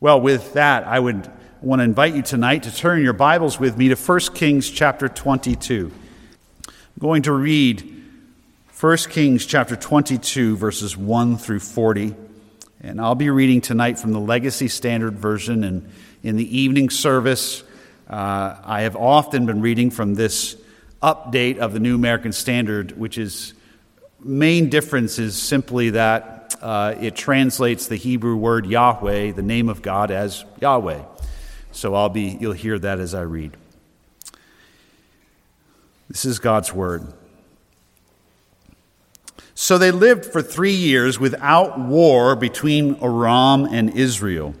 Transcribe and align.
Well, 0.00 0.20
with 0.20 0.52
that, 0.52 0.84
I 0.84 1.00
would 1.00 1.28
want 1.60 1.80
to 1.80 1.84
invite 1.84 2.14
you 2.14 2.22
tonight 2.22 2.62
to 2.62 2.72
turn 2.72 3.02
your 3.02 3.14
Bibles 3.14 3.58
with 3.58 3.76
me 3.76 3.88
to 3.88 3.96
1 3.96 4.20
Kings 4.32 4.70
chapter 4.70 5.08
22. 5.08 5.90
I'm 6.68 6.72
going 7.00 7.22
to 7.22 7.32
read 7.32 8.00
1 8.78 8.96
Kings 9.10 9.44
chapter 9.44 9.74
22, 9.74 10.56
verses 10.56 10.96
1 10.96 11.36
through 11.36 11.58
40. 11.58 12.14
And 12.80 13.00
I'll 13.00 13.16
be 13.16 13.28
reading 13.28 13.60
tonight 13.60 13.98
from 13.98 14.12
the 14.12 14.20
Legacy 14.20 14.68
Standard 14.68 15.18
Version. 15.18 15.64
And 15.64 15.90
in 16.22 16.36
the 16.36 16.56
evening 16.56 16.90
service, 16.90 17.64
uh, 18.08 18.54
I 18.62 18.82
have 18.82 18.94
often 18.94 19.46
been 19.46 19.60
reading 19.60 19.90
from 19.90 20.14
this 20.14 20.56
update 21.02 21.58
of 21.58 21.72
the 21.72 21.80
New 21.80 21.96
American 21.96 22.30
Standard, 22.30 22.96
which 22.96 23.18
is 23.18 23.52
main 24.20 24.68
difference 24.68 25.18
is 25.18 25.36
simply 25.36 25.90
that 25.90 26.37
uh, 26.60 26.94
it 27.00 27.14
translates 27.14 27.86
the 27.86 27.96
Hebrew 27.96 28.36
word 28.36 28.66
Yahweh, 28.66 29.32
the 29.32 29.42
name 29.42 29.68
of 29.68 29.82
God, 29.82 30.10
as 30.10 30.44
Yahweh. 30.60 31.02
So 31.72 31.94
I'll 31.94 32.08
be, 32.08 32.36
you'll 32.40 32.52
hear 32.52 32.78
that 32.78 32.98
as 32.98 33.14
I 33.14 33.22
read. 33.22 33.56
This 36.08 36.24
is 36.24 36.38
God's 36.38 36.72
word. 36.72 37.12
So 39.54 39.76
they 39.76 39.90
lived 39.90 40.24
for 40.24 40.40
three 40.40 40.74
years 40.74 41.18
without 41.18 41.78
war 41.78 42.36
between 42.36 42.96
Aram 43.02 43.64
and 43.64 43.90
Israel. 43.90 44.54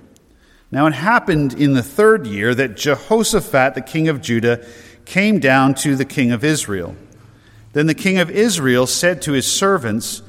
Now 0.70 0.86
it 0.86 0.94
happened 0.94 1.54
in 1.54 1.72
the 1.72 1.82
third 1.82 2.26
year 2.26 2.54
that 2.54 2.76
Jehoshaphat, 2.76 3.74
the 3.74 3.80
king 3.80 4.08
of 4.08 4.20
Judah, 4.20 4.66
came 5.04 5.38
down 5.38 5.74
to 5.74 5.96
the 5.96 6.04
king 6.04 6.32
of 6.32 6.44
Israel. 6.44 6.94
Then 7.72 7.86
the 7.86 7.94
king 7.94 8.18
of 8.18 8.30
Israel 8.30 8.86
said 8.86 9.22
to 9.22 9.32
his 9.32 9.50
servants, 9.50 10.22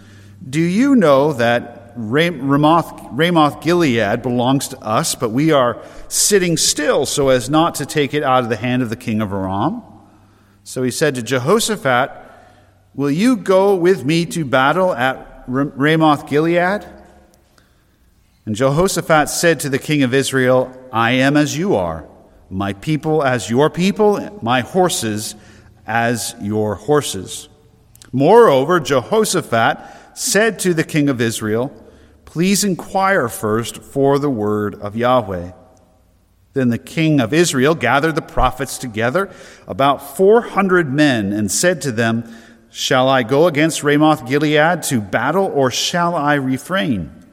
do 0.48 0.62
you 0.62 0.96
know 0.96 1.34
that 1.34 1.94
Ramoth, 1.96 3.08
Ramoth 3.12 3.62
Gilead 3.62 4.22
belongs 4.22 4.70
to 4.70 4.80
us, 4.80 5.16
but 5.16 5.30
we 5.32 5.52
are 5.52 5.82
sitting 6.08 6.56
still 6.56 7.06
so 7.06 7.30
as 7.30 7.50
not 7.50 7.76
to 7.76 7.86
take 7.86 8.14
it 8.14 8.24
out 8.24 8.44
of 8.44 8.50
the 8.50 8.56
hand 8.56 8.82
of 8.82 8.90
the 8.90 8.96
king 8.96 9.22
of 9.22 9.34
Aram? 9.34 9.84
So 10.64 10.84
he 10.84 10.92
said 10.92 11.16
to 11.16 11.24
Jehoshaphat, 11.24 12.12
Will 12.96 13.12
you 13.12 13.38
go 13.38 13.76
with 13.76 14.06
me 14.06 14.26
to 14.28 14.46
battle 14.46 14.94
at 14.94 15.44
Ramoth 15.48 16.28
Gilead? 16.28 16.86
And 18.46 18.56
Jehoshaphat 18.56 19.30
said 19.30 19.60
to 19.62 19.70
the 19.70 19.80
king 19.80 20.04
of 20.04 20.14
Israel, 20.14 20.76
I 20.92 21.12
am 21.12 21.38
as 21.38 21.58
you 21.58 21.76
are, 21.76 22.08
my 22.50 22.74
people 22.74 23.24
as 23.24 23.50
your 23.50 23.70
people, 23.70 24.40
my 24.42 24.62
horses 24.62 25.36
as 25.86 26.34
your 26.42 26.76
horses. 26.76 27.50
Moreover, 28.12 28.80
Jehoshaphat 28.80 29.99
said 30.20 30.60
to 30.60 30.74
the 30.74 30.84
king 30.84 31.08
of 31.08 31.22
Israel, 31.22 31.72
Please 32.26 32.66
inquire 32.66 33.30
first 33.30 33.82
for 33.82 34.20
the 34.20 34.30
word 34.30 34.76
of 34.76 34.98
Yahweh. 34.98 35.54
Then 36.52 36.70
the 36.70 36.78
king 36.78 37.22
of 37.22 37.34
Israel 37.34 37.74
gathered 37.74 38.16
the 38.16 38.22
prophets 38.22 38.78
together, 38.78 39.32
about 39.66 40.18
400 40.18 40.92
men, 40.92 41.32
and 41.32 41.50
said 41.50 41.82
to 41.84 41.94
them, 41.94 42.30
Shall 42.70 43.08
I 43.08 43.24
go 43.24 43.48
against 43.48 43.82
Ramoth 43.82 44.28
Gilead 44.28 44.84
to 44.84 45.00
battle, 45.00 45.46
or 45.46 45.72
shall 45.72 46.16
I 46.16 46.34
refrain? 46.34 47.26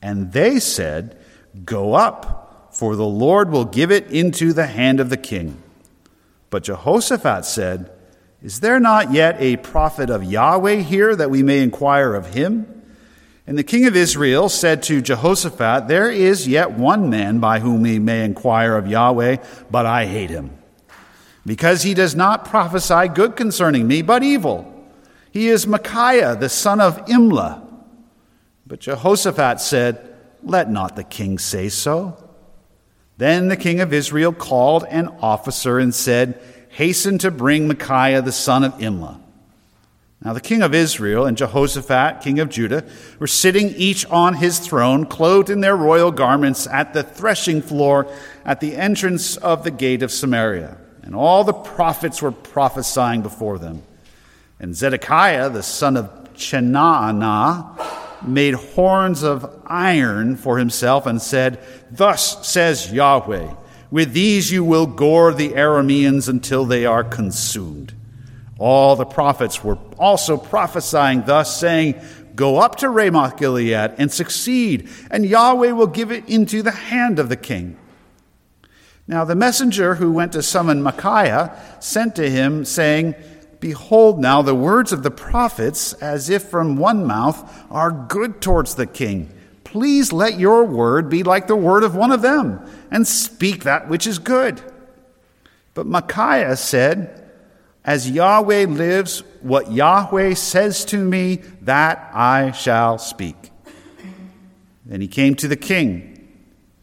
And 0.00 0.32
they 0.32 0.60
said, 0.60 1.18
Go 1.66 1.92
up, 1.92 2.70
for 2.72 2.96
the 2.96 3.04
Lord 3.04 3.50
will 3.50 3.66
give 3.66 3.92
it 3.92 4.10
into 4.10 4.54
the 4.54 4.66
hand 4.66 4.98
of 4.98 5.10
the 5.10 5.18
king. 5.18 5.62
But 6.48 6.64
Jehoshaphat 6.64 7.44
said, 7.44 7.90
is 8.44 8.60
there 8.60 8.78
not 8.78 9.10
yet 9.10 9.36
a 9.38 9.56
prophet 9.56 10.10
of 10.10 10.22
Yahweh 10.22 10.74
here 10.82 11.16
that 11.16 11.30
we 11.30 11.42
may 11.42 11.62
inquire 11.62 12.14
of 12.14 12.34
him? 12.34 12.82
And 13.46 13.56
the 13.56 13.64
king 13.64 13.86
of 13.86 13.96
Israel 13.96 14.50
said 14.50 14.82
to 14.82 15.00
Jehoshaphat, 15.00 15.88
There 15.88 16.10
is 16.10 16.46
yet 16.46 16.72
one 16.72 17.08
man 17.08 17.38
by 17.38 17.60
whom 17.60 17.80
we 17.80 17.98
may 17.98 18.22
inquire 18.22 18.76
of 18.76 18.86
Yahweh, 18.86 19.38
but 19.70 19.86
I 19.86 20.04
hate 20.04 20.28
him, 20.28 20.50
because 21.46 21.84
he 21.84 21.94
does 21.94 22.14
not 22.14 22.44
prophesy 22.44 23.08
good 23.08 23.34
concerning 23.34 23.88
me, 23.88 24.02
but 24.02 24.22
evil. 24.22 24.70
He 25.30 25.48
is 25.48 25.66
Micaiah, 25.66 26.36
the 26.36 26.50
son 26.50 26.82
of 26.82 27.02
Imlah. 27.06 27.66
But 28.66 28.80
Jehoshaphat 28.80 29.58
said, 29.58 30.16
Let 30.42 30.70
not 30.70 30.96
the 30.96 31.04
king 31.04 31.38
say 31.38 31.70
so. 31.70 32.22
Then 33.16 33.48
the 33.48 33.56
king 33.56 33.80
of 33.80 33.94
Israel 33.94 34.34
called 34.34 34.84
an 34.90 35.08
officer 35.22 35.78
and 35.78 35.94
said, 35.94 36.38
hastened 36.74 37.20
to 37.20 37.30
bring 37.30 37.68
Micaiah 37.68 38.20
the 38.20 38.32
son 38.32 38.64
of 38.64 38.72
Imlah. 38.78 39.20
Now 40.24 40.32
the 40.32 40.40
king 40.40 40.60
of 40.60 40.74
Israel 40.74 41.24
and 41.24 41.36
Jehoshaphat, 41.36 42.20
king 42.20 42.40
of 42.40 42.48
Judah, 42.48 42.84
were 43.20 43.28
sitting 43.28 43.68
each 43.76 44.04
on 44.06 44.34
his 44.34 44.58
throne, 44.58 45.06
clothed 45.06 45.50
in 45.50 45.60
their 45.60 45.76
royal 45.76 46.10
garments, 46.10 46.66
at 46.66 46.92
the 46.92 47.04
threshing 47.04 47.62
floor 47.62 48.08
at 48.44 48.58
the 48.58 48.74
entrance 48.74 49.36
of 49.36 49.62
the 49.62 49.70
gate 49.70 50.02
of 50.02 50.10
Samaria. 50.10 50.76
And 51.02 51.14
all 51.14 51.44
the 51.44 51.52
prophets 51.52 52.20
were 52.20 52.32
prophesying 52.32 53.22
before 53.22 53.58
them. 53.58 53.82
And 54.58 54.74
Zedekiah, 54.74 55.50
the 55.50 55.62
son 55.62 55.96
of 55.96 56.10
Chenaanah, 56.34 58.26
made 58.26 58.54
horns 58.54 59.22
of 59.22 59.62
iron 59.66 60.34
for 60.34 60.58
himself 60.58 61.06
and 61.06 61.22
said, 61.22 61.62
Thus 61.92 62.44
says 62.48 62.92
Yahweh. 62.92 63.54
With 63.94 64.12
these 64.12 64.50
you 64.50 64.64
will 64.64 64.88
gore 64.88 65.32
the 65.32 65.50
Arameans 65.50 66.28
until 66.28 66.64
they 66.64 66.84
are 66.84 67.04
consumed. 67.04 67.94
All 68.58 68.96
the 68.96 69.04
prophets 69.04 69.62
were 69.62 69.78
also 70.00 70.36
prophesying 70.36 71.22
thus, 71.26 71.56
saying, 71.60 72.00
Go 72.34 72.58
up 72.58 72.74
to 72.78 72.88
Ramoth 72.88 73.36
Gilead 73.36 73.92
and 73.96 74.10
succeed, 74.10 74.88
and 75.12 75.24
Yahweh 75.24 75.70
will 75.70 75.86
give 75.86 76.10
it 76.10 76.28
into 76.28 76.60
the 76.60 76.72
hand 76.72 77.20
of 77.20 77.28
the 77.28 77.36
king. 77.36 77.76
Now 79.06 79.24
the 79.24 79.36
messenger 79.36 79.94
who 79.94 80.10
went 80.10 80.32
to 80.32 80.42
summon 80.42 80.82
Micaiah 80.82 81.56
sent 81.78 82.16
to 82.16 82.28
him, 82.28 82.64
saying, 82.64 83.14
Behold, 83.60 84.18
now 84.18 84.42
the 84.42 84.56
words 84.56 84.92
of 84.92 85.04
the 85.04 85.12
prophets, 85.12 85.92
as 85.92 86.28
if 86.28 86.42
from 86.42 86.78
one 86.78 87.06
mouth, 87.06 87.64
are 87.70 87.92
good 87.92 88.40
towards 88.42 88.74
the 88.74 88.88
king. 88.88 89.30
Please 89.74 90.12
let 90.12 90.38
your 90.38 90.62
word 90.62 91.10
be 91.10 91.24
like 91.24 91.48
the 91.48 91.56
word 91.56 91.82
of 91.82 91.96
one 91.96 92.12
of 92.12 92.22
them, 92.22 92.64
and 92.92 93.04
speak 93.04 93.64
that 93.64 93.88
which 93.88 94.06
is 94.06 94.20
good. 94.20 94.62
But 95.74 95.84
Micaiah 95.84 96.54
said, 96.54 97.28
As 97.84 98.08
Yahweh 98.08 98.66
lives, 98.66 99.24
what 99.40 99.72
Yahweh 99.72 100.34
says 100.34 100.84
to 100.84 100.96
me, 100.96 101.40
that 101.62 102.08
I 102.14 102.52
shall 102.52 102.98
speak. 102.98 103.50
Then 104.86 105.00
he 105.00 105.08
came 105.08 105.34
to 105.34 105.48
the 105.48 105.56
king, 105.56 106.24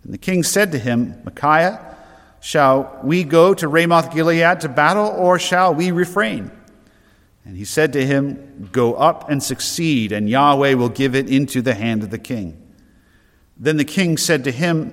and 0.04 0.14
the 0.14 0.18
king 0.18 0.44
said 0.44 0.74
to 0.74 0.78
him, 0.78 1.16
Micaiah, 1.24 1.96
shall 2.42 3.00
we 3.06 3.24
go 3.24 3.54
to 3.54 3.70
Ramoth 3.70 4.14
Gilead 4.14 4.60
to 4.60 4.68
battle, 4.68 5.08
or 5.08 5.40
shall 5.40 5.74
we 5.74 5.92
refrain? 5.92 6.52
And 7.46 7.56
he 7.56 7.64
said 7.64 7.94
to 7.94 8.06
him, 8.06 8.68
Go 8.74 8.96
up 8.96 9.30
and 9.30 9.42
succeed, 9.42 10.12
and 10.12 10.30
Yahweh 10.30 10.74
will 10.74 10.90
give 10.90 11.16
it 11.16 11.30
into 11.30 11.62
the 11.62 11.74
hand 11.74 12.04
of 12.04 12.10
the 12.10 12.20
king. 12.20 12.61
Then 13.62 13.78
the 13.78 13.86
king 13.86 14.18
said 14.18 14.44
to 14.46 14.52
him, 14.52 14.92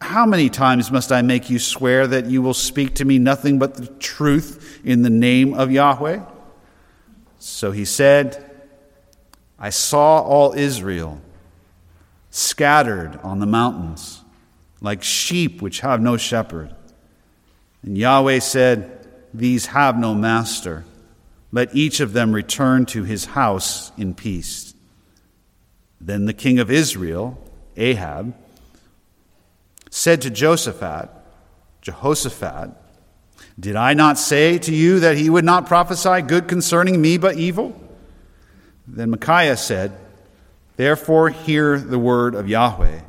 How 0.00 0.24
many 0.24 0.48
times 0.48 0.90
must 0.90 1.12
I 1.12 1.20
make 1.20 1.50
you 1.50 1.58
swear 1.58 2.06
that 2.06 2.24
you 2.24 2.40
will 2.40 2.54
speak 2.54 2.94
to 2.96 3.04
me 3.04 3.18
nothing 3.18 3.58
but 3.58 3.74
the 3.74 3.86
truth 3.86 4.80
in 4.82 5.02
the 5.02 5.10
name 5.10 5.52
of 5.52 5.70
Yahweh? 5.70 6.22
So 7.38 7.70
he 7.70 7.84
said, 7.84 8.50
I 9.58 9.68
saw 9.68 10.22
all 10.22 10.54
Israel 10.54 11.20
scattered 12.30 13.20
on 13.22 13.40
the 13.40 13.46
mountains, 13.46 14.22
like 14.80 15.02
sheep 15.02 15.60
which 15.60 15.80
have 15.80 16.00
no 16.00 16.16
shepherd. 16.16 16.74
And 17.82 17.98
Yahweh 17.98 18.38
said, 18.38 19.06
These 19.34 19.66
have 19.66 19.98
no 19.98 20.14
master. 20.14 20.86
Let 21.52 21.74
each 21.74 22.00
of 22.00 22.14
them 22.14 22.32
return 22.32 22.86
to 22.86 23.04
his 23.04 23.26
house 23.26 23.92
in 23.98 24.14
peace. 24.14 24.72
Then 26.00 26.24
the 26.24 26.32
king 26.32 26.58
of 26.58 26.70
Israel, 26.70 27.42
Ahab, 27.78 28.34
said 29.90 30.22
to 30.22 30.30
Josaphat, 30.30 31.08
Jehoshaphat, 31.80 32.70
Did 33.58 33.76
I 33.76 33.94
not 33.94 34.18
say 34.18 34.58
to 34.58 34.74
you 34.74 35.00
that 35.00 35.16
he 35.16 35.30
would 35.30 35.44
not 35.44 35.66
prophesy 35.66 36.22
good 36.22 36.48
concerning 36.48 37.00
me, 37.00 37.16
but 37.16 37.36
evil? 37.36 37.80
Then 38.86 39.10
Micaiah 39.10 39.56
said, 39.56 39.92
Therefore 40.76 41.30
hear 41.30 41.78
the 41.78 41.98
word 41.98 42.34
of 42.34 42.48
Yahweh. 42.48 43.00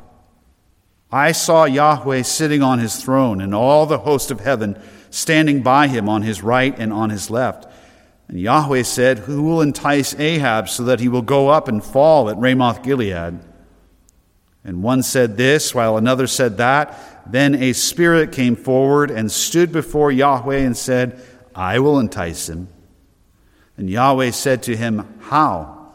I 1.12 1.32
saw 1.32 1.64
Yahweh 1.64 2.22
sitting 2.22 2.62
on 2.62 2.78
his 2.78 3.02
throne, 3.02 3.40
and 3.40 3.54
all 3.54 3.86
the 3.86 3.98
host 3.98 4.30
of 4.30 4.40
heaven 4.40 4.80
standing 5.10 5.62
by 5.62 5.88
him 5.88 6.08
on 6.08 6.22
his 6.22 6.42
right 6.42 6.76
and 6.78 6.92
on 6.92 7.10
his 7.10 7.30
left. 7.30 7.66
And 8.28 8.38
Yahweh 8.38 8.84
said, 8.84 9.20
Who 9.20 9.42
will 9.42 9.60
entice 9.60 10.14
Ahab 10.18 10.68
so 10.68 10.84
that 10.84 11.00
he 11.00 11.08
will 11.08 11.22
go 11.22 11.48
up 11.48 11.66
and 11.66 11.82
fall 11.82 12.30
at 12.30 12.38
Ramoth 12.38 12.82
Gilead? 12.84 13.40
And 14.64 14.82
one 14.82 15.02
said 15.02 15.36
this, 15.36 15.74
while 15.74 15.96
another 15.96 16.26
said 16.26 16.58
that. 16.58 16.98
Then 17.30 17.54
a 17.54 17.72
spirit 17.72 18.32
came 18.32 18.56
forward 18.56 19.10
and 19.10 19.30
stood 19.30 19.72
before 19.72 20.12
Yahweh 20.12 20.58
and 20.58 20.76
said, 20.76 21.22
I 21.54 21.78
will 21.78 21.98
entice 21.98 22.48
him. 22.48 22.68
And 23.76 23.88
Yahweh 23.88 24.30
said 24.30 24.62
to 24.64 24.76
him, 24.76 25.18
How? 25.20 25.92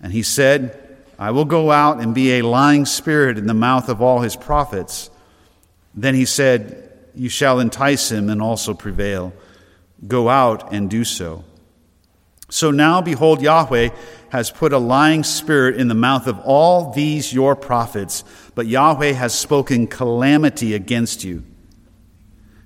And 0.00 0.12
he 0.12 0.22
said, 0.22 0.82
I 1.18 1.30
will 1.30 1.46
go 1.46 1.70
out 1.70 2.00
and 2.00 2.14
be 2.14 2.32
a 2.32 2.42
lying 2.42 2.84
spirit 2.84 3.38
in 3.38 3.46
the 3.46 3.54
mouth 3.54 3.88
of 3.88 4.02
all 4.02 4.20
his 4.20 4.36
prophets. 4.36 5.10
Then 5.94 6.14
he 6.14 6.26
said, 6.26 6.92
You 7.14 7.30
shall 7.30 7.58
entice 7.60 8.12
him 8.12 8.28
and 8.28 8.42
also 8.42 8.74
prevail. 8.74 9.32
Go 10.06 10.28
out 10.28 10.74
and 10.74 10.90
do 10.90 11.04
so. 11.04 11.44
So 12.48 12.70
now, 12.70 13.00
behold, 13.00 13.42
Yahweh 13.42 13.90
has 14.30 14.50
put 14.50 14.72
a 14.72 14.78
lying 14.78 15.24
spirit 15.24 15.76
in 15.76 15.88
the 15.88 15.94
mouth 15.94 16.26
of 16.26 16.38
all 16.40 16.92
these 16.92 17.32
your 17.32 17.56
prophets, 17.56 18.22
but 18.54 18.66
Yahweh 18.66 19.12
has 19.12 19.36
spoken 19.36 19.86
calamity 19.86 20.74
against 20.74 21.24
you. 21.24 21.42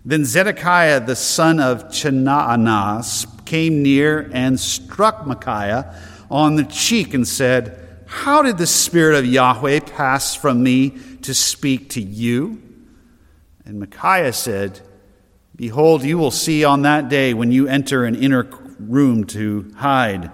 Then 0.04 0.24
Zedekiah 0.24 1.00
the 1.00 1.16
son 1.16 1.60
of 1.60 1.84
Chenaanah 1.88 3.44
came 3.44 3.82
near 3.82 4.30
and 4.32 4.58
struck 4.58 5.26
Micaiah 5.26 5.94
on 6.30 6.56
the 6.56 6.64
cheek 6.64 7.14
and 7.14 7.26
said, 7.26 8.04
How 8.06 8.42
did 8.42 8.58
the 8.58 8.66
Spirit 8.66 9.18
of 9.18 9.26
Yahweh 9.26 9.80
pass 9.80 10.34
from 10.34 10.62
me 10.62 10.90
to 11.22 11.34
speak 11.34 11.90
to 11.90 12.00
you? 12.00 12.62
And 13.64 13.80
Micaiah 13.80 14.32
said, 14.32 14.80
Behold, 15.54 16.02
you 16.02 16.16
will 16.16 16.30
see 16.30 16.64
on 16.64 16.82
that 16.82 17.08
day 17.08 17.34
when 17.34 17.52
you 17.52 17.68
enter 17.68 18.04
an 18.04 18.14
inner 18.14 18.44
room 18.88 19.24
to 19.26 19.72
hide. 19.76 20.30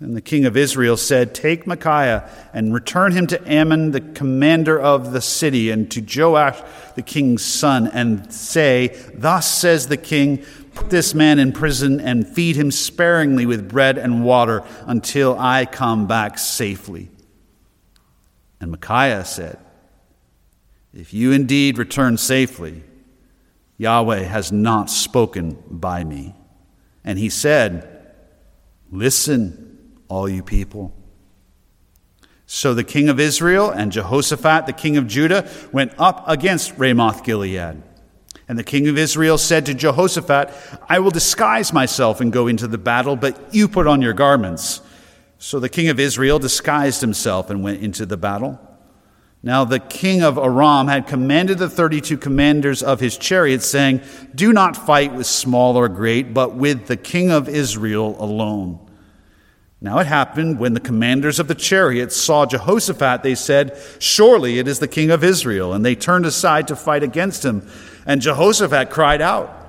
And 0.00 0.16
the 0.16 0.20
king 0.20 0.44
of 0.44 0.56
Israel 0.56 0.96
said, 0.96 1.34
Take 1.34 1.66
Micaiah 1.66 2.28
and 2.52 2.74
return 2.74 3.12
him 3.12 3.26
to 3.28 3.50
Amon, 3.50 3.92
the 3.92 4.00
commander 4.00 4.78
of 4.78 5.12
the 5.12 5.20
city, 5.20 5.70
and 5.70 5.90
to 5.92 6.02
Joash, 6.02 6.60
the 6.94 7.02
king's 7.02 7.44
son, 7.44 7.86
and 7.86 8.32
say, 8.32 8.88
Thus 9.14 9.50
says 9.50 9.86
the 9.86 9.96
king, 9.96 10.44
Put 10.74 10.90
this 10.90 11.14
man 11.14 11.38
in 11.38 11.52
prison 11.52 12.00
and 12.00 12.26
feed 12.26 12.56
him 12.56 12.70
sparingly 12.72 13.46
with 13.46 13.68
bread 13.68 13.96
and 13.96 14.24
water 14.24 14.64
until 14.86 15.38
I 15.38 15.64
come 15.64 16.06
back 16.08 16.38
safely. 16.38 17.10
And 18.60 18.72
Micaiah 18.72 19.24
said, 19.24 19.58
If 20.92 21.14
you 21.14 21.30
indeed 21.30 21.78
return 21.78 22.16
safely, 22.16 22.82
Yahweh 23.78 24.22
has 24.22 24.50
not 24.50 24.90
spoken 24.90 25.62
by 25.70 26.02
me. 26.02 26.34
And 27.04 27.18
he 27.18 27.28
said, 27.28 27.90
Listen, 28.90 29.98
all 30.08 30.28
you 30.28 30.42
people. 30.42 30.94
So 32.46 32.74
the 32.74 32.84
king 32.84 33.08
of 33.08 33.18
Israel 33.18 33.70
and 33.70 33.90
Jehoshaphat, 33.90 34.66
the 34.66 34.72
king 34.72 34.96
of 34.96 35.06
Judah, 35.06 35.48
went 35.72 35.92
up 35.98 36.24
against 36.28 36.78
Ramoth 36.78 37.24
Gilead. 37.24 37.82
And 38.46 38.58
the 38.58 38.64
king 38.64 38.86
of 38.88 38.98
Israel 38.98 39.38
said 39.38 39.66
to 39.66 39.74
Jehoshaphat, 39.74 40.52
I 40.88 40.98
will 40.98 41.10
disguise 41.10 41.72
myself 41.72 42.20
and 42.20 42.32
go 42.32 42.46
into 42.46 42.68
the 42.68 42.78
battle, 42.78 43.16
but 43.16 43.54
you 43.54 43.68
put 43.68 43.86
on 43.86 44.02
your 44.02 44.12
garments. 44.12 44.82
So 45.38 45.58
the 45.58 45.70
king 45.70 45.88
of 45.88 45.98
Israel 45.98 46.38
disguised 46.38 47.00
himself 47.00 47.48
and 47.48 47.62
went 47.62 47.82
into 47.82 48.04
the 48.04 48.18
battle. 48.18 48.60
Now 49.44 49.66
the 49.66 49.78
king 49.78 50.22
of 50.22 50.38
Aram 50.38 50.88
had 50.88 51.06
commanded 51.06 51.58
the 51.58 51.68
32 51.68 52.16
commanders 52.16 52.82
of 52.82 52.98
his 52.98 53.18
chariots, 53.18 53.66
saying, 53.66 54.00
Do 54.34 54.54
not 54.54 54.74
fight 54.74 55.12
with 55.12 55.26
small 55.26 55.76
or 55.76 55.86
great, 55.90 56.32
but 56.32 56.54
with 56.54 56.86
the 56.86 56.96
king 56.96 57.30
of 57.30 57.46
Israel 57.46 58.16
alone. 58.18 58.80
Now 59.82 59.98
it 59.98 60.06
happened 60.06 60.58
when 60.58 60.72
the 60.72 60.80
commanders 60.80 61.38
of 61.38 61.46
the 61.46 61.54
chariots 61.54 62.16
saw 62.16 62.46
Jehoshaphat, 62.46 63.22
they 63.22 63.34
said, 63.34 63.78
Surely 63.98 64.58
it 64.58 64.66
is 64.66 64.78
the 64.78 64.88
king 64.88 65.10
of 65.10 65.22
Israel. 65.22 65.74
And 65.74 65.84
they 65.84 65.94
turned 65.94 66.24
aside 66.24 66.68
to 66.68 66.76
fight 66.76 67.02
against 67.02 67.44
him. 67.44 67.68
And 68.06 68.22
Jehoshaphat 68.22 68.88
cried 68.88 69.20
out. 69.20 69.60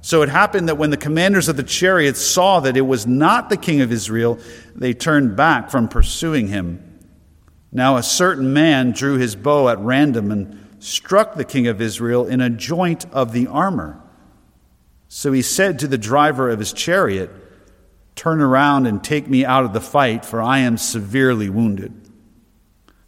So 0.00 0.22
it 0.22 0.30
happened 0.30 0.70
that 0.70 0.78
when 0.78 0.88
the 0.88 0.96
commanders 0.96 1.50
of 1.50 1.58
the 1.58 1.62
chariots 1.62 2.22
saw 2.22 2.60
that 2.60 2.78
it 2.78 2.80
was 2.80 3.06
not 3.06 3.50
the 3.50 3.58
king 3.58 3.82
of 3.82 3.92
Israel, 3.92 4.38
they 4.74 4.94
turned 4.94 5.36
back 5.36 5.68
from 5.68 5.86
pursuing 5.86 6.48
him. 6.48 6.87
Now 7.78 7.96
a 7.96 8.02
certain 8.02 8.52
man 8.52 8.90
drew 8.90 9.18
his 9.18 9.36
bow 9.36 9.68
at 9.68 9.78
random 9.78 10.32
and 10.32 10.66
struck 10.80 11.36
the 11.36 11.44
king 11.44 11.68
of 11.68 11.80
Israel 11.80 12.26
in 12.26 12.40
a 12.40 12.50
joint 12.50 13.06
of 13.12 13.30
the 13.30 13.46
armor. 13.46 14.02
So 15.06 15.30
he 15.30 15.42
said 15.42 15.78
to 15.78 15.86
the 15.86 15.96
driver 15.96 16.50
of 16.50 16.58
his 16.58 16.72
chariot, 16.72 17.30
Turn 18.16 18.40
around 18.40 18.86
and 18.86 19.04
take 19.04 19.28
me 19.28 19.44
out 19.44 19.64
of 19.64 19.74
the 19.74 19.80
fight, 19.80 20.24
for 20.24 20.42
I 20.42 20.58
am 20.58 20.76
severely 20.76 21.48
wounded. 21.48 21.92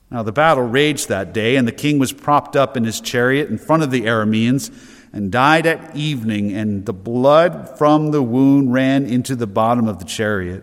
Now 0.08 0.22
the 0.22 0.31
battle 0.31 0.62
raged 0.62 1.08
that 1.08 1.32
day, 1.32 1.56
and 1.56 1.67
the 1.67 1.72
king 1.72 1.99
was 1.99 2.12
propped 2.12 2.55
up 2.55 2.76
in 2.76 2.84
his 2.84 3.00
chariot 3.00 3.50
in 3.50 3.58
front 3.58 3.82
of 3.82 3.90
the 3.90 4.02
Arameans 4.02 4.70
and 5.12 5.32
died 5.32 5.67
at 5.67 5.96
evening, 5.96 6.52
and 6.52 6.87
the 6.87 6.93
blood 6.93 7.76
from 7.76 8.12
the 8.12 8.22
wound 8.22 8.72
ran 8.72 9.05
into 9.05 9.34
the 9.34 9.49
bottom 9.49 9.88
of 9.88 9.99
the 9.99 10.05
chariot. 10.05 10.62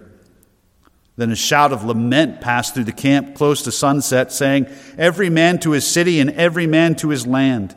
Then 1.18 1.32
a 1.32 1.36
shout 1.36 1.74
of 1.74 1.84
lament 1.84 2.42
passed 2.42 2.76
through 2.76 2.84
the 2.84 2.92
camp 2.92 3.36
close 3.36 3.64
to 3.64 3.72
sunset, 3.72 4.32
saying, 4.32 4.68
Every 4.98 5.32
man 5.32 5.60
to 5.60 5.72
his 5.72 5.86
city 5.86 6.20
and 6.20 6.30
every 6.30 6.68
man 6.68 6.96
to 6.98 7.10
his 7.10 7.26
land. 7.26 7.76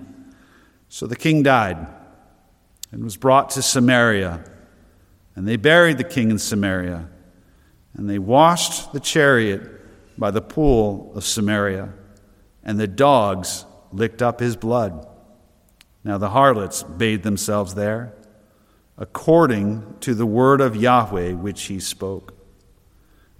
So 0.90 1.06
the 1.06 1.16
king 1.16 1.42
died 1.42 1.86
and 2.92 3.02
was 3.02 3.16
brought 3.16 3.50
to 3.50 3.62
Samaria. 3.62 4.44
And 5.34 5.48
they 5.48 5.56
buried 5.56 5.96
the 5.96 6.04
king 6.04 6.30
in 6.30 6.38
Samaria. 6.38 7.08
And 7.94 8.10
they 8.10 8.18
washed 8.18 8.92
the 8.92 9.00
chariot 9.00 9.62
by 10.18 10.30
the 10.30 10.42
pool 10.42 11.10
of 11.14 11.24
Samaria. 11.24 11.94
And 12.62 12.78
the 12.78 12.86
dogs 12.86 13.64
licked 13.90 14.20
up 14.20 14.40
his 14.40 14.54
blood. 14.54 15.06
Now 16.04 16.18
the 16.18 16.30
harlots 16.30 16.82
bathed 16.82 17.22
themselves 17.22 17.74
there, 17.74 18.14
according 18.98 19.96
to 20.00 20.14
the 20.14 20.26
word 20.26 20.60
of 20.60 20.76
Yahweh 20.76 21.32
which 21.32 21.64
he 21.64 21.80
spoke. 21.80 22.34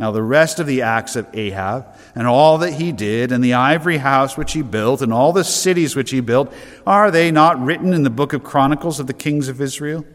Now, 0.00 0.12
the 0.12 0.22
rest 0.22 0.58
of 0.60 0.66
the 0.66 0.80
acts 0.80 1.14
of 1.14 1.28
Ahab, 1.34 1.94
and 2.14 2.26
all 2.26 2.56
that 2.56 2.72
he 2.72 2.90
did, 2.90 3.32
and 3.32 3.44
the 3.44 3.52
ivory 3.52 3.98
house 3.98 4.34
which 4.34 4.54
he 4.54 4.62
built, 4.62 5.02
and 5.02 5.12
all 5.12 5.34
the 5.34 5.44
cities 5.44 5.94
which 5.94 6.10
he 6.10 6.20
built, 6.20 6.50
are 6.86 7.10
they 7.10 7.30
not 7.30 7.62
written 7.62 7.92
in 7.92 8.02
the 8.02 8.08
book 8.08 8.32
of 8.32 8.42
Chronicles 8.42 8.98
of 8.98 9.08
the 9.08 9.12
kings 9.12 9.46
of 9.48 9.60
Israel? 9.60 10.06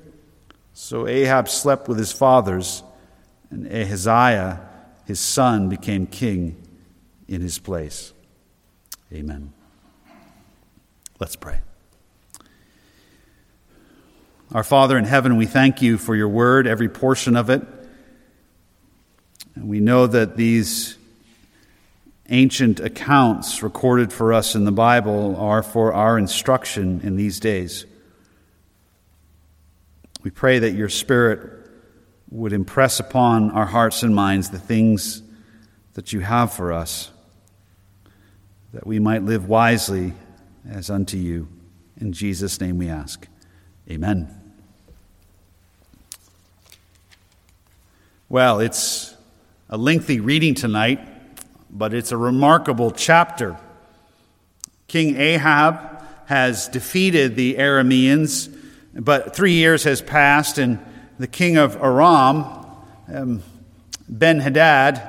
So 0.73 1.05
Ahab 1.07 1.47
slept 1.47 1.87
with 1.87 1.99
his 1.99 2.11
fathers, 2.11 2.81
and 3.51 3.67
Ahaziah, 3.67 4.67
his 5.05 5.19
son, 5.19 5.69
became 5.69 6.07
king 6.07 6.59
in 7.27 7.41
his 7.41 7.59
place. 7.59 8.11
Amen. 9.13 9.53
Let's 11.19 11.35
pray. 11.35 11.59
Our 14.51 14.63
Father 14.63 14.97
in 14.97 15.05
heaven, 15.05 15.37
we 15.37 15.45
thank 15.45 15.83
you 15.83 15.99
for 15.99 16.15
your 16.15 16.29
word, 16.29 16.65
every 16.65 16.89
portion 16.89 17.35
of 17.35 17.51
it. 17.51 17.61
And 19.55 19.67
we 19.67 19.79
know 19.79 20.05
that 20.07 20.35
these 20.35 20.97
ancient 22.29 22.79
accounts 22.79 23.63
recorded 23.63 24.11
for 24.11 24.33
us 24.33 24.55
in 24.55 24.65
the 24.65 24.71
Bible 24.71 25.35
are 25.37 25.63
for 25.63 25.93
our 25.93 26.17
instruction 26.17 27.01
in 27.03 27.15
these 27.15 27.39
days. 27.39 27.85
We 30.23 30.31
pray 30.31 30.59
that 30.59 30.71
your 30.71 30.89
Spirit 30.89 31.69
would 32.31 32.51
impress 32.51 32.99
upon 32.99 33.51
our 33.51 33.65
hearts 33.65 34.03
and 34.03 34.15
minds 34.15 34.49
the 34.49 34.59
things 34.59 35.21
that 35.93 36.11
you 36.11 36.19
have 36.19 36.51
for 36.51 36.73
us, 36.73 37.11
that 38.73 38.85
we 38.85 38.99
might 38.99 39.23
live 39.23 39.47
wisely 39.47 40.13
as 40.69 40.89
unto 40.89 41.15
you. 41.15 41.47
In 41.97 42.11
Jesus' 42.11 42.59
name 42.59 42.77
we 42.77 42.89
ask. 42.89 43.27
Amen. 43.89 44.27
Well, 48.27 48.59
it's 48.59 49.14
a 49.67 49.77
lengthy 49.77 50.19
reading 50.19 50.53
tonight, 50.53 50.99
but 51.71 51.93
it's 51.93 52.11
a 52.11 52.17
remarkable 52.17 52.91
chapter. 52.91 53.57
King 54.87 55.17
Ahab 55.17 56.03
has 56.27 56.67
defeated 56.67 57.35
the 57.35 57.55
Arameans, 57.55 58.55
but 58.93 59.35
three 59.35 59.53
years 59.53 59.83
has 59.83 60.01
passed, 60.01 60.59
and 60.59 60.77
the 61.17 61.27
king 61.27 61.57
of 61.57 61.75
Aram, 61.77 62.45
um, 63.11 63.41
Ben 64.07 64.39
Hadad, 64.39 65.01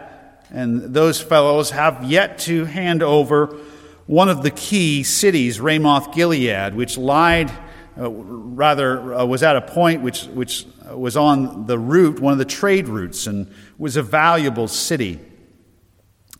and 0.51 0.95
those 0.95 1.21
fellows 1.21 1.71
have 1.71 2.05
yet 2.05 2.39
to 2.39 2.65
hand 2.65 3.03
over 3.03 3.59
one 4.07 4.31
of 4.31 4.43
the 4.43 4.51
key 4.51 5.03
cities, 5.03 5.61
Ramoth 5.61 6.15
Gilead, 6.15 6.75
which 6.75 6.97
lied, 6.97 7.51
uh, 7.99 8.11
rather, 8.11 9.15
uh, 9.15 9.25
was 9.25 9.43
at 9.43 9.57
a 9.57 9.61
point 9.61 10.03
which, 10.03 10.25
which 10.25 10.67
was 10.91 11.17
on 11.17 11.67
the 11.67 11.79
route, 11.79 12.21
one 12.21 12.33
of 12.33 12.39
the 12.39 12.45
trade 12.45 12.89
routes, 12.89 13.27
and 13.27 13.53
was 13.79 13.97
a 13.97 14.03
valuable 14.03 14.69
city. 14.69 15.19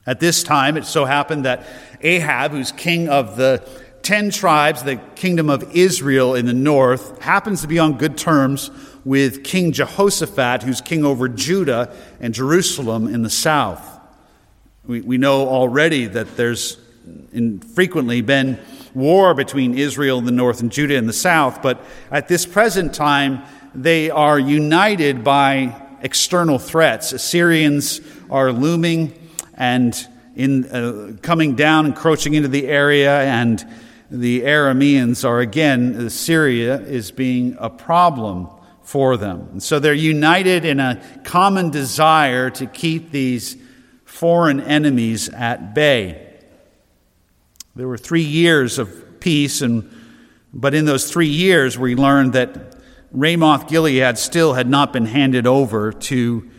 At 0.07 0.21
this 0.21 0.43
time, 0.43 0.77
it 0.77 0.85
so 0.85 1.05
happened 1.05 1.45
that 1.47 1.67
Ahab, 2.01 2.53
who's 2.53 2.73
king 2.73 3.09
of 3.09 3.37
the 3.37 3.67
ten 4.03 4.31
tribes, 4.31 4.85
the 4.85 4.97
kingdom 5.17 5.51
of 5.51 5.75
Israel 5.75 6.35
in 6.35 6.47
the 6.47 6.55
north, 6.55 7.21
happens 7.23 7.63
to 7.63 7.67
be 7.67 7.79
on 7.81 7.99
good 7.99 8.17
terms 8.17 8.71
with 9.05 9.43
King 9.43 9.73
Jehoshaphat, 9.73 10.63
who's 10.63 10.81
king 10.81 11.05
over 11.05 11.29
Judah 11.29 11.93
and 12.21 12.33
Jerusalem 12.33 13.09
in 13.09 13.23
the 13.23 13.31
south. 13.31 13.85
We, 14.87 15.01
we 15.01 15.19
know 15.19 15.49
already 15.49 16.07
that 16.07 16.37
there's 16.37 16.79
frequently 17.75 18.21
been 18.21 18.61
war 18.97 19.35
between 19.35 19.77
Israel 19.77 20.19
in 20.19 20.25
the 20.25 20.33
north 20.33 20.61
and 20.61 20.73
Judah 20.73 20.97
in 20.97 21.07
the 21.07 21.13
south, 21.13 21.61
but 21.61 21.85
at 22.11 22.29
this 22.29 22.47
present 22.47 22.95
time, 22.95 23.43
they 23.75 24.09
are 24.09 24.39
united 24.39 25.23
by 25.23 25.79
external 26.01 26.59
threats. 26.59 27.13
Assyrians 27.13 28.01
are 28.31 28.53
looming, 28.53 29.13
and 29.53 29.95
in 30.35 30.65
uh, 30.65 31.13
coming 31.21 31.57
down, 31.57 31.85
encroaching 31.85 32.33
into 32.33 32.49
the 32.49 32.67
area, 32.69 33.21
and 33.21 33.63
the 34.11 34.43
Arameans 34.43 35.29
are 35.29 35.41
again, 35.41 36.09
Syria 36.09 36.81
is 36.81 37.11
being 37.11 37.55
a 37.59 37.69
problem 37.69 38.49
for 38.83 39.19
them. 39.19 39.49
And 39.53 39.63
so 39.63 39.79
they're 39.79 39.93
united 39.93 40.65
in 40.65 40.81
a 40.81 41.03
common 41.25 41.71
desire 41.71 42.49
to 42.51 42.67
keep 42.67 43.11
these 43.11 43.59
foreign 44.05 44.61
enemies 44.61 45.29
at 45.29 45.75
bay. 45.75 46.26
There 47.77 47.87
were 47.87 47.99
three 47.99 48.23
years 48.23 48.79
of 48.79 49.21
peace, 49.21 49.61
and, 49.61 49.95
but 50.51 50.75
in 50.75 50.87
those 50.87 51.11
three 51.11 51.29
years, 51.29 51.79
we 51.79 51.95
learned 51.95 52.33
that 52.33 52.75
Ramoth 53.13 53.69
Gilead 53.69 54.17
still 54.17 54.55
had 54.55 54.67
not 54.67 54.95
been 54.95 55.05
handed 55.05 55.47
over 55.47 55.93
to 55.93 56.51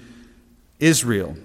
Israel. 0.79 1.36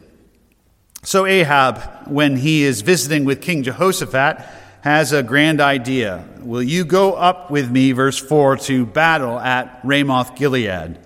So 1.05 1.25
Ahab, 1.25 2.07
when 2.07 2.37
he 2.37 2.65
is 2.65 2.83
visiting 2.83 3.25
with 3.25 3.41
King 3.41 3.63
Jehoshaphat, 3.63 4.47
has 4.83 5.15
a 5.15 5.23
grand 5.23 5.59
idea. 5.59 6.29
Will 6.41 6.63
you 6.63 6.85
go 6.85 7.15
up 7.15 7.51
with 7.51 7.71
me, 7.71 7.93
verse 7.93 8.19
4, 8.19 8.59
to 8.59 8.85
battle 8.85 9.41
at 9.41 9.81
Ramoth 9.85 10.37
Gilead? 10.37 10.99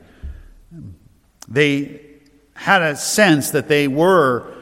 They 1.46 2.00
had 2.54 2.82
a 2.82 2.96
sense 2.96 3.52
that 3.52 3.68
they 3.68 3.87
were 3.87 4.55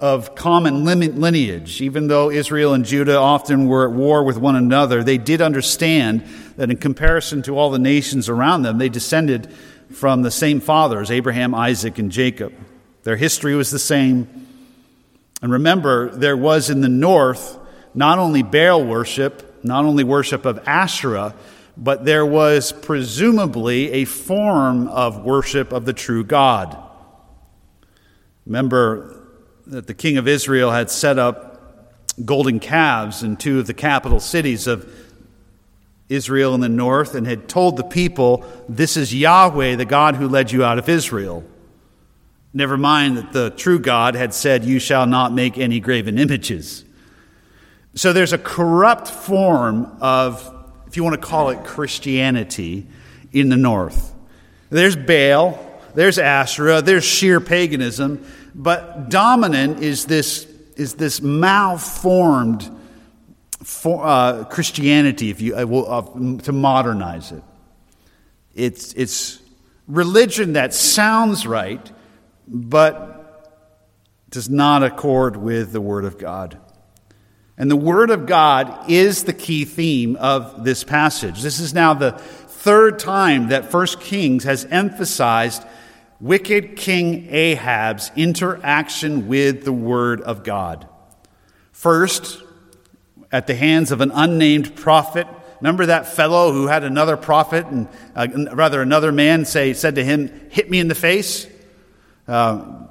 of 0.00 0.34
common 0.34 0.84
lineage. 0.84 1.82
Even 1.82 2.08
though 2.08 2.30
Israel 2.30 2.72
and 2.72 2.84
Judah 2.84 3.18
often 3.18 3.66
were 3.66 3.86
at 3.86 3.94
war 3.94 4.24
with 4.24 4.38
one 4.38 4.56
another, 4.56 5.04
they 5.04 5.18
did 5.18 5.42
understand 5.42 6.22
that 6.56 6.70
in 6.70 6.78
comparison 6.78 7.42
to 7.42 7.56
all 7.58 7.70
the 7.70 7.78
nations 7.78 8.28
around 8.28 8.62
them, 8.62 8.78
they 8.78 8.88
descended 8.88 9.52
from 9.92 10.22
the 10.22 10.30
same 10.30 10.60
fathers 10.60 11.10
Abraham, 11.10 11.54
Isaac, 11.54 11.98
and 11.98 12.10
Jacob. 12.10 12.54
Their 13.02 13.16
history 13.16 13.54
was 13.54 13.70
the 13.70 13.78
same. 13.78 14.46
And 15.42 15.52
remember, 15.52 16.10
there 16.10 16.36
was 16.36 16.70
in 16.70 16.80
the 16.80 16.88
north 16.88 17.58
not 17.94 18.18
only 18.18 18.42
Baal 18.42 18.84
worship, 18.84 19.64
not 19.64 19.84
only 19.84 20.04
worship 20.04 20.46
of 20.46 20.66
Asherah, 20.66 21.34
but 21.76 22.04
there 22.04 22.26
was 22.26 22.72
presumably 22.72 23.92
a 23.92 24.04
form 24.04 24.88
of 24.88 25.24
worship 25.24 25.72
of 25.72 25.84
the 25.84 25.92
true 25.92 26.24
God. 26.24 26.76
Remember 28.46 29.19
that 29.70 29.86
the 29.86 29.94
king 29.94 30.16
of 30.16 30.26
Israel 30.26 30.72
had 30.72 30.90
set 30.90 31.16
up 31.16 31.86
golden 32.24 32.58
calves 32.58 33.22
in 33.22 33.36
two 33.36 33.60
of 33.60 33.68
the 33.68 33.74
capital 33.74 34.18
cities 34.18 34.66
of 34.66 34.92
Israel 36.08 36.56
in 36.56 36.60
the 36.60 36.68
north 36.68 37.14
and 37.14 37.24
had 37.24 37.48
told 37.48 37.76
the 37.76 37.84
people, 37.84 38.44
This 38.68 38.96
is 38.96 39.14
Yahweh, 39.14 39.76
the 39.76 39.84
God 39.84 40.16
who 40.16 40.26
led 40.26 40.50
you 40.50 40.64
out 40.64 40.80
of 40.80 40.88
Israel. 40.88 41.44
Never 42.52 42.76
mind 42.76 43.16
that 43.16 43.32
the 43.32 43.50
true 43.50 43.78
God 43.78 44.16
had 44.16 44.34
said, 44.34 44.64
You 44.64 44.80
shall 44.80 45.06
not 45.06 45.32
make 45.32 45.56
any 45.56 45.78
graven 45.78 46.18
images. 46.18 46.84
So 47.94 48.12
there's 48.12 48.32
a 48.32 48.38
corrupt 48.38 49.06
form 49.06 49.96
of, 50.00 50.52
if 50.88 50.96
you 50.96 51.04
want 51.04 51.14
to 51.20 51.24
call 51.24 51.50
it 51.50 51.62
Christianity, 51.64 52.88
in 53.32 53.50
the 53.50 53.56
north. 53.56 54.12
There's 54.68 54.96
Baal, 54.96 55.64
there's 55.94 56.18
Asherah, 56.18 56.82
there's 56.82 57.04
sheer 57.04 57.40
paganism, 57.40 58.26
but 58.54 59.08
dominant 59.08 59.82
is 59.82 60.06
this, 60.06 60.46
is 60.76 60.94
this 60.94 61.20
malformed 61.20 62.68
for, 63.62 64.04
uh, 64.04 64.44
Christianity, 64.44 65.30
if 65.30 65.40
you 65.40 65.54
uh, 65.54 66.02
to 66.38 66.52
modernize 66.52 67.32
it. 67.32 67.42
It's, 68.54 68.92
it's 68.94 69.40
religion 69.86 70.54
that 70.54 70.74
sounds 70.74 71.46
right, 71.46 71.90
but 72.48 73.16
does 74.30 74.48
not 74.48 74.82
accord 74.82 75.36
with 75.36 75.72
the 75.72 75.80
Word 75.80 76.04
of 76.04 76.18
God. 76.18 76.58
And 77.58 77.70
the 77.70 77.76
Word 77.76 78.10
of 78.10 78.26
God 78.26 78.90
is 78.90 79.24
the 79.24 79.32
key 79.32 79.64
theme 79.64 80.16
of 80.16 80.64
this 80.64 80.82
passage. 80.82 81.42
This 81.42 81.60
is 81.60 81.74
now 81.74 81.94
the 81.94 82.12
third 82.12 82.98
time 82.98 83.48
that 83.48 83.70
First 83.70 84.00
Kings 84.00 84.44
has 84.44 84.64
emphasized 84.64 85.62
wicked 86.20 86.76
King 86.76 87.28
Ahab's 87.30 88.10
interaction 88.16 89.28
with 89.28 89.64
the 89.64 89.72
Word 89.72 90.20
of 90.20 90.44
God. 90.44 90.86
First, 91.72 92.42
at 93.32 93.46
the 93.46 93.54
hands 93.54 93.92
of 93.92 94.00
an 94.00 94.10
unnamed 94.12 94.76
prophet. 94.76 95.26
Remember 95.60 95.86
that 95.86 96.06
fellow 96.06 96.52
who 96.52 96.66
had 96.66 96.84
another 96.84 97.16
prophet, 97.16 97.66
and 97.66 97.88
uh, 98.16 98.26
rather 98.54 98.82
another 98.82 99.12
man, 99.12 99.44
say 99.44 99.72
said 99.72 99.94
to 99.96 100.04
him, 100.04 100.48
"Hit 100.50 100.70
me 100.70 100.80
in 100.80 100.88
the 100.88 100.94
face." 100.94 101.46
Uh, 102.26 102.86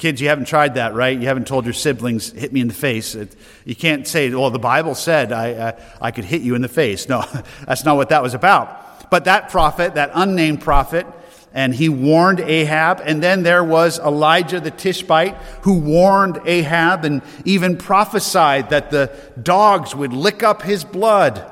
Kids, 0.00 0.18
you 0.18 0.28
haven't 0.28 0.46
tried 0.46 0.76
that, 0.76 0.94
right? 0.94 1.18
You 1.18 1.26
haven't 1.26 1.46
told 1.46 1.66
your 1.66 1.74
siblings, 1.74 2.32
hit 2.32 2.54
me 2.54 2.62
in 2.62 2.68
the 2.68 2.74
face. 2.74 3.14
It, 3.14 3.36
you 3.66 3.76
can't 3.76 4.08
say, 4.08 4.30
well, 4.30 4.48
the 4.48 4.58
Bible 4.58 4.94
said 4.94 5.30
I, 5.30 5.52
uh, 5.52 5.80
I 6.00 6.10
could 6.10 6.24
hit 6.24 6.40
you 6.40 6.54
in 6.54 6.62
the 6.62 6.68
face. 6.68 7.06
No, 7.06 7.22
that's 7.66 7.84
not 7.84 7.96
what 7.96 8.08
that 8.08 8.22
was 8.22 8.32
about. 8.32 9.10
But 9.10 9.26
that 9.26 9.50
prophet, 9.50 9.96
that 9.96 10.10
unnamed 10.14 10.62
prophet, 10.62 11.06
and 11.52 11.74
he 11.74 11.88
warned 11.88 12.40
Ahab. 12.40 13.00
And 13.04 13.22
then 13.22 13.42
there 13.42 13.64
was 13.64 13.98
Elijah 13.98 14.60
the 14.60 14.70
Tishbite 14.70 15.36
who 15.62 15.78
warned 15.78 16.40
Ahab 16.44 17.04
and 17.04 17.22
even 17.44 17.76
prophesied 17.76 18.70
that 18.70 18.90
the 18.90 19.12
dogs 19.40 19.94
would 19.94 20.12
lick 20.12 20.42
up 20.42 20.62
his 20.62 20.84
blood. 20.84 21.44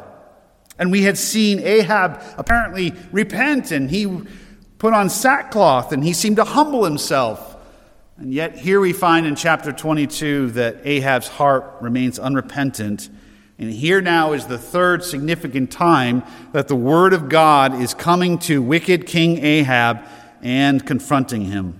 And 0.79 0.93
we 0.93 1.03
had 1.03 1.19
seen 1.19 1.59
Ahab 1.61 2.23
apparently 2.37 2.95
repent 3.11 3.73
and 3.73 3.91
he 3.91 4.23
put 4.79 4.95
on 4.95 5.11
sackcloth 5.11 5.93
and 5.93 6.05
he 6.05 6.13
seemed 6.13 6.37
to 6.37 6.45
humble 6.45 6.85
himself. 6.85 7.57
And 8.17 8.33
yet, 8.33 8.57
here 8.57 8.81
we 8.81 8.93
find 8.93 9.27
in 9.27 9.37
chapter 9.37 9.73
22 9.73 10.51
that 10.53 10.79
Ahab's 10.85 11.29
heart 11.29 11.77
remains 11.81 12.19
unrepentant. 12.19 13.09
And 13.61 13.73
here 13.73 14.01
now 14.01 14.35
is 14.35 14.47
the 14.47 14.57
third 14.57 15.03
significant 15.03 15.73
time 15.73 16.23
that 16.53 16.69
the 16.69 16.77
word 16.77 17.13
of 17.13 17.29
God 17.29 17.75
is 17.75 17.93
coming 17.93 18.39
to 18.41 18.63
wicked 18.63 19.05
King 19.05 19.45
Ahab 19.45 20.07
and 20.41 20.87
confronting 20.87 21.43
him. 21.43 21.77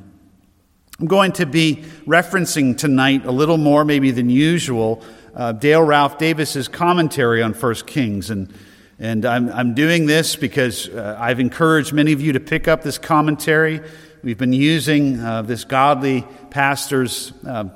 I'm 0.99 1.07
going 1.07 1.31
to 1.33 1.47
be 1.47 1.85
referencing 2.05 2.77
tonight 2.77 3.25
a 3.25 3.31
little 3.31 3.59
more, 3.59 3.85
maybe 3.85 4.11
than 4.11 4.29
usual, 4.29 5.05
uh, 5.37 5.53
Dale 5.53 5.83
Ralph 5.83 6.19
Davis's 6.19 6.67
commentary 6.67 7.43
on 7.43 7.53
1 7.53 7.75
Kings. 7.87 8.31
And, 8.31 8.53
and 8.99 9.25
I'm, 9.25 9.49
I'm 9.53 9.75
doing 9.75 10.07
this 10.07 10.35
because 10.35 10.89
uh, 10.89 11.17
I've 11.17 11.39
encouraged 11.39 11.93
many 11.93 12.13
of 12.13 12.21
you 12.21 12.33
to 12.33 12.41
pick 12.41 12.67
up 12.67 12.83
this 12.83 12.99
commentary. 12.99 13.81
We've 14.25 14.37
been 14.37 14.53
using 14.53 15.21
uh, 15.21 15.43
this 15.43 15.63
godly 15.63 16.27
pastor's 16.51 17.33
uh, 17.47 17.69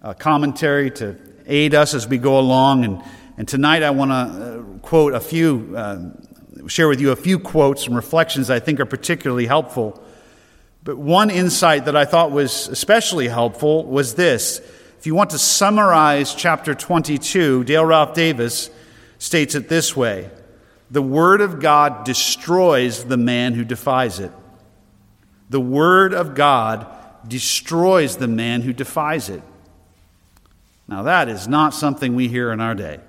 uh, 0.00 0.14
commentary 0.14 0.90
to 0.92 1.18
aid 1.44 1.74
us 1.74 1.92
as 1.92 2.08
we 2.08 2.16
go 2.16 2.38
along. 2.38 2.86
And, 2.86 3.02
and 3.40 3.48
tonight 3.48 3.82
I 3.82 3.88
want 3.88 4.10
to 4.10 4.14
uh, 4.14 4.78
quote 4.80 5.14
a 5.14 5.18
few, 5.18 5.72
uh, 5.74 6.10
share 6.66 6.88
with 6.88 7.00
you 7.00 7.10
a 7.10 7.16
few 7.16 7.38
quotes 7.38 7.86
and 7.86 7.96
reflections 7.96 8.50
I 8.50 8.60
think 8.60 8.80
are 8.80 8.84
particularly 8.84 9.46
helpful. 9.46 9.98
But 10.84 10.98
one 10.98 11.30
insight 11.30 11.86
that 11.86 11.96
I 11.96 12.04
thought 12.04 12.32
was 12.32 12.68
especially 12.68 13.28
helpful 13.28 13.86
was 13.86 14.14
this. 14.14 14.58
If 14.98 15.06
you 15.06 15.14
want 15.14 15.30
to 15.30 15.38
summarize 15.38 16.34
chapter 16.34 16.74
22, 16.74 17.64
Dale 17.64 17.82
Ralph 17.82 18.12
Davis 18.12 18.68
states 19.16 19.54
it 19.54 19.70
this 19.70 19.96
way 19.96 20.28
The 20.90 21.00
Word 21.00 21.40
of 21.40 21.60
God 21.60 22.04
destroys 22.04 23.06
the 23.06 23.16
man 23.16 23.54
who 23.54 23.64
defies 23.64 24.20
it. 24.20 24.32
The 25.48 25.62
Word 25.62 26.12
of 26.12 26.34
God 26.34 26.86
destroys 27.26 28.18
the 28.18 28.28
man 28.28 28.60
who 28.60 28.74
defies 28.74 29.30
it. 29.30 29.42
Now, 30.86 31.04
that 31.04 31.30
is 31.30 31.48
not 31.48 31.72
something 31.72 32.14
we 32.14 32.28
hear 32.28 32.52
in 32.52 32.60
our 32.60 32.74
day. 32.74 33.00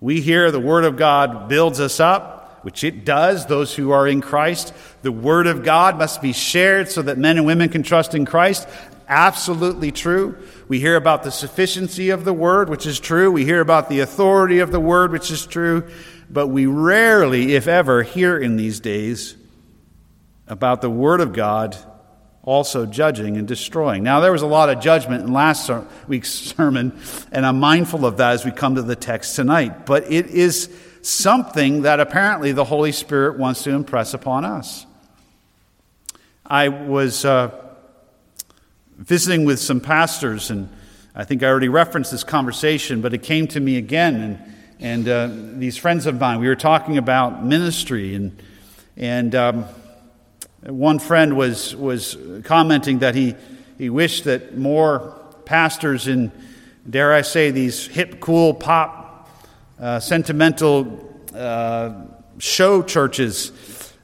We 0.00 0.22
hear 0.22 0.50
the 0.50 0.60
Word 0.60 0.84
of 0.84 0.96
God 0.96 1.48
builds 1.48 1.78
us 1.78 2.00
up, 2.00 2.64
which 2.64 2.84
it 2.84 3.04
does, 3.04 3.46
those 3.46 3.74
who 3.74 3.90
are 3.90 4.08
in 4.08 4.22
Christ. 4.22 4.72
The 5.02 5.12
Word 5.12 5.46
of 5.46 5.62
God 5.62 5.98
must 5.98 6.22
be 6.22 6.32
shared 6.32 6.90
so 6.90 7.02
that 7.02 7.18
men 7.18 7.36
and 7.36 7.46
women 7.46 7.68
can 7.68 7.82
trust 7.82 8.14
in 8.14 8.24
Christ. 8.24 8.66
Absolutely 9.08 9.92
true. 9.92 10.38
We 10.68 10.80
hear 10.80 10.96
about 10.96 11.22
the 11.22 11.30
sufficiency 11.30 12.10
of 12.10 12.24
the 12.24 12.32
Word, 12.32 12.70
which 12.70 12.86
is 12.86 12.98
true. 12.98 13.30
We 13.30 13.44
hear 13.44 13.60
about 13.60 13.88
the 13.90 14.00
authority 14.00 14.60
of 14.60 14.72
the 14.72 14.80
Word, 14.80 15.12
which 15.12 15.30
is 15.30 15.44
true. 15.44 15.90
But 16.30 16.46
we 16.46 16.64
rarely, 16.64 17.54
if 17.54 17.68
ever, 17.68 18.02
hear 18.02 18.38
in 18.38 18.56
these 18.56 18.80
days 18.80 19.36
about 20.46 20.80
the 20.80 20.90
Word 20.90 21.20
of 21.20 21.32
God 21.32 21.76
also 22.42 22.86
judging 22.86 23.36
and 23.36 23.46
destroying. 23.46 24.02
Now, 24.02 24.20
there 24.20 24.32
was 24.32 24.42
a 24.42 24.46
lot 24.46 24.70
of 24.70 24.80
judgment 24.80 25.24
in 25.24 25.32
last 25.32 25.70
week's 26.08 26.30
sermon, 26.56 26.98
and 27.32 27.44
I'm 27.44 27.60
mindful 27.60 28.06
of 28.06 28.16
that 28.16 28.32
as 28.32 28.44
we 28.44 28.50
come 28.50 28.76
to 28.76 28.82
the 28.82 28.96
text 28.96 29.36
tonight. 29.36 29.86
But 29.86 30.10
it 30.10 30.26
is 30.26 30.74
something 31.02 31.82
that 31.82 32.00
apparently 32.00 32.52
the 32.52 32.64
Holy 32.64 32.92
Spirit 32.92 33.38
wants 33.38 33.62
to 33.64 33.70
impress 33.70 34.14
upon 34.14 34.44
us. 34.44 34.86
I 36.46 36.68
was 36.68 37.24
uh, 37.24 37.50
visiting 38.96 39.44
with 39.44 39.60
some 39.60 39.80
pastors, 39.80 40.50
and 40.50 40.68
I 41.14 41.24
think 41.24 41.42
I 41.42 41.46
already 41.46 41.68
referenced 41.68 42.10
this 42.10 42.24
conversation, 42.24 43.02
but 43.02 43.14
it 43.14 43.22
came 43.22 43.46
to 43.48 43.60
me 43.60 43.76
again. 43.76 44.16
And, 44.16 44.54
and 44.80 45.08
uh, 45.08 45.28
these 45.58 45.76
friends 45.76 46.06
of 46.06 46.18
mine, 46.18 46.40
we 46.40 46.48
were 46.48 46.56
talking 46.56 46.98
about 46.98 47.44
ministry, 47.44 48.14
and, 48.14 48.42
and 48.96 49.34
um, 49.34 49.64
one 50.62 50.98
friend 50.98 51.36
was, 51.36 51.74
was 51.74 52.18
commenting 52.44 52.98
that 52.98 53.14
he, 53.14 53.34
he 53.78 53.88
wished 53.88 54.24
that 54.24 54.56
more 54.58 55.16
pastors 55.44 56.06
in, 56.06 56.30
dare 56.88 57.14
I 57.14 57.22
say, 57.22 57.50
these 57.50 57.86
hip, 57.86 58.20
cool, 58.20 58.52
pop, 58.54 59.28
uh, 59.78 60.00
sentimental 60.00 61.08
uh, 61.34 62.02
show 62.38 62.82
churches. 62.82 63.52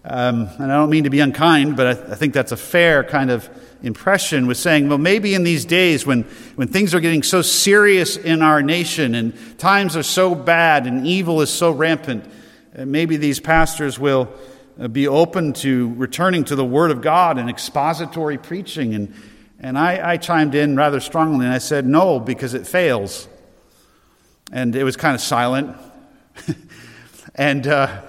Um, 0.05 0.49
and 0.59 0.73
I 0.73 0.77
don't 0.77 0.91
mean 0.91 1.05
to 1.05 1.11
be 1.11 1.21
unkind, 1.21 1.77
but 1.77 1.87
I, 1.87 2.13
I 2.13 2.15
think 2.15 2.33
that's 2.33 2.53
a 2.53 2.57
fair 2.57 3.05
kind 3.05 3.31
of 3.31 3.49
impression 3.83 4.47
was 4.47 4.59
saying, 4.59 4.89
well, 4.89 4.99
maybe 4.99 5.35
in 5.35 5.45
these 5.45 5.65
days 5.65 6.07
when, 6.07 6.23
when 6.55 6.69
things 6.69 6.95
are 6.95 7.01
getting 7.01 7.23
so 7.23 7.43
serious 7.43 8.17
in 8.17 8.41
our 8.41 8.63
nation 8.63 9.15
and 9.15 9.59
times 9.59 9.97
are 9.97 10.03
so 10.03 10.35
bad 10.35 10.87
and 10.87 11.07
evil 11.07 11.43
is 11.43 11.51
so 11.51 11.71
rampant, 11.71 12.25
uh, 12.77 12.87
maybe 12.87 13.17
these 13.17 13.41
pastors 13.41 13.99
will 13.99 14.29
be 14.93 15.09
open 15.09 15.53
to 15.55 15.95
returning 15.95 16.45
to 16.45 16.57
the 16.57 16.65
Word 16.65 16.91
of 16.91 17.01
God 17.01 17.39
and 17.39 17.49
expository 17.49 18.37
preaching. 18.37 18.95
And, 18.95 19.15
and 19.59 19.79
I, 19.79 20.13
I 20.13 20.17
chimed 20.19 20.55
in 20.55 20.77
rather 20.77 21.01
strongly 21.01 21.47
and 21.47 21.55
I 21.55 21.59
said, 21.59 21.87
no, 21.87 22.21
because 22.21 22.55
it 22.55 22.67
fails. 22.67 23.27
And 24.53 24.77
it 24.77 24.85
was 24.85 24.97
kind 24.97 25.15
of 25.15 25.21
silent. 25.21 25.77
and 27.35 27.67
uh, 27.67 28.03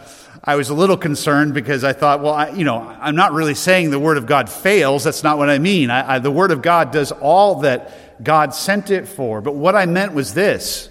I 0.43 0.55
was 0.55 0.69
a 0.69 0.74
little 0.74 0.97
concerned 0.97 1.53
because 1.53 1.83
I 1.83 1.93
thought, 1.93 2.21
well, 2.21 2.33
I, 2.33 2.50
you 2.50 2.65
know, 2.65 2.79
I'm 2.79 3.15
not 3.15 3.33
really 3.33 3.55
saying 3.55 3.89
the 3.89 4.00
Word 4.00 4.17
of 4.17 4.25
God 4.25 4.50
fails. 4.50 5.05
That's 5.05 5.24
not 5.24 5.38
what 5.38 5.50
I 5.50 5.59
mean. 5.59 5.89
I, 5.89 6.15
I, 6.15 6.19
the 6.19 6.31
Word 6.31 6.51
of 6.51 6.62
God 6.62 6.91
does 6.91 7.12
all 7.13 7.62
that 7.62 8.24
God 8.24 8.53
sent 8.53 8.91
it 8.91 9.07
for. 9.07 9.41
But 9.41 9.55
what 9.55 9.75
I 9.75 9.86
meant 9.86 10.13
was 10.13 10.33
this. 10.33 10.89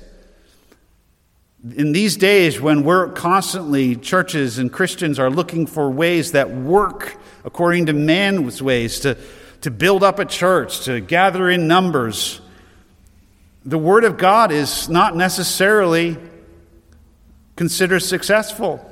In 1.74 1.90
these 1.90 2.16
days, 2.16 2.60
when 2.60 2.84
we're 2.84 3.08
constantly, 3.08 3.96
churches 3.96 4.58
and 4.58 4.72
Christians 4.72 5.18
are 5.18 5.30
looking 5.30 5.66
for 5.66 5.90
ways 5.90 6.32
that 6.32 6.50
work 6.50 7.16
according 7.44 7.86
to 7.86 7.92
man's 7.92 8.62
ways 8.62 9.00
to, 9.00 9.16
to 9.62 9.70
build 9.72 10.04
up 10.04 10.20
a 10.20 10.24
church, 10.24 10.84
to 10.84 11.00
gather 11.00 11.50
in 11.50 11.66
numbers, 11.66 12.40
the 13.64 13.78
Word 13.78 14.04
of 14.04 14.16
God 14.16 14.52
is 14.52 14.88
not 14.88 15.16
necessarily 15.16 16.16
considered 17.56 18.00
successful 18.00 18.84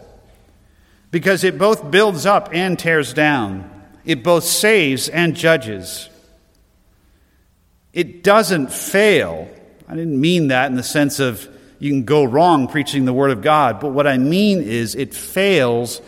because 1.12 1.44
it 1.44 1.58
both 1.58 1.92
builds 1.92 2.26
up 2.26 2.48
and 2.52 2.76
tears 2.76 3.14
down, 3.14 3.70
it 4.04 4.24
both 4.24 4.42
saves 4.42 5.08
and 5.08 5.36
judges. 5.36 6.08
It 7.92 8.24
doesn't 8.24 8.72
fail. 8.72 9.48
I 9.86 9.94
didn't 9.94 10.20
mean 10.20 10.48
that 10.48 10.70
in 10.72 10.76
the 10.76 10.82
sense 10.82 11.20
of 11.20 11.48
you 11.84 11.90
can 11.90 12.04
go 12.04 12.24
wrong 12.24 12.66
preaching 12.66 13.04
the 13.04 13.12
Word 13.12 13.30
of 13.30 13.42
God, 13.42 13.78
but 13.78 13.90
what 13.90 14.06
I 14.06 14.16
mean 14.16 14.62
is 14.62 14.94
it 14.94 15.12
fails 15.12 16.00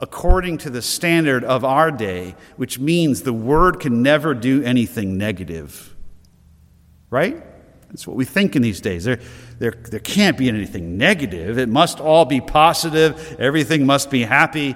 according 0.00 0.58
to 0.58 0.70
the 0.70 0.82
standard 0.82 1.44
of 1.44 1.64
our 1.64 1.92
day, 1.92 2.34
which 2.56 2.80
means 2.80 3.22
the 3.22 3.32
Word 3.32 3.78
can 3.78 4.02
never 4.02 4.34
do 4.34 4.64
anything 4.64 5.16
negative. 5.16 5.94
Right? 7.08 7.40
That's 7.88 8.04
what 8.04 8.16
we 8.16 8.24
think 8.24 8.56
in 8.56 8.62
these 8.62 8.80
days. 8.80 9.04
There, 9.04 9.20
there, 9.60 9.70
there 9.70 10.00
can't 10.00 10.36
be 10.36 10.48
anything 10.48 10.98
negative. 10.98 11.56
It 11.56 11.68
must 11.68 12.00
all 12.00 12.24
be 12.24 12.40
positive. 12.40 13.36
Everything 13.38 13.86
must 13.86 14.10
be 14.10 14.24
happy. 14.24 14.74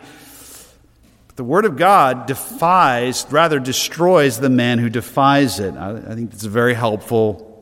But 1.27 1.35
the 1.35 1.45
Word 1.45 1.65
of 1.65 1.77
God 1.77 2.27
defies, 2.27 3.27
rather 3.31 3.59
destroys 3.59 4.39
the 4.39 4.51
man 4.51 4.79
who 4.79 4.91
defies 4.91 5.59
it. 5.59 5.75
I, 5.75 5.97
I 5.97 6.15
think 6.15 6.31
that's 6.31 6.45
a 6.45 6.51
very 6.51 6.75
helpful 6.75 7.54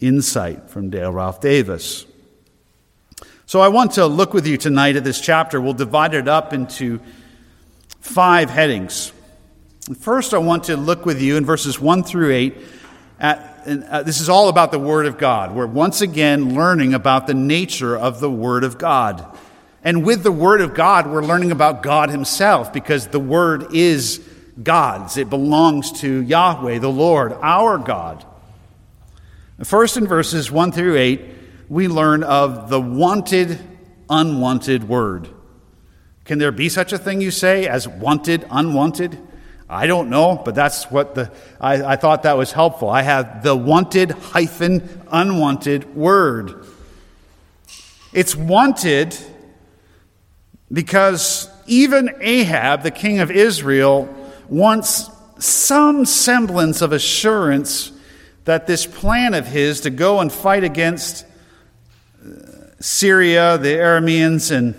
insight 0.00 0.70
from 0.70 0.90
Dale 0.90 1.12
Ralph 1.12 1.40
Davis. 1.40 2.06
So 3.46 3.60
I 3.60 3.68
want 3.68 3.92
to 3.92 4.06
look 4.06 4.34
with 4.34 4.46
you 4.46 4.56
tonight 4.56 4.96
at 4.96 5.04
this 5.04 5.20
chapter. 5.20 5.60
We'll 5.60 5.72
divide 5.72 6.14
it 6.14 6.28
up 6.28 6.52
into 6.52 7.00
five 8.00 8.50
headings. 8.50 9.12
First, 10.00 10.34
I 10.34 10.38
want 10.38 10.64
to 10.64 10.76
look 10.76 11.06
with 11.06 11.20
you 11.22 11.36
in 11.36 11.46
verses 11.46 11.80
1 11.80 12.02
through 12.02 12.32
8 12.32 12.56
at 13.20 13.48
uh, 13.66 14.02
this 14.02 14.20
is 14.20 14.28
all 14.28 14.48
about 14.48 14.70
the 14.70 14.78
Word 14.78 15.06
of 15.06 15.18
God. 15.18 15.54
We're 15.54 15.66
once 15.66 16.00
again 16.00 16.54
learning 16.54 16.94
about 16.94 17.26
the 17.26 17.34
nature 17.34 17.96
of 17.96 18.20
the 18.20 18.30
Word 18.30 18.64
of 18.64 18.78
God. 18.78 19.36
And 19.84 20.04
with 20.04 20.22
the 20.22 20.32
Word 20.32 20.60
of 20.60 20.74
God, 20.74 21.06
we're 21.06 21.24
learning 21.24 21.50
about 21.50 21.82
God 21.82 22.08
Himself 22.08 22.72
because 22.72 23.08
the 23.08 23.20
Word 23.20 23.74
is 23.74 24.26
God's. 24.62 25.16
It 25.16 25.28
belongs 25.28 25.92
to 26.00 26.22
Yahweh, 26.22 26.78
the 26.78 26.88
Lord, 26.90 27.32
our 27.32 27.78
God. 27.78 28.24
First, 29.64 29.96
in 29.96 30.06
verses 30.06 30.52
1 30.52 30.72
through 30.72 30.96
8, 30.96 31.20
we 31.68 31.88
learn 31.88 32.22
of 32.22 32.70
the 32.70 32.80
wanted, 32.80 33.58
unwanted 34.08 34.88
Word. 34.88 35.28
Can 36.24 36.38
there 36.38 36.52
be 36.52 36.68
such 36.68 36.92
a 36.92 36.98
thing, 36.98 37.20
you 37.20 37.30
say, 37.30 37.66
as 37.66 37.88
wanted, 37.88 38.46
unwanted? 38.50 39.18
I 39.68 39.86
don't 39.86 40.10
know, 40.10 40.40
but 40.44 40.54
that's 40.54 40.90
what 40.90 41.14
the, 41.14 41.32
I, 41.60 41.82
I 41.82 41.96
thought 41.96 42.22
that 42.22 42.36
was 42.36 42.52
helpful. 42.52 42.88
I 42.88 43.02
have 43.02 43.42
the 43.42 43.56
wanted 43.56 44.12
hyphen 44.12 45.02
unwanted 45.10 45.94
word. 45.94 46.64
It's 48.12 48.36
wanted 48.36 49.16
because 50.72 51.50
even 51.66 52.14
Ahab, 52.20 52.82
the 52.82 52.90
king 52.90 53.18
of 53.18 53.30
Israel, 53.30 54.14
wants 54.48 55.10
some 55.38 56.06
semblance 56.06 56.80
of 56.80 56.92
assurance 56.92 57.92
that 58.48 58.66
this 58.66 58.86
plan 58.86 59.34
of 59.34 59.46
his 59.46 59.82
to 59.82 59.90
go 59.90 60.20
and 60.20 60.32
fight 60.32 60.64
against 60.64 61.26
uh, 62.24 62.30
Syria, 62.80 63.58
the 63.58 63.74
Arameans, 63.74 64.50
and 64.50 64.74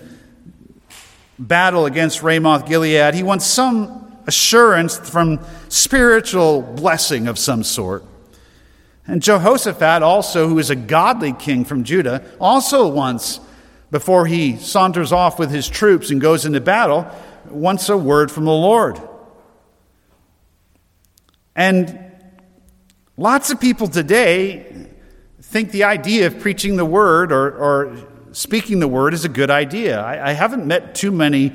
battle 1.38 1.86
against 1.86 2.24
Ramoth 2.24 2.66
Gilead, 2.66 3.14
he 3.14 3.22
wants 3.22 3.46
some 3.46 4.12
assurance 4.26 4.98
from 4.98 5.40
spiritual 5.68 6.64
blessing 6.64 7.28
of 7.28 7.38
some 7.38 7.62
sort. 7.62 8.04
And 9.06 9.22
Jehoshaphat, 9.22 10.02
also, 10.02 10.48
who 10.48 10.58
is 10.58 10.72
a 10.72 10.76
godly 10.76 11.34
king 11.34 11.64
from 11.64 11.84
Judah, 11.84 12.24
also 12.42 12.88
wants, 12.88 13.40
before 13.92 14.26
he 14.26 14.58
saunters 14.58 15.12
off 15.12 15.38
with 15.38 15.52
his 15.52 15.70
troops 15.70 16.10
and 16.10 16.20
goes 16.20 16.44
into 16.44 16.60
battle, 16.60 17.08
wants 17.48 17.88
a 17.88 17.96
word 17.96 18.32
from 18.32 18.46
the 18.46 18.52
Lord. 18.52 19.00
And 21.56 22.09
lots 23.20 23.50
of 23.52 23.60
people 23.60 23.90
today 23.90 24.88
think 25.42 25.72
the 25.72 25.84
idea 25.84 26.26
of 26.26 26.40
preaching 26.40 26.78
the 26.78 26.86
word 26.86 27.34
or, 27.34 27.52
or 27.52 27.98
speaking 28.32 28.80
the 28.80 28.88
word 28.88 29.14
is 29.14 29.26
a 29.26 29.30
good 29.30 29.52
idea. 29.52 30.00
I, 30.00 30.30
I 30.30 30.32
haven't 30.32 30.66
met 30.66 30.96
too 30.96 31.12
many 31.12 31.52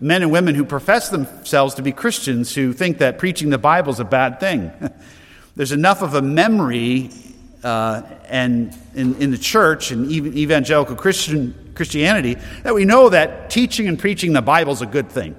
men 0.00 0.20
and 0.22 0.30
women 0.30 0.54
who 0.54 0.66
profess 0.66 1.08
themselves 1.08 1.74
to 1.76 1.82
be 1.82 1.92
Christians 1.92 2.54
who 2.54 2.74
think 2.74 2.98
that 2.98 3.16
preaching 3.16 3.48
the 3.48 3.58
Bible 3.58 3.90
is 3.90 4.00
a 4.00 4.04
bad 4.04 4.38
thing. 4.38 4.70
There's 5.56 5.72
enough 5.72 6.02
of 6.02 6.12
a 6.14 6.20
memory 6.20 7.10
uh, 7.64 8.02
and 8.28 8.76
in, 8.94 9.14
in, 9.16 9.30
the 9.30 9.38
church 9.38 9.90
and 9.90 10.10
even 10.12 10.36
evangelical 10.36 10.94
Christian 10.94 11.72
Christianity 11.74 12.36
that 12.64 12.74
we 12.74 12.84
know 12.84 13.08
that 13.08 13.48
teaching 13.48 13.88
and 13.88 13.98
preaching 13.98 14.34
the 14.34 14.42
Bible 14.42 14.74
is 14.74 14.82
a 14.82 14.86
good 14.86 15.10
thing. 15.10 15.34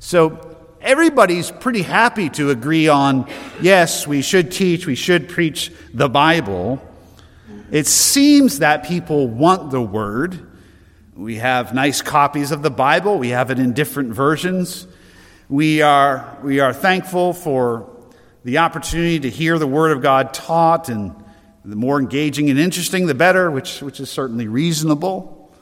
So 0.00 0.57
everybody's 0.80 1.50
pretty 1.50 1.82
happy 1.82 2.28
to 2.30 2.50
agree 2.50 2.88
on 2.88 3.28
yes, 3.60 4.06
we 4.06 4.22
should 4.22 4.52
teach, 4.52 4.86
we 4.86 4.94
should 4.94 5.28
preach 5.28 5.72
the 5.92 6.08
Bible. 6.08 6.82
It 7.70 7.86
seems 7.86 8.60
that 8.60 8.84
people 8.84 9.28
want 9.28 9.70
the 9.70 9.82
word. 9.82 10.46
We 11.14 11.36
have 11.36 11.74
nice 11.74 12.00
copies 12.00 12.52
of 12.52 12.62
the 12.62 12.70
Bible. 12.70 13.18
We 13.18 13.30
have 13.30 13.50
it 13.50 13.58
in 13.58 13.72
different 13.72 14.12
versions. 14.12 14.86
We 15.48 15.82
are, 15.82 16.38
we 16.42 16.60
are 16.60 16.72
thankful 16.72 17.32
for 17.32 17.90
the 18.44 18.58
opportunity 18.58 19.20
to 19.20 19.30
hear 19.30 19.58
the 19.58 19.66
Word 19.66 19.92
of 19.92 20.02
God 20.02 20.32
taught, 20.32 20.88
and 20.88 21.14
the 21.64 21.76
more 21.76 21.98
engaging 21.98 22.50
and 22.50 22.58
interesting, 22.58 23.06
the 23.06 23.14
better, 23.14 23.50
which, 23.50 23.82
which 23.82 24.00
is 24.00 24.08
certainly 24.08 24.48
reasonable. 24.48 25.52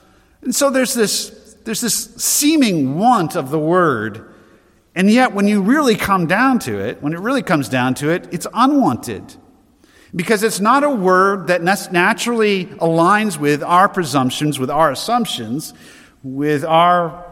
And 0.42 0.54
so 0.54 0.70
there's 0.70 0.94
this, 0.94 1.56
there's 1.64 1.80
this 1.80 2.14
seeming 2.16 2.98
want 2.98 3.34
of 3.34 3.50
the 3.50 3.58
Word, 3.58 4.32
and 4.96 5.10
yet 5.10 5.34
when 5.34 5.46
you 5.46 5.60
really 5.60 5.94
come 5.94 6.26
down 6.26 6.58
to 6.60 6.78
it, 6.78 7.02
when 7.02 7.12
it 7.12 7.20
really 7.20 7.42
comes 7.42 7.68
down 7.68 7.94
to 7.96 8.08
it, 8.08 8.26
it's 8.32 8.46
unwanted 8.54 9.36
because 10.14 10.42
it's 10.42 10.58
not 10.58 10.84
a 10.84 10.90
word 10.90 11.48
that 11.48 11.62
naturally 11.62 12.64
aligns 12.64 13.38
with 13.38 13.62
our 13.62 13.90
presumptions, 13.90 14.58
with 14.58 14.70
our 14.70 14.90
assumptions, 14.90 15.74
with 16.22 16.64
our 16.64 17.30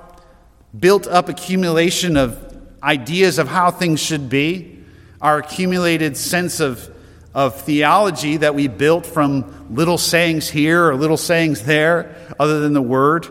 built 0.79 1.07
up 1.07 1.31
accumulation 1.31 2.19
of 2.19 2.39
ideas 2.83 3.39
of 3.39 3.49
how 3.49 3.71
things 3.71 3.99
should 3.99 4.29
be, 4.29 4.79
our 5.23 5.39
accumulated 5.39 6.19
sense 6.19 6.61
of, 6.61 6.95
of 7.33 7.59
theology 7.63 8.37
that 8.37 8.55
we 8.55 8.69
built 8.69 9.07
from 9.07 9.75
little 9.75 9.97
sayings 9.97 10.51
here 10.51 10.91
or 10.91 10.97
little 10.97 11.17
sayings 11.17 11.63
there, 11.63 12.15
other 12.39 12.61
than 12.61 12.75
the 12.75 12.83
word. 12.83 13.27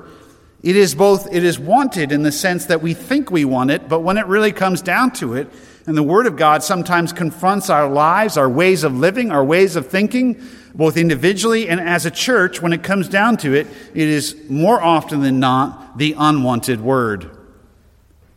It 0.64 0.78
is 0.78 0.96
both, 0.96 1.32
it 1.32 1.44
is 1.44 1.60
wanted 1.60 2.14
in 2.14 2.24
the 2.24 2.32
sense 2.32 2.68
that 2.68 2.82
we 2.82 2.94
think 2.94 3.30
we 3.30 3.44
want 3.44 3.70
it, 3.70 3.90
but 3.90 4.00
when 4.00 4.18
it 4.18 4.26
really 4.28 4.54
comes 4.54 4.82
down 4.82 5.12
to 5.14 5.36
it, 5.36 5.50
and 5.86 5.98
the 5.98 6.04
Word 6.04 6.26
of 6.26 6.38
God 6.38 6.64
sometimes 6.64 7.12
confronts 7.12 7.70
our 7.70 7.90
lives, 7.90 8.38
our 8.38 8.50
ways 8.50 8.86
of 8.86 8.96
living, 8.96 9.32
our 9.32 9.44
ways 9.44 9.76
of 9.76 9.88
thinking, 9.88 10.42
both 10.74 10.96
individually 10.96 11.68
and 11.68 11.82
as 11.82 12.06
a 12.06 12.12
church. 12.12 12.62
When 12.62 12.72
it 12.72 12.82
comes 12.82 13.10
down 13.10 13.36
to 13.38 13.54
it, 13.54 13.68
it 13.94 14.08
is 14.08 14.38
more 14.50 14.82
often 14.82 15.22
than 15.22 15.42
not 15.42 15.98
the 15.98 16.16
unwanted 16.18 16.80
Word. 16.80 17.30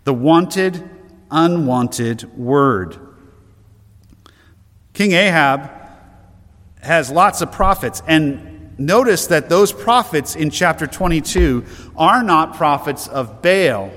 The 0.03 0.13
wanted, 0.13 0.91
unwanted 1.31 2.37
Word. 2.37 2.99
King 4.93 5.13
Ahab 5.13 5.71
has 6.83 7.11
lots 7.11 7.43
of 7.43 7.53
prophets. 7.53 8.03
And 8.09 8.56
notice 8.79 9.29
that 9.29 9.49
those 9.49 9.73
prophets 9.73 10.37
in 10.37 10.51
chapter 10.51 10.87
22 10.87 11.65
are 11.97 12.23
not 12.23 12.57
prophets 12.57 13.09
of 13.09 13.43
Baal. 13.43 13.91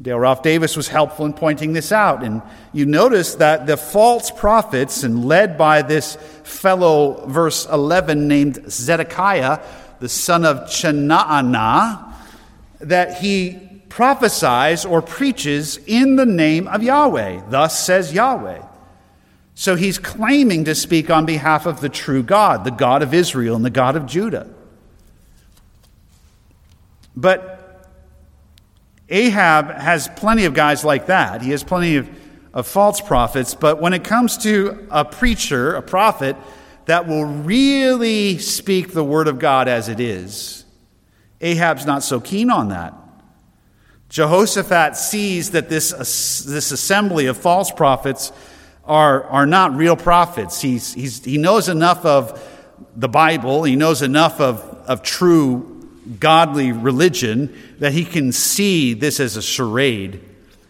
Dale 0.00 0.18
Ralph 0.18 0.42
Davis 0.42 0.76
was 0.76 0.88
helpful 0.88 1.26
in 1.26 1.32
pointing 1.32 1.72
this 1.72 1.92
out. 1.92 2.24
And 2.24 2.42
you 2.72 2.86
notice 2.86 3.36
that 3.36 3.66
the 3.66 3.76
false 3.76 4.30
prophets, 4.30 5.04
and 5.04 5.24
led 5.24 5.56
by 5.56 5.82
this 5.82 6.16
fellow, 6.42 7.24
verse 7.26 7.66
11, 7.66 8.26
named 8.26 8.64
Zedekiah, 8.68 9.60
the 10.00 10.08
son 10.08 10.44
of 10.44 10.68
Chenaanah, 10.68 12.14
that 12.80 13.18
he 13.18 13.82
prophesies 13.88 14.84
or 14.84 15.02
preaches 15.02 15.76
in 15.86 16.16
the 16.16 16.26
name 16.26 16.66
of 16.66 16.82
Yahweh. 16.82 17.42
Thus 17.48 17.78
says 17.78 18.12
Yahweh. 18.12 18.62
So 19.54 19.76
he's 19.76 19.98
claiming 19.98 20.64
to 20.64 20.74
speak 20.74 21.10
on 21.10 21.26
behalf 21.26 21.66
of 21.66 21.80
the 21.80 21.88
true 21.88 22.22
God, 22.22 22.64
the 22.64 22.70
God 22.70 23.02
of 23.02 23.12
Israel 23.12 23.54
and 23.54 23.64
the 23.64 23.70
God 23.70 23.96
of 23.96 24.06
Judah. 24.06 24.48
But 27.14 27.88
Ahab 29.08 29.70
has 29.70 30.08
plenty 30.16 30.46
of 30.46 30.54
guys 30.54 30.84
like 30.84 31.06
that. 31.06 31.42
He 31.42 31.50
has 31.50 31.62
plenty 31.62 31.96
of, 31.96 32.08
of 32.54 32.66
false 32.66 33.00
prophets. 33.00 33.54
But 33.54 33.80
when 33.80 33.92
it 33.92 34.04
comes 34.04 34.38
to 34.38 34.86
a 34.90 35.04
preacher, 35.04 35.74
a 35.74 35.82
prophet, 35.82 36.36
that 36.86 37.06
will 37.06 37.26
really 37.26 38.38
speak 38.38 38.92
the 38.92 39.04
word 39.04 39.28
of 39.28 39.38
God 39.38 39.68
as 39.68 39.88
it 39.88 40.00
is, 40.00 40.64
Ahab's 41.42 41.84
not 41.84 42.02
so 42.02 42.20
keen 42.20 42.50
on 42.50 42.68
that. 42.70 42.94
Jehoshaphat 44.08 44.96
sees 44.96 45.52
that 45.52 45.68
this, 45.68 45.90
this 45.90 46.70
assembly 46.70 47.26
of 47.26 47.36
false 47.36 47.70
prophets 47.70 48.32
are, 48.84 49.24
are 49.24 49.46
not 49.46 49.74
real 49.74 49.96
prophets. 49.96 50.60
He's, 50.60 50.94
he's, 50.94 51.24
he 51.24 51.38
knows 51.38 51.68
enough 51.68 52.04
of 52.04 52.42
the 52.96 53.08
Bible, 53.08 53.64
he 53.64 53.76
knows 53.76 54.02
enough 54.02 54.40
of, 54.40 54.60
of 54.86 55.02
true 55.02 55.68
godly 56.18 56.72
religion 56.72 57.56
that 57.78 57.92
he 57.92 58.04
can 58.04 58.32
see 58.32 58.94
this 58.94 59.20
as 59.20 59.36
a 59.36 59.42
charade. 59.42 60.20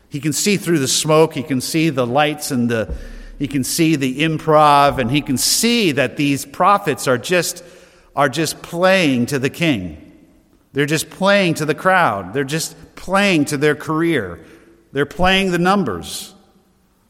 He 0.09 0.21
can 0.21 0.33
see 0.33 0.57
through 0.57 0.79
the 0.79 0.89
smoke, 0.89 1.35
he 1.35 1.43
can 1.43 1.61
see 1.61 1.89
the 1.89 2.07
lights 2.07 2.51
and 2.51 2.71
the 2.71 2.95
he 3.39 3.49
can 3.49 3.65
see 3.65 3.97
the 3.97 4.21
improv 4.21 4.99
and 4.99 5.11
he 5.11 5.21
can 5.21 5.37
see 5.37 5.91
that 5.93 6.17
these 6.17 6.45
prophets 6.45 7.09
are 7.09 7.19
just 7.19 7.65
are 8.15 8.29
just 8.29 8.63
playing 8.63 9.27
to 9.27 9.39
the 9.39 9.51
king. 9.51 10.13
They're 10.73 10.87
just 10.87 11.11
playing 11.11 11.55
to 11.55 11.65
the 11.65 11.75
crowd. 11.75 12.35
They're 12.35 12.45
just 12.45 12.77
playing 12.95 13.47
to 13.47 13.57
their 13.57 13.75
career. 13.75 14.45
They're 14.93 15.07
playing 15.07 15.51
the 15.51 15.59
numbers. 15.59 16.32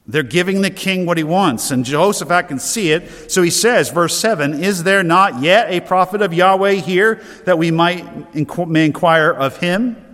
They're 0.06 0.24
giving 0.24 0.62
the 0.62 0.70
king 0.70 1.06
what 1.06 1.16
he 1.16 1.22
wants, 1.22 1.70
and 1.70 1.84
Jehoshaphat 1.84 2.48
can 2.48 2.58
see 2.58 2.90
it. 2.90 3.30
So 3.30 3.40
he 3.42 3.50
says, 3.50 3.90
verse 3.90 4.16
7 4.18 4.62
Is 4.62 4.82
there 4.82 5.02
not 5.02 5.40
yet 5.40 5.70
a 5.70 5.80
prophet 5.80 6.22
of 6.22 6.34
Yahweh 6.34 6.74
here 6.74 7.22
that 7.44 7.58
we 7.58 7.70
might 7.70 8.34
may 8.68 8.84
inquire 8.86 9.30
of 9.30 9.58
him? 9.58 9.96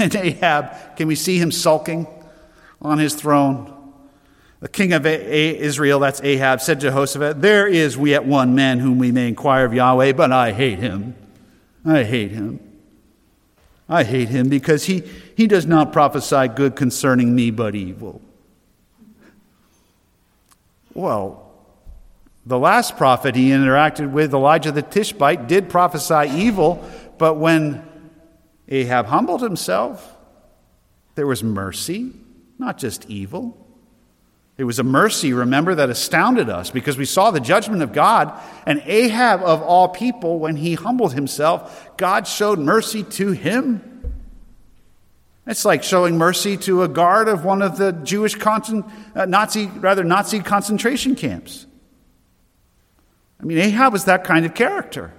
And 0.00 0.12
Ahab, 0.16 0.96
can 0.96 1.06
we 1.06 1.14
see 1.14 1.38
him 1.38 1.52
sulking 1.52 2.08
on 2.82 2.98
his 2.98 3.14
throne? 3.14 3.72
The 4.58 4.68
king 4.68 4.92
of 4.92 5.06
Israel, 5.06 6.00
that's 6.00 6.20
Ahab, 6.22 6.60
said 6.60 6.80
to 6.80 6.88
Jehoshaphat, 6.88 7.40
There 7.40 7.68
is 7.68 7.96
yet 7.96 8.24
one 8.24 8.56
man 8.56 8.80
whom 8.80 8.98
we 8.98 9.12
may 9.12 9.28
inquire 9.28 9.64
of 9.64 9.72
Yahweh, 9.72 10.14
but 10.14 10.32
I 10.32 10.50
hate 10.50 10.80
him. 10.80 11.14
I 11.84 12.02
hate 12.02 12.32
him. 12.32 12.58
I 13.88 14.02
hate 14.02 14.28
him 14.28 14.48
because 14.48 14.86
he, 14.86 15.04
he 15.36 15.46
does 15.46 15.66
not 15.66 15.92
prophesy 15.92 16.48
good 16.48 16.74
concerning 16.74 17.36
me, 17.36 17.52
but 17.52 17.76
evil. 17.76 18.20
Well, 20.96 21.52
the 22.46 22.58
last 22.58 22.96
prophet 22.96 23.36
he 23.36 23.50
interacted 23.50 24.12
with, 24.12 24.32
Elijah 24.32 24.72
the 24.72 24.80
Tishbite, 24.80 25.46
did 25.46 25.68
prophesy 25.68 26.30
evil, 26.34 26.82
but 27.18 27.34
when 27.34 27.86
Ahab 28.66 29.04
humbled 29.04 29.42
himself, 29.42 30.16
there 31.14 31.26
was 31.26 31.44
mercy, 31.44 32.12
not 32.58 32.78
just 32.78 33.10
evil. 33.10 33.62
It 34.56 34.64
was 34.64 34.78
a 34.78 34.82
mercy, 34.82 35.34
remember, 35.34 35.74
that 35.74 35.90
astounded 35.90 36.48
us 36.48 36.70
because 36.70 36.96
we 36.96 37.04
saw 37.04 37.30
the 37.30 37.40
judgment 37.40 37.82
of 37.82 37.92
God. 37.92 38.32
And 38.64 38.82
Ahab, 38.86 39.42
of 39.42 39.60
all 39.60 39.88
people, 39.88 40.38
when 40.38 40.56
he 40.56 40.76
humbled 40.76 41.12
himself, 41.12 41.90
God 41.98 42.26
showed 42.26 42.58
mercy 42.58 43.02
to 43.02 43.32
him. 43.32 43.95
It's 45.46 45.64
like 45.64 45.84
showing 45.84 46.18
mercy 46.18 46.56
to 46.58 46.82
a 46.82 46.88
guard 46.88 47.28
of 47.28 47.44
one 47.44 47.62
of 47.62 47.78
the 47.78 47.92
Jewish 47.92 48.34
con- 48.34 48.90
uh, 49.14 49.26
Nazi, 49.26 49.66
rather 49.66 50.02
Nazi 50.02 50.40
concentration 50.40 51.14
camps. 51.14 51.66
I 53.40 53.44
mean, 53.44 53.58
Ahab 53.58 53.92
was 53.92 54.06
that 54.06 54.24
kind 54.24 54.44
of 54.44 54.54
character. 54.54 55.12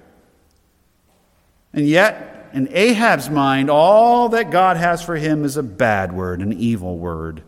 And 1.72 1.88
yet, 1.88 2.50
in 2.54 2.68
Ahab's 2.72 3.30
mind, 3.30 3.70
all 3.70 4.30
that 4.30 4.52
God 4.52 4.78
has 4.78 5.02
for 5.02 5.16
him 5.16 5.46
is 5.46 5.56
a 5.56 5.64
bad 5.64 6.12
word, 6.12 6.42
an 6.42 6.52
evil 6.52 6.98
word. 6.98 7.44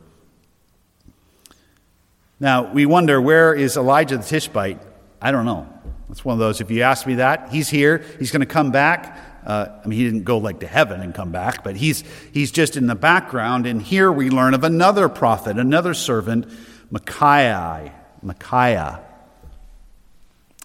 Now, 2.39 2.71
we 2.71 2.85
wonder 2.85 3.19
where 3.19 3.53
is 3.53 3.75
Elijah 3.75 4.17
the 4.17 4.23
Tishbite? 4.23 4.79
I 5.21 5.31
don't 5.31 5.45
know. 5.45 5.67
That's 6.07 6.23
one 6.23 6.33
of 6.33 6.39
those, 6.39 6.61
if 6.61 6.71
you 6.71 6.83
ask 6.83 7.05
me 7.05 7.15
that, 7.15 7.49
he's 7.51 7.69
here, 7.69 8.03
he's 8.19 8.31
going 8.31 8.39
to 8.39 8.45
come 8.45 8.71
back. 8.71 9.17
Uh, 9.45 9.67
I 9.83 9.87
mean, 9.87 9.99
he 9.99 10.05
didn't 10.05 10.23
go 10.23 10.37
like 10.37 10.59
to 10.59 10.67
heaven 10.67 11.01
and 11.01 11.13
come 11.13 11.31
back, 11.31 11.63
but 11.63 11.75
he's, 11.75 12.03
he's 12.33 12.51
just 12.51 12.75
in 12.75 12.87
the 12.87 12.95
background. 12.95 13.65
And 13.65 13.81
here 13.81 14.11
we 14.11 14.29
learn 14.29 14.53
of 14.53 14.63
another 14.63 15.09
prophet, 15.09 15.57
another 15.57 15.93
servant, 15.93 16.45
Micaiah, 16.91 17.93
Micaiah, 18.21 19.01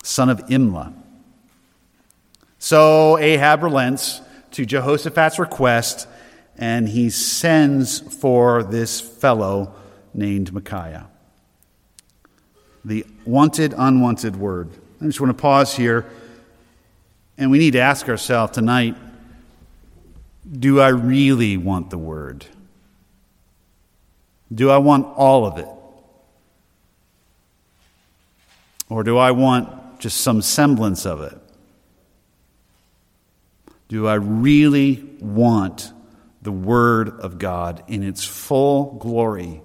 son 0.02 0.28
of 0.28 0.38
Imlah. 0.46 0.92
So 2.58 3.18
Ahab 3.18 3.62
relents 3.62 4.20
to 4.52 4.64
Jehoshaphat's 4.64 5.38
request, 5.38 6.08
and 6.56 6.88
he 6.88 7.10
sends 7.10 8.00
for 8.00 8.62
this 8.62 9.00
fellow 9.00 9.74
named 10.14 10.52
Micaiah. 10.52 11.08
The 12.84 13.06
wanted, 13.24 13.74
unwanted 13.76 14.36
word. 14.36 14.70
I 15.00 15.06
just 15.06 15.20
want 15.20 15.36
to 15.36 15.40
pause 15.40 15.74
here 15.76 16.06
and 17.36 17.50
we 17.50 17.58
need 17.58 17.72
to 17.72 17.80
ask 17.80 18.08
ourselves 18.08 18.52
tonight 18.52 18.96
do 20.58 20.80
I 20.80 20.88
really 20.88 21.56
want 21.56 21.90
the 21.90 21.98
word? 21.98 22.46
Do 24.52 24.70
I 24.70 24.78
want 24.78 25.06
all 25.16 25.46
of 25.46 25.58
it? 25.58 25.68
Or 28.88 29.02
do 29.02 29.16
I 29.16 29.30
want 29.30 30.00
just 30.00 30.20
some 30.20 30.42
semblance 30.42 31.06
of 31.06 31.22
it? 31.22 31.38
Do 33.88 34.06
I 34.06 34.14
really 34.14 35.04
want 35.20 35.92
the 36.42 36.52
Word 36.52 37.20
of 37.20 37.38
God 37.38 37.82
in 37.86 38.02
its 38.02 38.24
full 38.24 38.98
glory, 38.98 39.62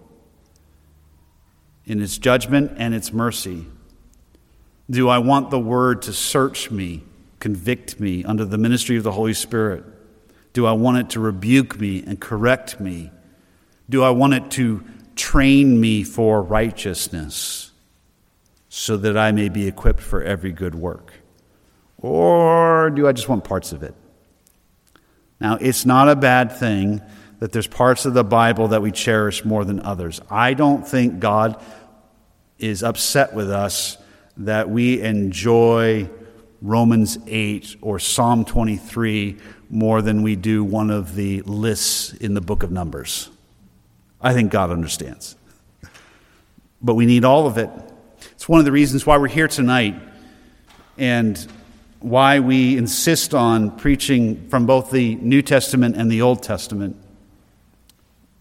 in 1.86 2.02
its 2.02 2.18
judgment 2.18 2.74
and 2.78 2.94
its 2.94 3.12
mercy? 3.12 3.66
Do 4.90 5.10
I 5.10 5.18
want 5.20 5.52
the 5.52 5.60
Word 5.60 6.04
to 6.04 6.14
search 6.14 6.72
me 6.72 7.04
convict 7.40 8.00
me 8.00 8.24
under 8.24 8.46
the 8.46 8.58
ministry 8.58 8.98
of 8.98 9.04
the 9.04 9.12
Holy 9.12 9.34
Spirit? 9.34 9.84
Do 10.54 10.66
I 10.66 10.72
want 10.74 10.98
it 10.98 11.10
to 11.12 11.20
rebuke 11.20 11.80
me 11.80 12.04
and 12.06 12.20
correct 12.20 12.80
me? 12.80 13.12
Do 13.90 14.04
I 14.04 14.10
want 14.10 14.34
it 14.34 14.52
to 14.52 14.84
train 15.16 15.80
me 15.80 16.04
for 16.04 16.42
righteousness 16.42 17.72
so 18.70 18.98
that 18.98 19.18
I 19.18 19.32
may 19.32 19.50
be 19.50 19.68
equipped 19.68 20.02
for 20.02 20.24
every 20.24 20.52
good 20.52 20.76
work? 20.76 21.14
Or 21.98 22.90
do 22.90 23.08
I 23.08 23.12
just 23.12 23.28
want 23.28 23.44
parts 23.44 23.72
of 23.72 23.84
it? 23.84 23.96
Now, 25.42 25.56
it's 25.56 25.86
not 25.86 26.10
a 26.10 26.16
bad 26.16 26.52
thing 26.52 27.02
that 27.40 27.52
there's 27.52 27.68
parts 27.68 28.06
of 28.06 28.14
the 28.14 28.24
Bible 28.24 28.70
that 28.70 28.82
we 28.82 28.92
cherish 28.92 29.46
more 29.46 29.64
than 29.64 29.80
others. 29.80 30.22
I 30.30 30.54
don't 30.54 30.86
think 30.88 31.20
God 31.20 31.62
is 32.58 32.84
upset 32.84 33.34
with 33.34 33.50
us 33.50 33.98
that 34.38 34.70
we 34.70 35.02
enjoy 35.02 36.10
Romans 36.62 37.18
8 37.26 37.78
or 37.82 38.00
Psalm 38.00 38.44
23 38.44 39.38
more 39.70 40.02
than 40.02 40.24
we 40.24 40.36
do 40.36 40.64
one 40.64 40.90
of 40.90 41.16
the 41.16 41.42
lists 41.44 42.14
in 42.14 42.34
the 42.34 42.42
book 42.42 42.64
of 42.64 42.72
Numbers. 42.72 43.30
I 44.22 44.34
think 44.34 44.52
God 44.52 44.70
understands. 44.70 45.36
But 46.82 46.96
we 46.96 47.06
need 47.06 47.24
all 47.24 47.48
of 47.48 47.58
it. 47.58 47.70
It's 48.32 48.50
one 48.50 48.60
of 48.60 48.66
the 48.66 48.72
reasons 48.72 49.06
why 49.06 49.18
we're 49.18 49.28
here 49.28 49.48
tonight 49.48 49.96
and 50.98 51.38
why 52.00 52.40
we 52.40 52.78
insist 52.78 53.34
on 53.34 53.72
preaching 53.78 54.50
from 54.50 54.66
both 54.66 54.92
the 54.92 55.16
New 55.16 55.42
Testament 55.42 55.96
and 55.96 56.12
the 56.12 56.22
Old 56.22 56.44
Testament. 56.44 56.98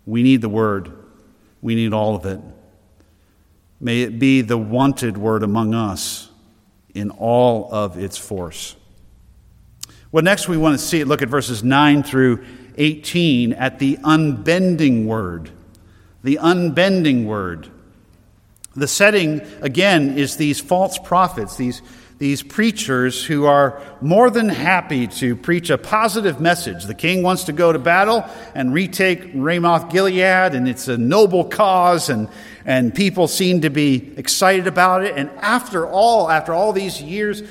We 0.07 0.23
need 0.23 0.41
the 0.41 0.49
Word, 0.49 0.93
we 1.63 1.75
need 1.75 1.93
all 1.93 2.17
of 2.17 2.27
it. 2.27 2.41
May 3.81 4.03
it 4.03 4.19
be 4.19 4.41
the 4.41 4.59
wanted 4.59 5.17
Word 5.17 5.45
among 5.45 5.75
us 5.75 6.28
in 6.99 7.11
all 7.11 7.73
of 7.73 7.97
its 7.99 8.19
force. 8.19 8.77
Well, 10.11 10.25
next 10.25 10.49
we 10.49 10.57
want 10.57 10.79
to 10.79 10.85
see 10.85 11.05
look 11.05 11.23
at 11.23 11.29
verses 11.29 11.63
9 11.63 12.03
through 12.03 12.45
18 12.77 13.53
at 13.53 13.79
the 13.79 13.99
unbending 13.99 15.07
word. 15.07 15.51
The 16.25 16.37
unbending 16.37 17.27
word. 17.27 17.71
The 18.75 18.89
setting, 18.89 19.41
again, 19.61 20.17
is 20.17 20.37
these 20.37 20.61
false 20.61 20.99
prophets, 20.99 21.57
these, 21.57 21.83
these 22.19 22.43
preachers 22.43 23.25
who 23.25 23.47
are 23.47 23.81
more 24.01 24.29
than 24.29 24.49
happy 24.49 25.07
to 25.07 25.37
preach 25.37 25.71
a 25.71 25.79
positive 25.79 26.41
message. 26.41 26.85
The 26.85 26.95
king 26.95 27.23
wants 27.23 27.45
to 27.45 27.53
go 27.53 27.73
to 27.73 27.79
battle 27.79 28.25
and 28.55 28.75
retake 28.75 29.31
Ramoth 29.35 29.91
Gilead, 29.91 30.55
and 30.55 30.69
it's 30.69 30.89
a 30.89 30.99
noble 30.99 31.45
cause, 31.45 32.09
and, 32.09 32.29
and 32.65 32.93
people 32.93 33.29
seem 33.29 33.61
to 33.61 33.71
be 33.71 34.13
excited 34.17 34.67
about 34.67 35.05
it. 35.05 35.17
And 35.17 35.31
after 35.39 35.87
all, 35.87 36.29
after 36.29 36.53
all 36.53 36.73
these 36.73 37.01
years, 37.01 37.43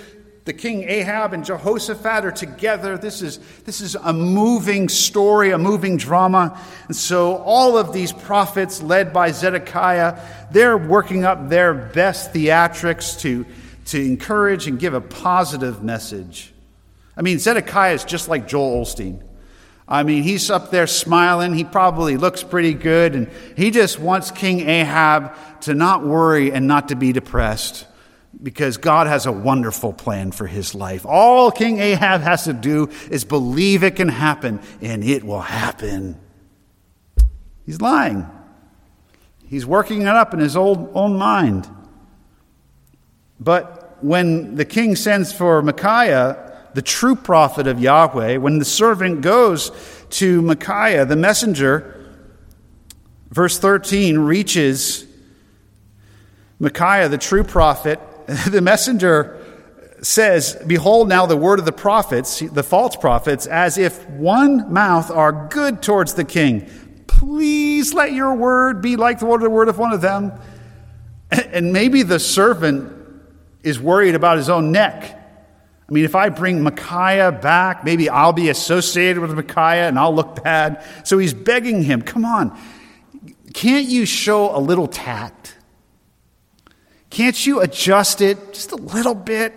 the 0.43 0.53
king 0.53 0.83
Ahab 0.83 1.33
and 1.33 1.45
Jehoshaphat 1.45 2.25
are 2.25 2.31
together. 2.31 2.97
This 2.97 3.21
is, 3.21 3.39
this 3.65 3.81
is 3.81 3.95
a 3.95 4.13
moving 4.13 4.87
story, 4.87 5.51
a 5.51 5.57
moving 5.57 5.97
drama. 5.97 6.57
And 6.87 6.95
so 6.95 7.37
all 7.37 7.77
of 7.77 7.91
these 7.91 8.13
prophets, 8.13 8.81
led 8.81 9.11
by 9.11 9.31
Zedekiah, 9.31 10.21
they're 10.51 10.77
working 10.77 11.25
up 11.25 11.49
their 11.49 11.73
best 11.73 12.33
theatrics 12.33 13.19
to, 13.21 13.45
to 13.87 14.01
encourage 14.01 14.67
and 14.67 14.79
give 14.79 14.93
a 14.93 15.01
positive 15.01 15.83
message. 15.83 16.53
I 17.15 17.21
mean, 17.21 17.39
Zedekiah 17.39 17.93
is 17.93 18.03
just 18.03 18.27
like 18.27 18.47
Joel 18.47 18.83
Osteen. 18.83 19.23
I 19.87 20.03
mean, 20.03 20.23
he's 20.23 20.51
up 20.51 20.69
there 20.69 20.87
smiling. 20.87 21.53
He 21.53 21.63
probably 21.63 22.17
looks 22.17 22.43
pretty 22.43 22.73
good. 22.73 23.15
And 23.15 23.29
he 23.55 23.71
just 23.71 23.99
wants 23.99 24.31
King 24.31 24.67
Ahab 24.67 25.35
to 25.61 25.73
not 25.73 26.05
worry 26.05 26.51
and 26.51 26.67
not 26.67 26.89
to 26.89 26.95
be 26.95 27.13
depressed 27.13 27.87
because 28.43 28.77
God 28.77 29.07
has 29.07 29.25
a 29.25 29.31
wonderful 29.31 29.93
plan 29.93 30.31
for 30.31 30.45
his 30.45 30.75
life. 30.75 31.05
All 31.05 31.51
King 31.51 31.79
Ahab 31.79 32.21
has 32.21 32.43
to 32.43 32.53
do 32.53 32.89
is 33.09 33.23
believe 33.23 33.83
it 33.83 33.95
can 33.95 34.09
happen, 34.09 34.59
and 34.81 35.03
it 35.03 35.23
will 35.23 35.41
happen. 35.41 36.19
He's 37.65 37.81
lying. 37.81 38.27
He's 39.47 39.65
working 39.65 40.01
it 40.01 40.07
up 40.07 40.33
in 40.33 40.39
his 40.39 40.55
old, 40.57 40.91
own 40.93 41.17
mind. 41.17 41.67
But 43.39 43.76
when 44.01 44.55
the 44.55 44.65
king 44.65 44.95
sends 44.95 45.31
for 45.31 45.61
Micaiah, 45.61 46.43
the 46.73 46.81
true 46.81 47.15
prophet 47.15 47.67
of 47.67 47.79
Yahweh, 47.79 48.37
when 48.37 48.59
the 48.59 48.65
servant 48.65 49.21
goes 49.21 49.71
to 50.11 50.41
Micaiah, 50.41 51.05
the 51.05 51.15
messenger, 51.15 52.13
verse 53.29 53.57
13 53.57 54.19
reaches 54.19 55.05
Micaiah, 56.59 57.09
the 57.09 57.17
true 57.17 57.43
prophet, 57.43 57.99
the 58.49 58.61
messenger 58.61 59.43
says, 60.01 60.55
Behold 60.65 61.09
now 61.09 61.25
the 61.25 61.37
word 61.37 61.59
of 61.59 61.65
the 61.65 61.71
prophets, 61.71 62.39
the 62.39 62.63
false 62.63 62.95
prophets, 62.95 63.45
as 63.47 63.77
if 63.77 64.07
one 64.09 64.71
mouth 64.71 65.09
are 65.11 65.47
good 65.49 65.81
towards 65.81 66.13
the 66.13 66.23
king. 66.23 66.69
Please 67.07 67.93
let 67.93 68.13
your 68.13 68.35
word 68.35 68.81
be 68.81 68.95
like 68.95 69.19
the 69.19 69.25
word 69.25 69.69
of 69.69 69.77
one 69.77 69.93
of 69.93 70.01
them. 70.01 70.33
And 71.29 71.73
maybe 71.73 72.03
the 72.03 72.19
servant 72.19 72.96
is 73.67 73.79
worried 73.79 74.15
about 74.15 74.37
his 74.37 74.49
own 74.49 74.71
neck. 74.71 75.03
I 75.87 75.93
mean, 75.93 76.05
if 76.05 76.15
I 76.15 76.29
bring 76.29 76.63
Micaiah 76.63 77.31
back, 77.31 77.83
maybe 77.83 78.09
I'll 78.09 78.33
be 78.33 78.49
associated 78.49 79.19
with 79.19 79.33
Micaiah 79.33 79.87
and 79.87 79.97
I'll 79.97 80.13
look 80.13 80.43
bad. 80.43 80.83
So 81.03 81.17
he's 81.17 81.33
begging 81.33 81.83
him, 81.83 82.01
Come 82.01 82.25
on, 82.25 82.57
can't 83.53 83.87
you 83.87 84.05
show 84.05 84.55
a 84.55 84.59
little 84.59 84.87
tact? 84.87 85.55
Can't 87.09 87.45
you 87.45 87.61
adjust 87.61 88.21
it 88.21 88.53
just 88.53 88.71
a 88.71 88.75
little 88.75 89.15
bit? 89.15 89.53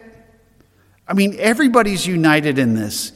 I 1.07 1.15
mean, 1.15 1.37
everybody's 1.39 2.07
united 2.07 2.59
in 2.59 2.75
this. 2.75 3.13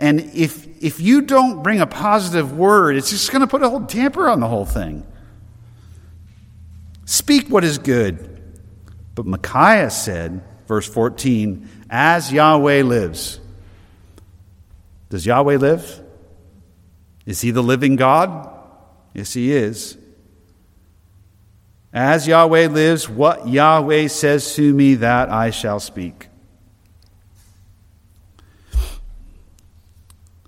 And 0.00 0.20
if, 0.34 0.66
if 0.82 1.00
you 1.00 1.22
don't 1.22 1.62
bring 1.62 1.80
a 1.80 1.86
positive 1.86 2.56
word, 2.56 2.96
it's 2.96 3.10
just 3.10 3.30
going 3.30 3.40
to 3.40 3.46
put 3.46 3.62
a 3.62 3.68
whole 3.68 3.80
damper 3.80 4.28
on 4.28 4.40
the 4.40 4.48
whole 4.48 4.64
thing. 4.64 5.06
Speak 7.04 7.48
what 7.48 7.64
is 7.64 7.78
good. 7.78 8.37
But 9.18 9.26
Micaiah 9.26 9.90
said, 9.90 10.42
verse 10.68 10.86
14, 10.86 11.68
as 11.90 12.32
Yahweh 12.32 12.82
lives. 12.84 13.40
Does 15.10 15.26
Yahweh 15.26 15.56
live? 15.56 16.00
Is 17.26 17.40
he 17.40 17.50
the 17.50 17.60
living 17.60 17.96
God? 17.96 18.48
Yes, 19.14 19.32
he 19.32 19.50
is. 19.50 19.98
As 21.92 22.28
Yahweh 22.28 22.68
lives, 22.68 23.08
what 23.08 23.48
Yahweh 23.48 24.06
says 24.06 24.54
to 24.54 24.72
me, 24.72 24.94
that 24.94 25.30
I 25.30 25.50
shall 25.50 25.80
speak. 25.80 26.28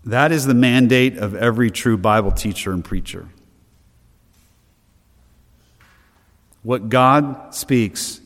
That 0.05 0.31
is 0.31 0.47
the 0.47 0.55
mandate 0.55 1.19
of 1.19 1.35
every 1.35 1.73
true 1.73 1.97
Bible 1.97 2.31
teacher 2.31 2.71
and 2.71 2.85
preacher. 2.85 3.27
What 6.63 6.89
God 6.89 7.53
speaks, 7.53 8.21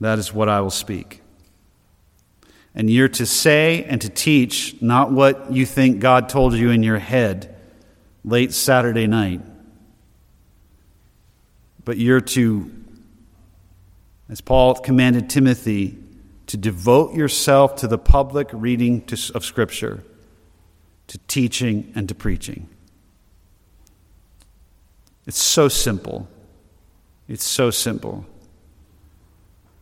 that 0.00 0.18
is 0.18 0.32
what 0.32 0.48
I 0.48 0.60
will 0.60 0.70
speak. 0.70 1.22
And 2.74 2.90
you're 2.90 3.08
to 3.08 3.26
say 3.26 3.84
and 3.84 4.00
to 4.02 4.08
teach 4.08 4.80
not 4.82 5.10
what 5.10 5.50
you 5.52 5.64
think 5.64 6.00
God 6.00 6.28
told 6.28 6.54
you 6.54 6.70
in 6.70 6.82
your 6.82 6.98
head 6.98 7.56
late 8.24 8.52
Saturday 8.52 9.06
night 9.06 9.40
but 11.86 11.98
you're 11.98 12.20
to, 12.20 12.68
as 14.28 14.42
Paul 14.42 14.74
commanded 14.74 15.30
Timothy, 15.30 15.96
to 16.48 16.56
devote 16.56 17.14
yourself 17.14 17.76
to 17.76 17.86
the 17.86 17.96
public 17.96 18.50
reading 18.52 19.04
of 19.34 19.44
Scripture, 19.44 20.02
to 21.06 21.18
teaching 21.28 21.92
and 21.94 22.08
to 22.08 22.14
preaching. 22.14 22.68
It's 25.26 25.40
so 25.40 25.68
simple. 25.68 26.28
It's 27.28 27.44
so 27.44 27.70
simple. 27.70 28.26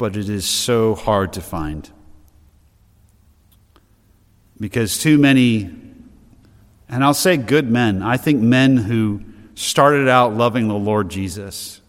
But 0.04 0.18
it 0.18 0.28
is 0.28 0.44
so 0.44 0.94
hard 0.94 1.32
to 1.32 1.40
find. 1.40 1.88
Because 4.60 4.98
too 4.98 5.16
many, 5.16 5.70
and 6.90 7.02
I'll 7.02 7.14
say 7.14 7.38
good 7.38 7.70
men, 7.70 8.02
I 8.02 8.18
think 8.18 8.42
men 8.42 8.76
who 8.76 9.22
started 9.54 10.06
out 10.06 10.34
loving 10.34 10.68
the 10.68 10.74
Lord 10.74 11.08
Jesus 11.08 11.80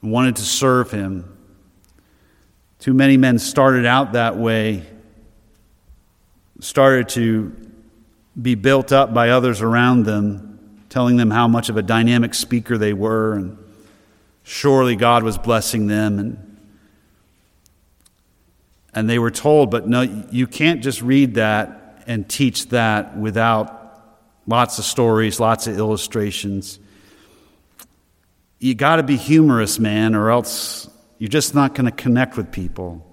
wanted 0.00 0.36
to 0.36 0.42
serve 0.42 0.90
him. 0.90 1.36
Too 2.78 2.94
many 2.94 3.18
men 3.18 3.38
started 3.38 3.84
out 3.84 4.14
that 4.14 4.38
way, 4.38 4.86
started 6.60 7.10
to 7.10 7.54
be 8.40 8.54
built 8.54 8.90
up 8.90 9.12
by 9.12 9.28
others 9.28 9.60
around 9.60 10.06
them, 10.06 10.78
telling 10.88 11.18
them 11.18 11.30
how 11.30 11.46
much 11.46 11.68
of 11.68 11.76
a 11.76 11.82
dynamic 11.82 12.32
speaker 12.32 12.78
they 12.78 12.94
were, 12.94 13.34
and 13.34 13.58
surely 14.48 14.96
God 14.96 15.22
was 15.22 15.38
blessing 15.38 15.86
them. 15.86 16.18
And, 16.18 16.58
and 18.94 19.10
they 19.10 19.18
were 19.18 19.30
told, 19.30 19.70
but 19.70 19.86
no, 19.88 20.02
you 20.02 20.46
can't 20.46 20.82
just 20.82 21.02
read 21.02 21.34
that 21.34 22.02
and 22.06 22.28
teach 22.28 22.68
that 22.70 23.16
without 23.16 23.74
lots 24.46 24.78
of 24.78 24.84
stories, 24.84 25.38
lots 25.38 25.66
of 25.66 25.76
illustrations 25.76 26.78
you 28.58 28.74
got 28.74 28.96
to 28.96 29.02
be 29.02 29.16
humorous, 29.16 29.78
man, 29.78 30.14
or 30.14 30.30
else 30.30 30.88
you're 31.18 31.28
just 31.28 31.54
not 31.54 31.74
going 31.74 31.86
to 31.86 31.92
connect 31.92 32.36
with 32.36 32.50
people. 32.50 33.04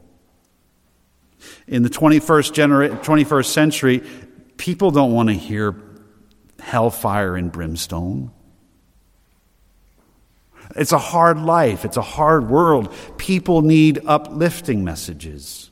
In 1.68 1.84
the 1.84 1.90
21st, 1.90 2.54
genera- 2.54 2.90
21st 2.90 3.46
century, 3.46 4.04
people 4.58 4.92
don't 4.92 5.12
want 5.12 5.30
to 5.30 5.36
hear 5.36 5.76
hellfire 6.60 7.36
and 7.36 7.52
brimstone. 7.52 8.32
It's 10.76 10.92
a 10.92 10.98
hard 10.98 11.40
life, 11.40 11.86
it's 11.86 11.98
a 11.98 12.02
hard 12.02 12.50
world. 12.50 12.94
People 13.18 13.62
need 13.62 14.02
uplifting 14.06 14.84
messages. 14.84 15.72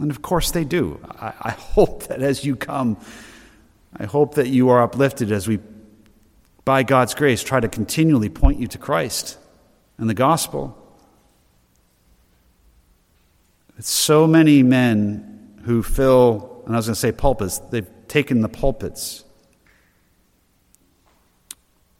And 0.00 0.10
of 0.10 0.22
course 0.22 0.52
they 0.52 0.64
do. 0.64 1.00
I, 1.20 1.32
I 1.40 1.50
hope 1.50 2.04
that 2.04 2.22
as 2.22 2.44
you 2.44 2.54
come, 2.54 2.96
I 3.96 4.04
hope 4.04 4.36
that 4.36 4.48
you 4.48 4.68
are 4.68 4.82
uplifted 4.82 5.32
as 5.32 5.48
we 5.48 5.58
by 6.68 6.82
God's 6.82 7.14
grace, 7.14 7.42
try 7.42 7.60
to 7.60 7.68
continually 7.68 8.28
point 8.28 8.60
you 8.60 8.66
to 8.66 8.76
Christ 8.76 9.38
and 9.96 10.06
the 10.06 10.12
gospel. 10.12 10.76
It's 13.78 13.88
so 13.88 14.26
many 14.26 14.62
men 14.62 15.60
who 15.64 15.82
fill, 15.82 16.62
and 16.66 16.74
I 16.74 16.76
was 16.76 16.84
going 16.84 16.94
to 16.94 17.00
say 17.00 17.10
pulpits, 17.10 17.56
they've 17.56 17.88
taken 18.06 18.42
the 18.42 18.50
pulpits. 18.50 19.24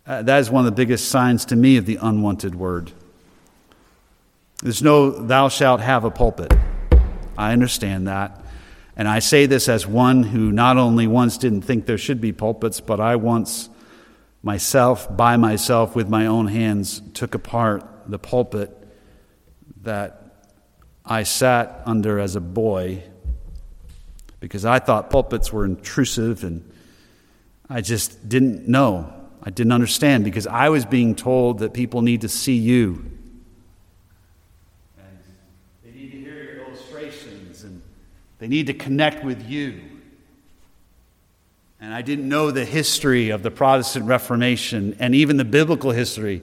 Uh, 0.09 0.23
that 0.23 0.39
is 0.39 0.51
one 0.51 0.65
of 0.65 0.65
the 0.65 0.75
biggest 0.75 1.11
signs 1.11 1.45
to 1.45 1.55
me 1.55 1.77
of 1.77 1.85
the 1.85 1.99
unwanted 2.01 2.55
word. 2.55 2.91
There's 4.63 4.83
no, 4.83 5.11
thou 5.11 5.51
shalt 5.51 5.83
have 5.83 6.05
a 6.05 6.11
pulpit. 6.11 6.51
I 7.37 7.53
understand 7.53 8.09
that. 8.09 8.41
And 8.97 9.07
I 9.07 9.19
say 9.19 9.45
this 9.45 9.69
as 9.69 9.87
one 9.87 10.23
who 10.23 10.51
not 10.51 10.79
only 10.79 11.07
once 11.07 11.37
didn't 11.37 11.61
think 11.61 11.85
there 11.85 11.99
should 11.99 12.23
be 12.23 12.33
pulpits, 12.33 12.81
but 12.81 13.01
I 13.01 13.17
once 13.17 13.69
myself, 14.43 15.15
by 15.15 15.37
myself, 15.37 15.95
with 15.95 16.09
my 16.09 16.25
own 16.25 16.47
hands, 16.47 17.03
took 17.13 17.35
apart 17.35 17.85
the 18.07 18.19
pulpit 18.19 18.75
that 19.83 20.23
I 21.05 21.25
sat 21.25 21.83
under 21.85 22.19
as 22.19 22.35
a 22.35 22.41
boy 22.41 23.03
because 24.41 24.65
I 24.65 24.79
thought 24.79 25.11
pulpits 25.11 25.53
were 25.53 25.67
intrusive 25.67 26.45
and 26.45 26.73
I 27.69 27.83
just 27.83 28.27
didn't 28.27 28.67
know. 28.67 29.13
I 29.49 29.51
didn't 29.51 29.73
understand 29.73 30.25
because 30.25 30.47
I 30.47 30.69
was 30.69 30.85
being 30.85 31.15
told 31.15 31.61
that 31.61 31.73
people 31.73 32.03
need 32.03 32.21
to 32.21 32.29
see 32.29 32.57
you. 32.57 33.03
And 34.99 35.19
they 35.83 35.91
need 35.91 36.13
to 36.13 36.19
hear 36.19 36.35
your 36.35 36.67
illustrations 36.67 37.65
and 37.65 37.81
they 38.41 38.47
need 38.47 38.67
to 38.67 38.75
connect 38.75 39.25
with 39.25 39.49
you. 39.49 39.81
And 41.81 41.95
I 41.95 42.03
didn't 42.03 42.29
know 42.29 42.51
the 42.51 42.67
history 42.67 43.31
of 43.31 43.43
the 43.43 43.51
Protestant 43.51 44.05
Reformation 44.05 44.95
and 44.99 45.15
even 45.15 45.39
the 45.39 45.47
biblical 45.47 45.93
history 45.93 46.43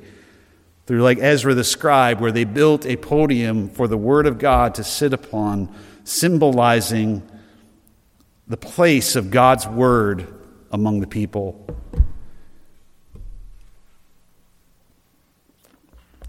through, 0.87 1.03
like 1.03 1.19
Ezra 1.19 1.53
the 1.53 1.63
scribe, 1.63 2.19
where 2.19 2.31
they 2.31 2.43
built 2.43 2.87
a 2.87 2.95
podium 2.95 3.69
for 3.69 3.87
the 3.87 3.97
Word 3.97 4.25
of 4.25 4.39
God 4.39 4.73
to 4.73 4.83
sit 4.83 5.13
upon, 5.13 5.71
symbolizing 6.05 7.21
the 8.47 8.57
place 8.57 9.15
of 9.15 9.29
God's 9.29 9.67
Word 9.67 10.25
among 10.71 11.01
the 11.01 11.07
people. 11.07 11.67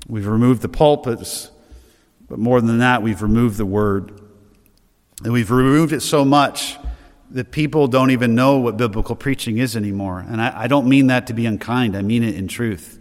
We've 0.07 0.27
removed 0.27 0.63
the 0.63 0.69
pulpits, 0.69 1.51
but 2.29 2.39
more 2.39 2.61
than 2.61 2.79
that, 2.79 3.03
we've 3.03 3.23
removed 3.23 3.57
the 3.57 3.67
Word. 3.67 4.21
And 5.25 5.33
we've 5.33 5.51
removed 5.51 5.93
it 5.93 6.01
so 6.01 6.25
much 6.25 6.77
that 7.31 7.51
people 7.51 7.89
don't 7.89 8.11
even 8.11 8.35
know 8.35 8.59
what 8.59 8.77
biblical 8.77 9.17
preaching 9.17 9.59
is 9.59 9.77
anymore. 9.77 10.25
And 10.27 10.41
I, 10.41 10.63
I, 10.63 10.67
don't 10.69 10.89
mean 10.89 11.09
that 11.09 11.27
to 11.27 11.33
be 11.33 11.47
unkind, 11.47 11.97
I 11.97 12.03
mean 12.03 12.23
it 12.23 12.37
in 12.37 12.47
truth. 12.47 13.01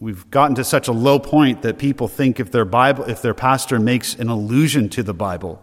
We've 0.00 0.28
gotten 0.30 0.56
to 0.56 0.64
such 0.64 0.88
a 0.88 0.92
low 0.92 1.18
point 1.18 1.62
that 1.62 1.78
people 1.78 2.08
think 2.08 2.40
if 2.40 2.50
their 2.50 2.64
Bible, 2.64 3.04
if 3.04 3.22
their 3.22 3.34
pastor 3.34 3.78
makes 3.78 4.14
an 4.16 4.28
allusion 4.28 4.88
to 4.90 5.02
the 5.02 5.14
Bible 5.14 5.60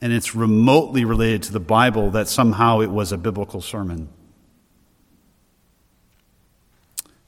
and 0.00 0.12
it's 0.12 0.34
remotely 0.34 1.04
related 1.04 1.42
to 1.44 1.52
the 1.52 1.60
Bible, 1.60 2.10
that 2.12 2.28
somehow 2.28 2.80
it 2.80 2.90
was 2.90 3.12
a 3.12 3.18
biblical 3.18 3.60
sermon. 3.60 4.08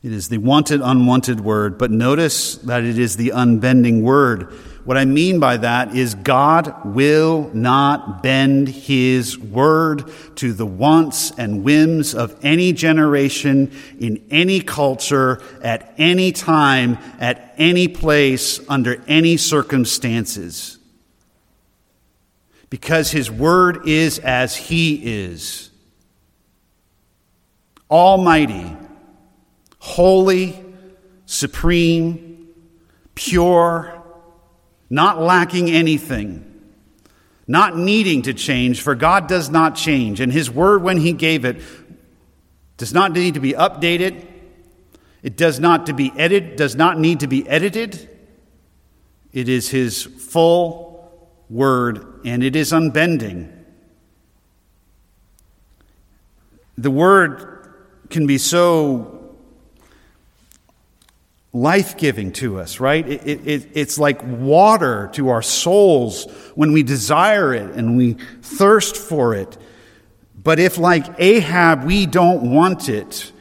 It 0.04 0.12
is 0.12 0.28
the 0.28 0.36
wanted, 0.36 0.82
unwanted 0.82 1.40
word, 1.40 1.78
but 1.78 1.90
notice 1.90 2.56
that 2.56 2.84
it 2.84 2.98
is 2.98 3.16
the 3.16 3.30
unbending 3.30 4.02
word. 4.02 4.52
What 4.84 4.98
I 4.98 5.06
mean 5.06 5.40
by 5.40 5.56
that 5.56 5.96
is 5.96 6.14
God 6.14 6.84
will 6.84 7.50
not 7.54 8.22
bend 8.22 8.68
his 8.68 9.38
word 9.38 10.04
to 10.36 10.52
the 10.52 10.66
wants 10.66 11.30
and 11.38 11.64
whims 11.64 12.14
of 12.14 12.38
any 12.42 12.74
generation, 12.74 13.72
in 13.98 14.22
any 14.30 14.60
culture, 14.60 15.40
at 15.62 15.94
any 15.96 16.32
time, 16.32 16.98
at 17.18 17.54
any 17.56 17.88
place, 17.88 18.60
under 18.68 19.02
any 19.08 19.38
circumstances. 19.38 20.76
Because 22.68 23.10
his 23.10 23.30
word 23.30 23.88
is 23.88 24.18
as 24.18 24.54
he 24.54 25.00
is. 25.02 25.70
Almighty 27.90 28.76
holy, 29.84 30.58
supreme, 31.26 32.48
pure, 33.14 34.02
not 34.88 35.20
lacking 35.20 35.70
anything, 35.70 36.42
not 37.46 37.76
needing 37.76 38.22
to 38.22 38.32
change, 38.32 38.80
for 38.80 38.94
God 38.94 39.26
does 39.26 39.50
not 39.50 39.74
change. 39.74 40.20
And 40.20 40.32
His 40.32 40.50
word, 40.50 40.82
when 40.82 40.96
He 40.96 41.12
gave 41.12 41.44
it, 41.44 41.60
does 42.78 42.94
not 42.94 43.12
need 43.12 43.34
to 43.34 43.40
be 43.40 43.52
updated. 43.52 44.26
It 45.22 45.36
does 45.36 45.60
not 45.60 45.84
to 45.86 45.92
be 45.92 46.10
edited, 46.16 46.56
does 46.56 46.74
not 46.74 46.98
need 46.98 47.20
to 47.20 47.26
be 47.26 47.46
edited. 47.46 48.08
It 49.34 49.50
is 49.50 49.68
his 49.68 50.02
full 50.02 51.28
word 51.50 52.22
and 52.24 52.42
it 52.42 52.56
is 52.56 52.72
unbending. 52.72 53.52
The 56.78 56.90
word 56.90 57.74
can 58.08 58.26
be 58.26 58.38
so 58.38 59.13
life 61.54 61.96
giving 61.96 62.32
to 62.32 62.58
us, 62.58 62.80
right? 62.80 63.08
It, 63.08 63.46
it, 63.46 63.68
it's 63.74 63.96
like 63.96 64.20
water 64.24 65.08
to 65.12 65.28
our 65.28 65.40
souls 65.40 66.24
when 66.56 66.72
we 66.72 66.82
desire 66.82 67.54
it 67.54 67.70
and 67.70 67.96
we 67.96 68.14
thirst 68.42 68.96
for 68.96 69.34
it. 69.34 69.56
But 70.42 70.58
if, 70.58 70.76
like 70.78 71.06
Ahab, 71.18 71.84
we 71.84 72.06
don't 72.06 72.52
want 72.52 72.88
it, 72.88 73.32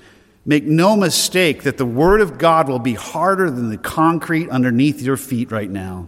make 0.45 0.63
no 0.63 0.95
mistake 0.95 1.63
that 1.63 1.77
the 1.77 1.87
Word 1.87 2.21
of 2.21 2.37
God 2.37 2.69
will 2.69 2.79
be 2.79 2.93
harder 2.93 3.49
than 3.49 3.71
the 3.71 3.79
concrete 3.79 4.47
underneath 4.49 5.01
your 5.01 5.17
feet 5.17 5.51
right 5.51 5.69
now. 5.69 6.07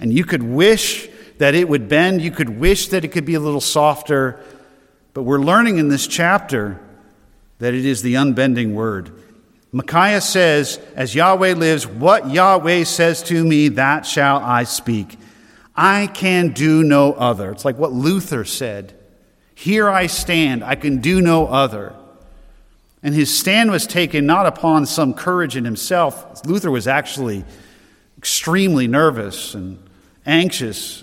And 0.00 0.12
you 0.12 0.24
could 0.24 0.42
wish 0.42 1.08
that 1.38 1.54
it 1.54 1.68
would 1.68 1.88
bend, 1.88 2.22
you 2.22 2.32
could 2.32 2.50
wish 2.50 2.88
that 2.88 3.04
it 3.04 3.08
could 3.08 3.24
be 3.24 3.34
a 3.34 3.40
little 3.40 3.60
softer. 3.60 4.40
But 5.14 5.22
we're 5.22 5.38
learning 5.38 5.78
in 5.78 5.88
this 5.88 6.08
chapter 6.08 6.80
that 7.60 7.72
it 7.72 7.86
is 7.86 8.02
the 8.02 8.16
unbending 8.16 8.74
Word. 8.74 9.19
Micaiah 9.72 10.20
says, 10.20 10.80
As 10.96 11.14
Yahweh 11.14 11.54
lives, 11.54 11.86
what 11.86 12.30
Yahweh 12.30 12.84
says 12.84 13.22
to 13.24 13.44
me, 13.44 13.68
that 13.68 14.04
shall 14.04 14.38
I 14.38 14.64
speak. 14.64 15.18
I 15.76 16.08
can 16.08 16.48
do 16.52 16.82
no 16.82 17.12
other. 17.12 17.50
It's 17.52 17.64
like 17.64 17.78
what 17.78 17.92
Luther 17.92 18.44
said 18.44 18.94
Here 19.54 19.88
I 19.88 20.06
stand, 20.06 20.64
I 20.64 20.74
can 20.74 20.98
do 20.98 21.20
no 21.20 21.46
other. 21.46 21.94
And 23.02 23.14
his 23.14 23.36
stand 23.36 23.70
was 23.70 23.86
taken 23.86 24.26
not 24.26 24.44
upon 24.44 24.84
some 24.84 25.14
courage 25.14 25.56
in 25.56 25.64
himself. 25.64 26.44
Luther 26.44 26.70
was 26.70 26.86
actually 26.86 27.44
extremely 28.18 28.86
nervous 28.86 29.54
and 29.54 29.82
anxious 30.26 31.02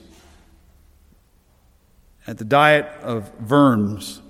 at 2.28 2.38
the 2.38 2.46
diet 2.46 2.86
of 3.02 3.50
Worms, 3.50 4.22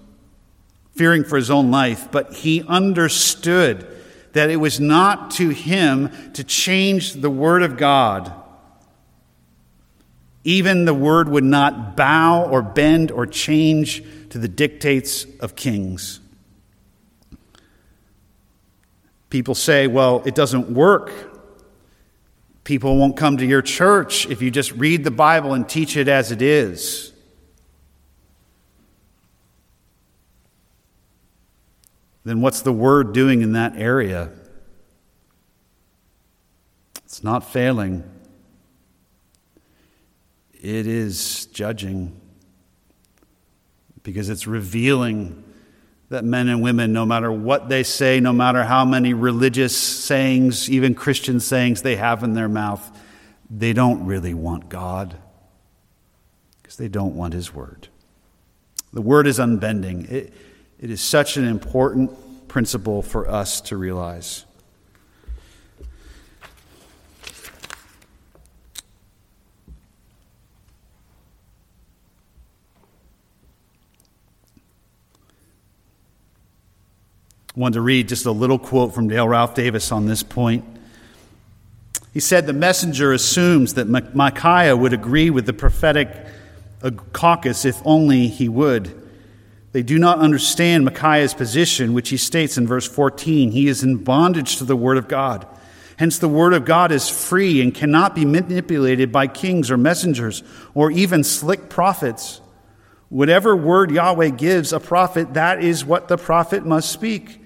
fearing 0.95 1.25
for 1.25 1.35
his 1.35 1.49
own 1.49 1.71
life, 1.71 2.09
but 2.09 2.33
he 2.35 2.63
understood 2.63 3.96
that 4.37 4.51
it 4.51 4.57
was 4.57 4.79
not 4.79 5.31
to 5.31 5.49
him 5.49 6.11
to 6.33 6.43
change 6.43 7.13
the 7.13 7.29
Word 7.29 7.63
of 7.63 7.75
God. 7.75 8.31
Even 10.43 10.85
the 10.85 10.93
Word 10.93 11.27
would 11.27 11.43
not 11.43 11.97
bow 11.97 12.45
or 12.45 12.61
bend 12.61 13.09
or 13.09 13.25
change 13.25 14.03
to 14.29 14.37
the 14.37 14.47
dictates 14.47 15.25
of 15.39 15.55
kings. 15.55 16.19
People 19.31 19.55
say, 19.55 19.87
well, 19.87 20.21
it 20.23 20.35
doesn't 20.35 20.69
work. 20.69 21.11
People 22.63 22.95
won't 22.97 23.17
come 23.17 23.37
to 23.37 23.45
your 23.45 23.63
church 23.63 24.27
if 24.27 24.43
you 24.43 24.51
just 24.51 24.71
read 24.73 25.03
the 25.03 25.09
Bible 25.09 25.55
and 25.55 25.67
teach 25.67 25.97
it 25.97 26.07
as 26.07 26.31
it 26.31 26.43
is. 26.43 27.11
Then 32.27 32.41
what's 32.41 32.61
the 32.61 32.73
word 32.73 33.13
doing 33.13 33.41
in 33.41 33.53
that 33.53 33.77
area? 33.77 34.29
It's 37.05 37.23
not 37.23 37.49
failing, 37.49 38.03
it 40.53 40.87
is 40.87 41.45
judging 41.47 42.19
because 44.03 44.29
it's 44.29 44.47
revealing 44.47 45.43
that 46.09 46.23
men 46.23 46.47
and 46.47 46.61
women, 46.61 46.93
no 46.93 47.05
matter 47.05 47.31
what 47.31 47.69
they 47.69 47.83
say, 47.83 48.19
no 48.19 48.31
matter 48.31 48.63
how 48.63 48.85
many 48.85 49.13
religious 49.13 49.75
sayings, 49.75 50.69
even 50.69 50.95
Christian 50.95 51.39
sayings 51.39 51.81
they 51.81 51.97
have 51.97 52.23
in 52.23 52.33
their 52.33 52.47
mouth, 52.47 52.97
they 53.49 53.73
don't 53.73 54.05
really 54.05 54.33
want 54.33 54.69
God 54.69 55.17
because 56.61 56.77
they 56.77 56.87
don't 56.87 57.15
want 57.15 57.33
His 57.33 57.53
Word. 57.53 57.89
The 58.93 59.01
Word 59.01 59.27
is 59.27 59.39
unbending. 59.39 60.09
It, 60.09 60.33
it 60.79 60.91
is 60.91 61.01
such 61.01 61.37
an 61.37 61.45
important 61.45 62.47
principle 62.47 63.01
for 63.01 63.27
us 63.29 63.61
to 63.61 63.77
realize. 63.77 64.45
I 77.55 77.59
wanted 77.59 77.73
to 77.75 77.81
read 77.81 78.07
just 78.07 78.27
a 78.27 78.31
little 78.31 78.59
quote 78.59 78.93
from 78.93 79.07
Dale 79.07 79.27
Ralph 79.27 79.55
Davis 79.55 79.91
on 79.91 80.05
this 80.05 80.21
point. 80.21 80.63
He 82.13 82.19
said, 82.19 82.45
The 82.45 82.53
messenger 82.53 83.13
assumes 83.13 83.73
that 83.73 83.87
Micaiah 83.87 84.77
would 84.77 84.93
agree 84.93 85.31
with 85.31 85.47
the 85.47 85.53
prophetic 85.53 86.09
uh, 86.83 86.91
caucus 87.13 87.65
if 87.65 87.81
only 87.83 88.27
he 88.27 88.47
would. 88.47 89.06
They 89.71 89.83
do 89.83 89.99
not 89.99 90.19
understand 90.19 90.85
Micaiah's 90.85 91.33
position, 91.33 91.93
which 91.93 92.09
he 92.09 92.17
states 92.17 92.57
in 92.57 92.67
verse 92.67 92.87
14. 92.87 93.51
He 93.51 93.67
is 93.67 93.83
in 93.83 93.97
bondage 93.97 94.57
to 94.57 94.63
the 94.63 94.75
Word 94.75 94.97
of 94.97 95.07
God. 95.07 95.45
Hence, 95.97 96.19
the 96.19 96.29
Word 96.29 96.53
of 96.53 96.65
God 96.65 96.91
is 96.91 97.09
free 97.09 97.61
and 97.61 97.73
cannot 97.73 98.15
be 98.15 98.25
manipulated 98.25 99.11
by 99.11 99.27
kings 99.27 99.69
or 99.69 99.77
messengers 99.77 100.43
or 100.73 100.91
even 100.91 101.23
slick 101.23 101.69
prophets. 101.69 102.39
Whatever 103.09 103.55
word 103.55 103.89
Yahweh 103.89 104.29
gives 104.29 104.73
a 104.73 104.79
prophet, 104.79 105.33
that 105.35 105.63
is 105.63 105.85
what 105.85 106.07
the 106.07 106.17
prophet 106.17 106.65
must 106.65 106.91
speak. 106.91 107.41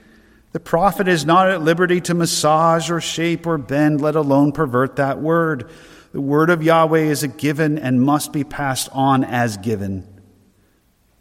The 0.53 0.59
prophet 0.59 1.07
is 1.07 1.25
not 1.25 1.49
at 1.49 1.61
liberty 1.61 2.01
to 2.01 2.13
massage 2.13 2.89
or 2.89 2.99
shape 2.99 3.45
or 3.45 3.57
bend, 3.57 4.01
let 4.01 4.15
alone 4.15 4.51
pervert 4.51 4.95
that 4.97 5.21
word. 5.21 5.69
The 6.13 6.21
word 6.21 6.49
of 6.49 6.63
Yahweh 6.63 7.03
is 7.03 7.23
a 7.23 7.27
given 7.27 7.77
and 7.77 8.01
must 8.01 8.33
be 8.33 8.43
passed 8.43 8.89
on 8.91 9.23
as 9.23 9.55
given. 9.57 10.10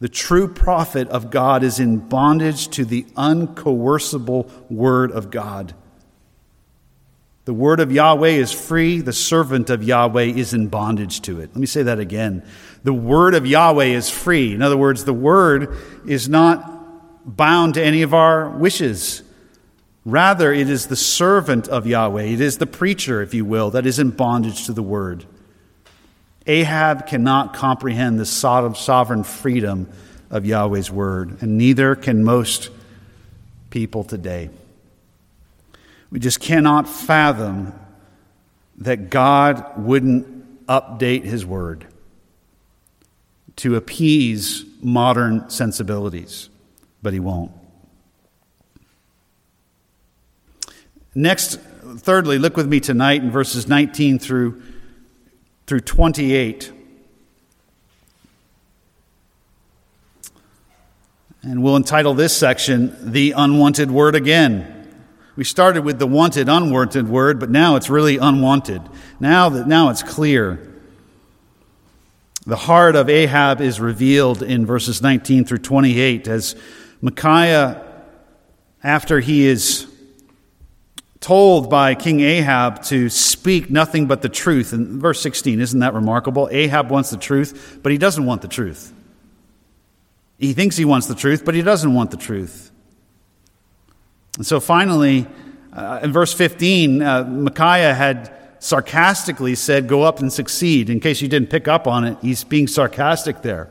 The 0.00 0.08
true 0.08 0.48
prophet 0.48 1.08
of 1.08 1.30
God 1.30 1.62
is 1.62 1.78
in 1.78 1.98
bondage 1.98 2.68
to 2.68 2.86
the 2.86 3.02
uncoercible 3.16 4.50
word 4.70 5.12
of 5.12 5.30
God. 5.30 5.74
The 7.44 7.52
word 7.52 7.80
of 7.80 7.92
Yahweh 7.92 8.28
is 8.28 8.52
free, 8.52 9.00
the 9.00 9.12
servant 9.12 9.68
of 9.68 9.82
Yahweh 9.82 10.24
is 10.24 10.54
in 10.54 10.68
bondage 10.68 11.20
to 11.22 11.40
it. 11.40 11.50
Let 11.50 11.56
me 11.56 11.66
say 11.66 11.82
that 11.82 11.98
again. 11.98 12.44
The 12.82 12.94
word 12.94 13.34
of 13.34 13.46
Yahweh 13.46 13.86
is 13.86 14.08
free. 14.08 14.54
In 14.54 14.62
other 14.62 14.76
words, 14.76 15.04
the 15.04 15.12
word 15.12 15.76
is 16.06 16.28
not 16.28 17.36
bound 17.36 17.74
to 17.74 17.84
any 17.84 18.00
of 18.02 18.14
our 18.14 18.48
wishes. 18.48 19.22
Rather, 20.06 20.50
it 20.52 20.70
is 20.70 20.86
the 20.86 20.96
servant 20.96 21.68
of 21.68 21.86
Yahweh, 21.86 22.22
it 22.22 22.40
is 22.40 22.56
the 22.56 22.66
preacher, 22.66 23.20
if 23.20 23.34
you 23.34 23.44
will, 23.44 23.70
that 23.70 23.86
is 23.86 23.98
in 23.98 24.10
bondage 24.10 24.64
to 24.64 24.72
the 24.72 24.82
word. 24.82 25.26
Ahab 26.46 27.06
cannot 27.06 27.54
comprehend 27.54 28.18
the 28.18 28.26
sovereign 28.26 29.24
freedom 29.24 29.90
of 30.30 30.46
Yahweh's 30.46 30.90
word, 30.90 31.42
and 31.42 31.58
neither 31.58 31.94
can 31.94 32.24
most 32.24 32.70
people 33.70 34.04
today. 34.04 34.50
We 36.10 36.18
just 36.18 36.40
cannot 36.40 36.88
fathom 36.88 37.72
that 38.78 39.10
God 39.10 39.78
wouldn't 39.78 40.66
update 40.66 41.24
his 41.24 41.44
word 41.44 41.86
to 43.56 43.76
appease 43.76 44.64
modern 44.80 45.50
sensibilities, 45.50 46.48
but 47.02 47.12
he 47.12 47.20
won't. 47.20 47.52
Next, 51.14 51.60
thirdly, 51.60 52.38
look 52.38 52.56
with 52.56 52.68
me 52.68 52.80
tonight 52.80 53.22
in 53.22 53.30
verses 53.30 53.68
19 53.68 54.18
through, 54.18 54.62
through 55.70 55.78
28. 55.78 56.72
And 61.44 61.62
we'll 61.62 61.76
entitle 61.76 62.12
this 62.12 62.36
section, 62.36 63.12
The 63.12 63.34
Unwanted 63.36 63.88
Word 63.88 64.16
Again. 64.16 64.92
We 65.36 65.44
started 65.44 65.84
with 65.84 66.00
the 66.00 66.08
wanted, 66.08 66.48
unwanted 66.48 67.08
word, 67.08 67.38
but 67.38 67.50
now 67.50 67.76
it's 67.76 67.88
really 67.88 68.16
unwanted. 68.16 68.82
Now 69.20 69.48
that 69.50 69.68
now 69.68 69.90
it's 69.90 70.02
clear. 70.02 70.74
The 72.46 72.56
heart 72.56 72.96
of 72.96 73.08
Ahab 73.08 73.60
is 73.60 73.78
revealed 73.78 74.42
in 74.42 74.66
verses 74.66 75.00
19 75.00 75.44
through 75.44 75.58
28 75.58 76.26
as 76.26 76.56
Micaiah, 77.00 77.86
after 78.82 79.20
he 79.20 79.46
is 79.46 79.86
told 81.20 81.68
by 81.68 81.94
King 81.94 82.20
Ahab 82.20 82.82
to 82.84 83.10
speak 83.10 83.70
nothing 83.70 84.06
but 84.06 84.22
the 84.22 84.28
truth. 84.28 84.72
In 84.72 84.98
verse 84.98 85.20
16, 85.20 85.60
isn't 85.60 85.80
that 85.80 85.94
remarkable? 85.94 86.48
Ahab 86.50 86.90
wants 86.90 87.10
the 87.10 87.18
truth, 87.18 87.78
but 87.82 87.92
he 87.92 87.98
doesn't 87.98 88.24
want 88.24 88.42
the 88.42 88.48
truth. 88.48 88.92
He 90.38 90.54
thinks 90.54 90.76
he 90.76 90.86
wants 90.86 91.06
the 91.06 91.14
truth, 91.14 91.44
but 91.44 91.54
he 91.54 91.60
doesn't 91.60 91.92
want 91.92 92.10
the 92.10 92.16
truth. 92.16 92.70
And 94.38 94.46
so 94.46 94.58
finally, 94.58 95.26
uh, 95.72 96.00
in 96.02 96.12
verse 96.12 96.32
15, 96.32 97.02
uh, 97.02 97.24
Micaiah 97.24 97.92
had 97.92 98.32
sarcastically 98.58 99.54
said, 99.54 99.86
Go 99.86 100.02
up 100.02 100.20
and 100.20 100.32
succeed. 100.32 100.88
In 100.88 101.00
case 101.00 101.20
you 101.20 101.28
didn't 101.28 101.50
pick 101.50 101.68
up 101.68 101.86
on 101.86 102.04
it, 102.04 102.16
he's 102.22 102.44
being 102.44 102.66
sarcastic 102.66 103.42
there. 103.42 103.68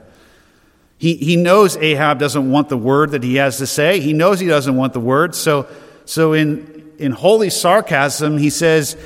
He, 1.00 1.16
he 1.16 1.38
knows 1.38 1.78
Ahab 1.78 2.20
doesn't 2.20 2.52
want 2.52 2.70
the 2.70 2.78
word 2.78 3.12
that 3.12 3.24
he 3.24 3.36
has 3.36 3.58
to 3.58 3.66
say. 3.66 4.00
He 4.00 4.14
knows 4.14 4.40
he 4.40 4.48
doesn't 4.48 4.76
want 4.76 4.94
the 4.94 5.00
word. 5.00 5.34
So, 5.34 5.68
so 6.06 6.34
in, 6.34 6.79
in 7.00 7.14
holy 7.14 7.50
sarcasm, 7.50 8.38
he 8.38 8.50
says, 8.50 8.98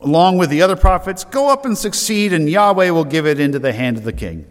along 0.00 0.38
with 0.38 0.50
the 0.50 0.62
other 0.62 0.76
prophets, 0.76 1.24
Go 1.24 1.50
up 1.50 1.64
and 1.64 1.78
succeed, 1.78 2.32
and 2.32 2.48
Yahweh 2.48 2.90
will 2.90 3.04
give 3.04 3.26
it 3.26 3.38
into 3.38 3.58
the 3.58 3.72
hand 3.72 3.96
of 3.96 4.04
the 4.04 4.12
king. 4.12 4.50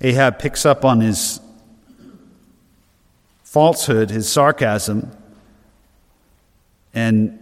Ahab 0.00 0.38
picks 0.38 0.66
up 0.66 0.84
on 0.84 1.00
his 1.00 1.40
falsehood, 3.42 4.10
his 4.10 4.30
sarcasm, 4.30 5.10
and 6.92 7.38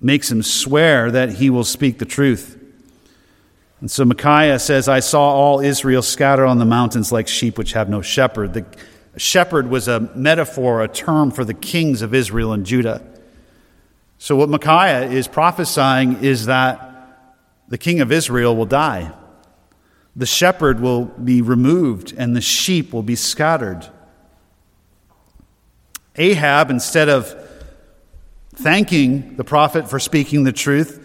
makes 0.00 0.30
him 0.30 0.42
swear 0.42 1.10
that 1.10 1.34
he 1.34 1.50
will 1.50 1.64
speak 1.64 1.98
the 1.98 2.04
truth. 2.04 2.58
And 3.80 3.90
so 3.90 4.04
Micaiah 4.06 4.58
says, 4.58 4.88
I 4.88 5.00
saw 5.00 5.20
all 5.20 5.60
Israel 5.60 6.02
scatter 6.02 6.46
on 6.46 6.58
the 6.58 6.64
mountains 6.64 7.12
like 7.12 7.28
sheep 7.28 7.58
which 7.58 7.72
have 7.72 7.90
no 7.90 8.00
shepherd. 8.00 8.54
The 8.54 8.64
shepherd 9.16 9.68
was 9.68 9.88
a 9.88 10.00
metaphor, 10.14 10.82
a 10.82 10.88
term 10.88 11.30
for 11.30 11.44
the 11.44 11.54
kings 11.54 12.02
of 12.02 12.14
Israel 12.14 12.52
and 12.52 12.66
Judah. 12.66 13.02
So, 14.18 14.36
what 14.36 14.48
Micaiah 14.48 15.10
is 15.10 15.28
prophesying 15.28 16.22
is 16.24 16.46
that 16.46 16.86
the 17.68 17.78
king 17.78 18.00
of 18.00 18.12
Israel 18.12 18.56
will 18.56 18.66
die. 18.66 19.12
The 20.14 20.26
shepherd 20.26 20.80
will 20.80 21.04
be 21.04 21.42
removed 21.42 22.14
and 22.16 22.34
the 22.34 22.40
sheep 22.40 22.92
will 22.92 23.02
be 23.02 23.16
scattered. 23.16 23.86
Ahab, 26.16 26.70
instead 26.70 27.10
of 27.10 27.34
thanking 28.54 29.36
the 29.36 29.44
prophet 29.44 29.90
for 29.90 29.98
speaking 29.98 30.44
the 30.44 30.52
truth, 30.52 31.02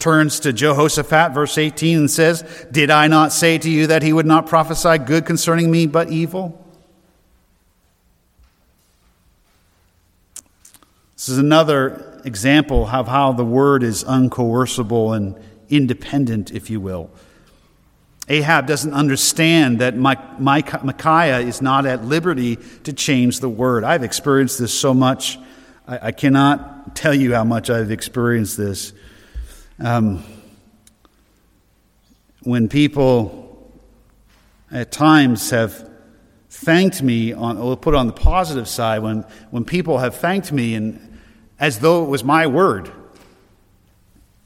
turns 0.00 0.40
to 0.40 0.52
Jehoshaphat, 0.52 1.32
verse 1.32 1.56
18, 1.56 1.98
and 1.98 2.10
says, 2.10 2.66
Did 2.72 2.90
I 2.90 3.06
not 3.06 3.32
say 3.32 3.58
to 3.58 3.70
you 3.70 3.86
that 3.86 4.02
he 4.02 4.12
would 4.12 4.26
not 4.26 4.46
prophesy 4.46 4.98
good 4.98 5.24
concerning 5.24 5.70
me, 5.70 5.86
but 5.86 6.10
evil? 6.10 6.65
This 11.16 11.30
is 11.30 11.38
another 11.38 12.20
example 12.26 12.86
of 12.86 13.08
how 13.08 13.32
the 13.32 13.44
word 13.44 13.82
is 13.82 14.04
uncoercible 14.04 15.16
and 15.16 15.34
independent, 15.70 16.52
if 16.52 16.68
you 16.68 16.78
will. 16.78 17.10
Ahab 18.28 18.66
doesn't 18.66 18.92
understand 18.92 19.78
that 19.78 19.96
Micaiah 19.96 21.40
is 21.40 21.62
not 21.62 21.86
at 21.86 22.04
liberty 22.04 22.56
to 22.84 22.92
change 22.92 23.40
the 23.40 23.48
word. 23.48 23.82
I've 23.82 24.02
experienced 24.02 24.58
this 24.58 24.78
so 24.78 24.92
much. 24.92 25.38
I, 25.88 26.12
cannot 26.12 26.94
tell 26.96 27.14
you 27.14 27.32
how 27.32 27.44
much 27.44 27.70
I've 27.70 27.92
experienced 27.92 28.58
this. 28.58 28.92
Um, 29.78 30.22
when 32.42 32.68
people 32.68 33.72
at 34.70 34.92
times 34.92 35.48
have 35.50 35.88
thanked 36.50 37.02
me 37.02 37.32
on, 37.32 37.58
we'll 37.58 37.76
put 37.76 37.94
on 37.94 38.06
the 38.06 38.12
positive 38.12 38.66
side, 38.66 39.00
when, 39.02 39.24
when 39.50 39.64
people 39.64 39.98
have 39.98 40.16
thanked 40.16 40.50
me 40.50 40.74
and 40.74 41.05
as 41.58 41.78
though 41.78 42.04
it 42.04 42.08
was 42.08 42.22
my 42.24 42.46
word. 42.46 42.90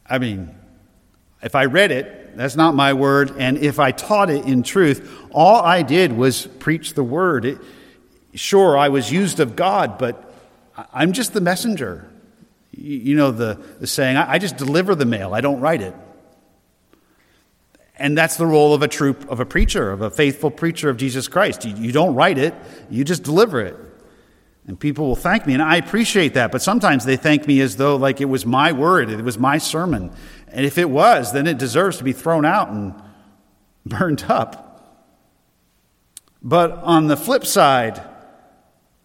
I 0.06 0.18
mean, 0.18 0.54
if 1.42 1.54
I 1.54 1.66
read 1.66 1.90
it, 1.90 2.36
that's 2.36 2.56
not 2.56 2.74
my 2.74 2.92
word, 2.92 3.32
and 3.38 3.58
if 3.58 3.78
I 3.78 3.92
taught 3.92 4.30
it 4.30 4.44
in 4.44 4.62
truth, 4.62 5.10
all 5.30 5.62
I 5.62 5.82
did 5.82 6.12
was 6.12 6.46
preach 6.46 6.94
the 6.94 7.02
word. 7.02 7.44
It, 7.44 7.58
sure, 8.34 8.78
I 8.78 8.88
was 8.88 9.10
used 9.10 9.40
of 9.40 9.56
God, 9.56 9.98
but 9.98 10.32
I'm 10.92 11.12
just 11.12 11.32
the 11.32 11.40
messenger. 11.40 12.08
You 12.72 13.16
know 13.16 13.30
the, 13.32 13.60
the 13.80 13.86
saying, 13.86 14.16
I 14.16 14.38
just 14.38 14.56
deliver 14.56 14.94
the 14.94 15.04
mail, 15.04 15.34
I 15.34 15.40
don't 15.40 15.60
write 15.60 15.82
it. 15.82 15.94
And 17.96 18.16
that's 18.16 18.36
the 18.36 18.46
role 18.46 18.72
of 18.72 18.82
a 18.82 18.88
troop 18.88 19.28
of 19.28 19.40
a 19.40 19.44
preacher, 19.44 19.90
of 19.90 20.00
a 20.00 20.10
faithful 20.10 20.50
preacher 20.50 20.88
of 20.88 20.96
Jesus 20.96 21.28
Christ. 21.28 21.66
You, 21.66 21.76
you 21.76 21.92
don't 21.92 22.14
write 22.14 22.38
it, 22.38 22.54
you 22.88 23.04
just 23.04 23.22
deliver 23.22 23.60
it. 23.60 23.76
And 24.70 24.78
people 24.78 25.08
will 25.08 25.16
thank 25.16 25.48
me, 25.48 25.54
and 25.54 25.62
I 25.64 25.78
appreciate 25.78 26.34
that. 26.34 26.52
But 26.52 26.62
sometimes 26.62 27.04
they 27.04 27.16
thank 27.16 27.44
me 27.44 27.60
as 27.60 27.74
though 27.74 27.96
like 27.96 28.20
it 28.20 28.26
was 28.26 28.46
my 28.46 28.70
word, 28.70 29.10
it 29.10 29.20
was 29.20 29.36
my 29.36 29.58
sermon. 29.58 30.12
And 30.46 30.64
if 30.64 30.78
it 30.78 30.88
was, 30.88 31.32
then 31.32 31.48
it 31.48 31.58
deserves 31.58 31.98
to 31.98 32.04
be 32.04 32.12
thrown 32.12 32.44
out 32.44 32.68
and 32.68 32.94
burned 33.84 34.26
up. 34.28 35.10
But 36.40 36.70
on 36.70 37.08
the 37.08 37.16
flip 37.16 37.44
side, 37.44 38.00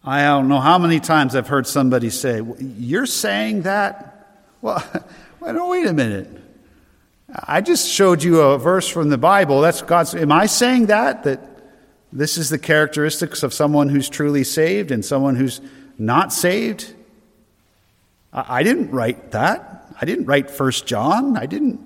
I 0.04 0.22
don't 0.22 0.46
know 0.46 0.60
how 0.60 0.78
many 0.78 1.00
times 1.00 1.34
I've 1.34 1.48
heard 1.48 1.66
somebody 1.66 2.10
say, 2.10 2.42
You're 2.60 3.06
saying 3.06 3.62
that? 3.62 4.12
Well, 5.40 5.70
wait 5.70 5.86
a 5.86 5.92
minute. 5.92 6.28
I 7.32 7.60
just 7.60 7.88
showed 7.88 8.22
you 8.22 8.40
a 8.40 8.58
verse 8.58 8.86
from 8.88 9.08
the 9.08 9.18
Bible. 9.18 9.60
That's 9.62 9.82
God's. 9.82 10.14
Am 10.14 10.30
I 10.30 10.46
saying 10.46 10.86
that? 10.86 11.24
That 11.24 11.55
this 12.16 12.38
is 12.38 12.48
the 12.48 12.58
characteristics 12.58 13.42
of 13.42 13.52
someone 13.52 13.90
who's 13.90 14.08
truly 14.08 14.42
saved 14.42 14.90
and 14.90 15.04
someone 15.04 15.36
who's 15.36 15.60
not 15.98 16.32
saved. 16.32 16.94
I, 18.32 18.62
didn't 18.62 18.90
write 18.90 19.32
that. 19.32 19.86
I 20.00 20.06
didn't 20.06 20.24
write 20.24 20.50
First 20.50 20.86
John. 20.86 21.36
I 21.36 21.44
didn't. 21.44 21.78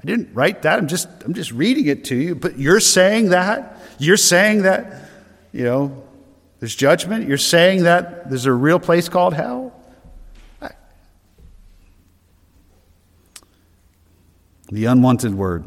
I 0.00 0.06
didn't 0.06 0.32
write 0.32 0.62
that. 0.62 0.78
I'm 0.78 0.86
just. 0.86 1.08
I'm 1.24 1.34
just 1.34 1.50
reading 1.50 1.86
it 1.86 2.04
to 2.04 2.14
you. 2.14 2.36
But 2.36 2.56
you're 2.56 2.78
saying 2.78 3.30
that. 3.30 3.80
You're 3.98 4.16
saying 4.16 4.62
that. 4.62 5.08
You 5.52 5.64
know, 5.64 6.04
there's 6.60 6.76
judgment. 6.76 7.26
You're 7.26 7.36
saying 7.36 7.82
that 7.82 8.28
there's 8.28 8.46
a 8.46 8.52
real 8.52 8.78
place 8.78 9.08
called 9.08 9.34
hell. 9.34 9.74
The 14.70 14.84
unwanted 14.84 15.34
word. 15.34 15.64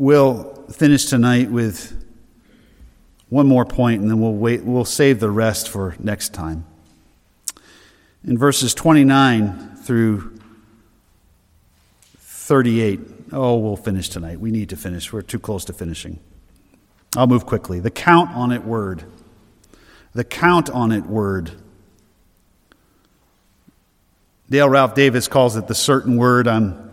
We'll 0.00 0.44
finish 0.70 1.06
tonight 1.06 1.50
with 1.50 1.92
one 3.30 3.48
more 3.48 3.64
point 3.64 4.00
and 4.00 4.08
then 4.08 4.20
we'll 4.20 4.32
wait 4.32 4.62
we'll 4.62 4.84
save 4.84 5.18
the 5.18 5.28
rest 5.28 5.68
for 5.68 5.96
next 5.98 6.32
time. 6.32 6.64
in 8.22 8.38
verses 8.38 8.74
29 8.74 9.74
through 9.82 10.38
38. 12.16 13.00
Oh, 13.32 13.56
we'll 13.56 13.74
finish 13.74 14.08
tonight. 14.08 14.38
We 14.38 14.52
need 14.52 14.68
to 14.68 14.76
finish. 14.76 15.12
We're 15.12 15.20
too 15.20 15.40
close 15.40 15.64
to 15.64 15.72
finishing. 15.72 16.20
I'll 17.16 17.26
move 17.26 17.44
quickly. 17.44 17.80
The 17.80 17.90
count 17.90 18.30
on 18.36 18.52
it 18.52 18.62
word. 18.62 19.02
The 20.12 20.22
count 20.22 20.70
on 20.70 20.92
it 20.92 21.06
word. 21.06 21.50
Dale 24.48 24.68
Ralph 24.68 24.94
Davis 24.94 25.26
calls 25.26 25.56
it 25.56 25.66
the 25.66 25.74
certain 25.74 26.16
word. 26.16 26.46
I'm, 26.46 26.87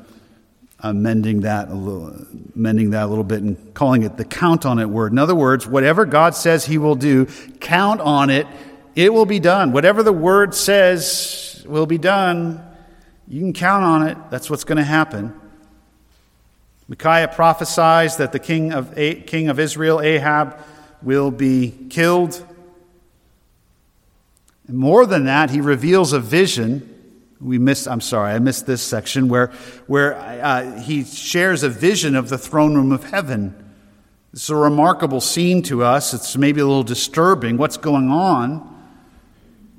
I'm 0.79 1.01
mending 1.01 1.41
that 1.41 1.69
a 1.69 1.73
little, 1.73 2.25
mending 2.53 2.91
that 2.91 3.03
a 3.03 3.07
little 3.07 3.23
bit 3.23 3.41
and 3.41 3.73
calling 3.73 4.03
it 4.03 4.17
the 4.17 4.25
count 4.25 4.65
on 4.65 4.77
it 4.79 4.89
word. 4.89 5.11
In 5.11 5.17
other 5.17 5.35
words, 5.35 5.65
whatever 5.65 6.05
God 6.05 6.35
says 6.35 6.65
He 6.65 6.77
will 6.77 6.95
do, 6.95 7.25
count 7.59 8.01
on 8.01 8.29
it. 8.29 8.45
It 8.95 9.13
will 9.13 9.25
be 9.25 9.39
done. 9.39 9.71
Whatever 9.71 10.03
the 10.03 10.13
word 10.13 10.53
says 10.53 11.63
will 11.67 11.85
be 11.85 11.97
done. 11.97 12.63
You 13.27 13.39
can 13.39 13.53
count 13.53 13.83
on 13.83 14.07
it. 14.07 14.17
That's 14.29 14.49
what's 14.49 14.63
going 14.63 14.77
to 14.77 14.83
happen. 14.83 15.33
Micaiah 16.87 17.27
prophesies 17.27 18.17
that 18.17 18.31
the 18.31 18.39
king 18.39 18.71
of, 18.71 18.95
king 18.95 19.49
of 19.49 19.59
Israel, 19.59 20.01
Ahab, 20.01 20.59
will 21.01 21.31
be 21.31 21.73
killed. 21.89 22.45
And 24.67 24.77
more 24.77 25.05
than 25.05 25.25
that, 25.25 25.49
he 25.49 25.61
reveals 25.61 26.13
a 26.13 26.19
vision. 26.19 26.94
We 27.41 27.57
missed, 27.57 27.87
I'm 27.87 28.01
sorry, 28.01 28.33
I 28.33 28.39
missed 28.39 28.65
this 28.65 28.81
section 28.81 29.27
where, 29.27 29.47
where 29.87 30.15
uh, 30.15 30.79
he 30.79 31.03
shares 31.03 31.63
a 31.63 31.69
vision 31.69 32.15
of 32.15 32.29
the 32.29 32.37
throne 32.37 32.75
room 32.75 32.91
of 32.91 33.03
heaven. 33.03 33.73
It's 34.33 34.49
a 34.49 34.55
remarkable 34.55 35.21
scene 35.21 35.61
to 35.63 35.83
us. 35.83 36.13
It's 36.13 36.37
maybe 36.37 36.61
a 36.61 36.65
little 36.65 36.83
disturbing. 36.83 37.57
What's 37.57 37.77
going 37.77 38.09
on? 38.09 38.71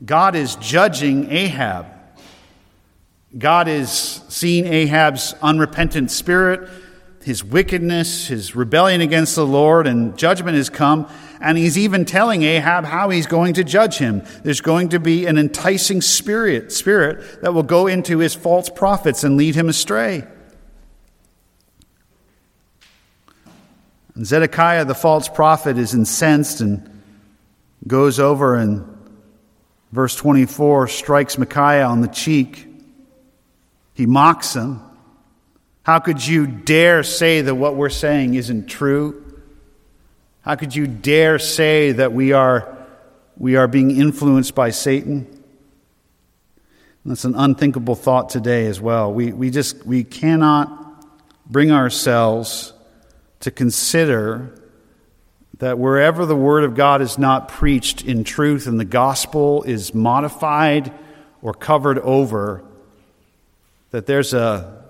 God 0.04 0.36
is 0.36 0.56
judging 0.56 1.30
Ahab. 1.30 1.86
God 3.36 3.68
is 3.68 3.90
seeing 4.28 4.66
Ahab's 4.66 5.34
unrepentant 5.42 6.10
spirit 6.10 6.68
his 7.26 7.42
wickedness, 7.42 8.28
his 8.28 8.54
rebellion 8.54 9.00
against 9.00 9.34
the 9.34 9.44
Lord, 9.44 9.88
and 9.88 10.16
judgment 10.16 10.56
has 10.56 10.70
come. 10.70 11.10
And 11.40 11.58
he's 11.58 11.76
even 11.76 12.04
telling 12.04 12.42
Ahab 12.42 12.84
how 12.84 13.10
he's 13.10 13.26
going 13.26 13.54
to 13.54 13.64
judge 13.64 13.98
him. 13.98 14.22
There's 14.42 14.60
going 14.60 14.90
to 14.90 15.00
be 15.00 15.26
an 15.26 15.38
enticing 15.38 16.00
spirit, 16.00 16.72
spirit 16.72 17.42
that 17.42 17.52
will 17.52 17.62
go 17.62 17.86
into 17.86 18.18
his 18.18 18.34
false 18.34 18.68
prophets 18.68 19.24
and 19.24 19.36
lead 19.36 19.54
him 19.54 19.68
astray. 19.68 20.24
And 24.14 24.26
Zedekiah, 24.26 24.86
the 24.86 24.94
false 24.94 25.28
prophet, 25.28 25.76
is 25.76 25.92
incensed 25.92 26.62
and 26.62 27.02
goes 27.86 28.18
over 28.18 28.56
and, 28.56 28.84
verse 29.92 30.16
24, 30.16 30.88
strikes 30.88 31.36
Micaiah 31.36 31.86
on 31.86 32.00
the 32.00 32.08
cheek. 32.08 32.66
He 33.92 34.06
mocks 34.06 34.54
him. 34.54 34.80
How 35.82 36.00
could 36.00 36.26
you 36.26 36.46
dare 36.46 37.02
say 37.02 37.42
that 37.42 37.54
what 37.54 37.76
we're 37.76 37.90
saying 37.90 38.34
isn't 38.34 38.66
true? 38.66 39.25
How 40.46 40.54
could 40.54 40.76
you 40.76 40.86
dare 40.86 41.40
say 41.40 41.90
that 41.90 42.12
we 42.12 42.32
are, 42.32 42.78
we 43.36 43.56
are 43.56 43.66
being 43.66 43.90
influenced 43.90 44.54
by 44.54 44.70
Satan? 44.70 45.42
That's 47.04 47.24
an 47.24 47.34
unthinkable 47.34 47.96
thought 47.96 48.30
today 48.30 48.66
as 48.66 48.80
well. 48.80 49.12
We, 49.12 49.32
we 49.32 49.50
just 49.50 49.84
we 49.84 50.04
cannot 50.04 51.04
bring 51.46 51.72
ourselves 51.72 52.72
to 53.40 53.50
consider 53.50 54.54
that 55.58 55.80
wherever 55.80 56.24
the 56.24 56.36
Word 56.36 56.62
of 56.62 56.76
God 56.76 57.02
is 57.02 57.18
not 57.18 57.48
preached 57.48 58.04
in 58.04 58.22
truth 58.22 58.68
and 58.68 58.78
the 58.78 58.84
gospel 58.84 59.64
is 59.64 59.94
modified 59.94 60.92
or 61.42 61.54
covered 61.54 61.98
over, 61.98 62.62
that 63.90 64.06
there's 64.06 64.32
a 64.32 64.84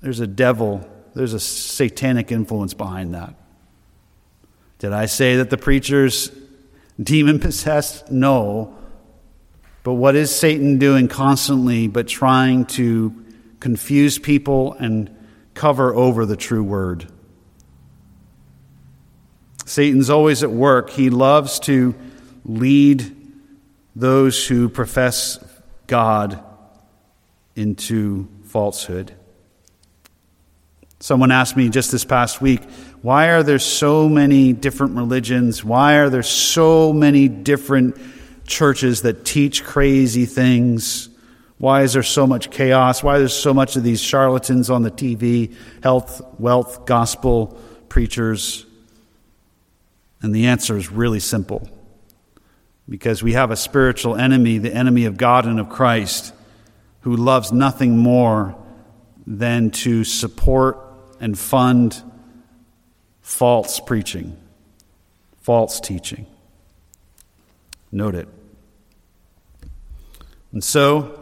there's 0.00 0.20
a 0.20 0.26
devil, 0.26 0.88
there's 1.14 1.34
a 1.34 1.40
satanic 1.40 2.32
influence 2.32 2.72
behind 2.72 3.12
that. 3.12 3.34
Did 4.78 4.92
I 4.92 5.06
say 5.06 5.36
that 5.36 5.50
the 5.50 5.56
preacher's 5.56 6.30
demon 7.00 7.38
possessed? 7.38 8.10
No. 8.10 8.76
But 9.82 9.94
what 9.94 10.16
is 10.16 10.34
Satan 10.34 10.78
doing 10.78 11.08
constantly 11.08 11.88
but 11.88 12.08
trying 12.08 12.66
to 12.66 13.24
confuse 13.60 14.18
people 14.18 14.72
and 14.74 15.14
cover 15.54 15.94
over 15.94 16.26
the 16.26 16.36
true 16.36 16.64
word? 16.64 17.06
Satan's 19.66 20.10
always 20.10 20.42
at 20.42 20.50
work. 20.50 20.90
He 20.90 21.10
loves 21.10 21.58
to 21.60 21.94
lead 22.44 23.14
those 23.96 24.46
who 24.46 24.68
profess 24.68 25.38
God 25.86 26.42
into 27.56 28.28
falsehood. 28.44 29.14
Someone 31.00 31.30
asked 31.30 31.56
me 31.56 31.68
just 31.68 31.92
this 31.92 32.04
past 32.04 32.40
week, 32.40 32.62
why 33.04 33.32
are 33.32 33.42
there 33.42 33.58
so 33.58 34.08
many 34.08 34.54
different 34.54 34.96
religions? 34.96 35.62
Why 35.62 35.96
are 35.96 36.08
there 36.08 36.22
so 36.22 36.90
many 36.90 37.28
different 37.28 37.98
churches 38.46 39.02
that 39.02 39.26
teach 39.26 39.62
crazy 39.62 40.24
things? 40.24 41.10
Why 41.58 41.82
is 41.82 41.92
there 41.92 42.02
so 42.02 42.26
much 42.26 42.50
chaos? 42.50 43.02
Why 43.02 43.16
is 43.16 43.20
there 43.20 43.28
so 43.28 43.52
much 43.52 43.76
of 43.76 43.82
these 43.82 44.00
charlatans 44.00 44.70
on 44.70 44.84
the 44.84 44.90
TV, 44.90 45.54
health, 45.82 46.22
wealth, 46.38 46.86
gospel 46.86 47.60
preachers? 47.90 48.64
And 50.22 50.34
the 50.34 50.46
answer 50.46 50.74
is 50.74 50.90
really 50.90 51.20
simple. 51.20 51.68
Because 52.88 53.22
we 53.22 53.34
have 53.34 53.50
a 53.50 53.56
spiritual 53.56 54.16
enemy, 54.16 54.56
the 54.56 54.74
enemy 54.74 55.04
of 55.04 55.18
God 55.18 55.44
and 55.44 55.60
of 55.60 55.68
Christ, 55.68 56.32
who 57.02 57.16
loves 57.16 57.52
nothing 57.52 57.98
more 57.98 58.56
than 59.26 59.72
to 59.72 60.04
support 60.04 60.78
and 61.20 61.38
fund 61.38 62.02
false 63.24 63.80
preaching, 63.80 64.36
false 65.40 65.80
teaching. 65.80 66.26
Note 67.90 68.14
it. 68.14 68.28
And 70.52 70.62
so, 70.62 71.20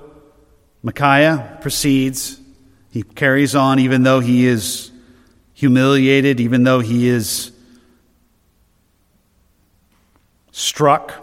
Micaiah 0.82 1.59
proceeds. 1.62 2.38
He 2.90 3.03
carries 3.03 3.55
on, 3.55 3.78
even 3.78 4.03
though 4.03 4.20
he 4.20 4.46
is 4.46 4.90
humiliated, 5.55 6.40
even 6.40 6.64
though 6.64 6.80
he 6.80 7.09
is 7.09 7.53
struck 10.50 11.14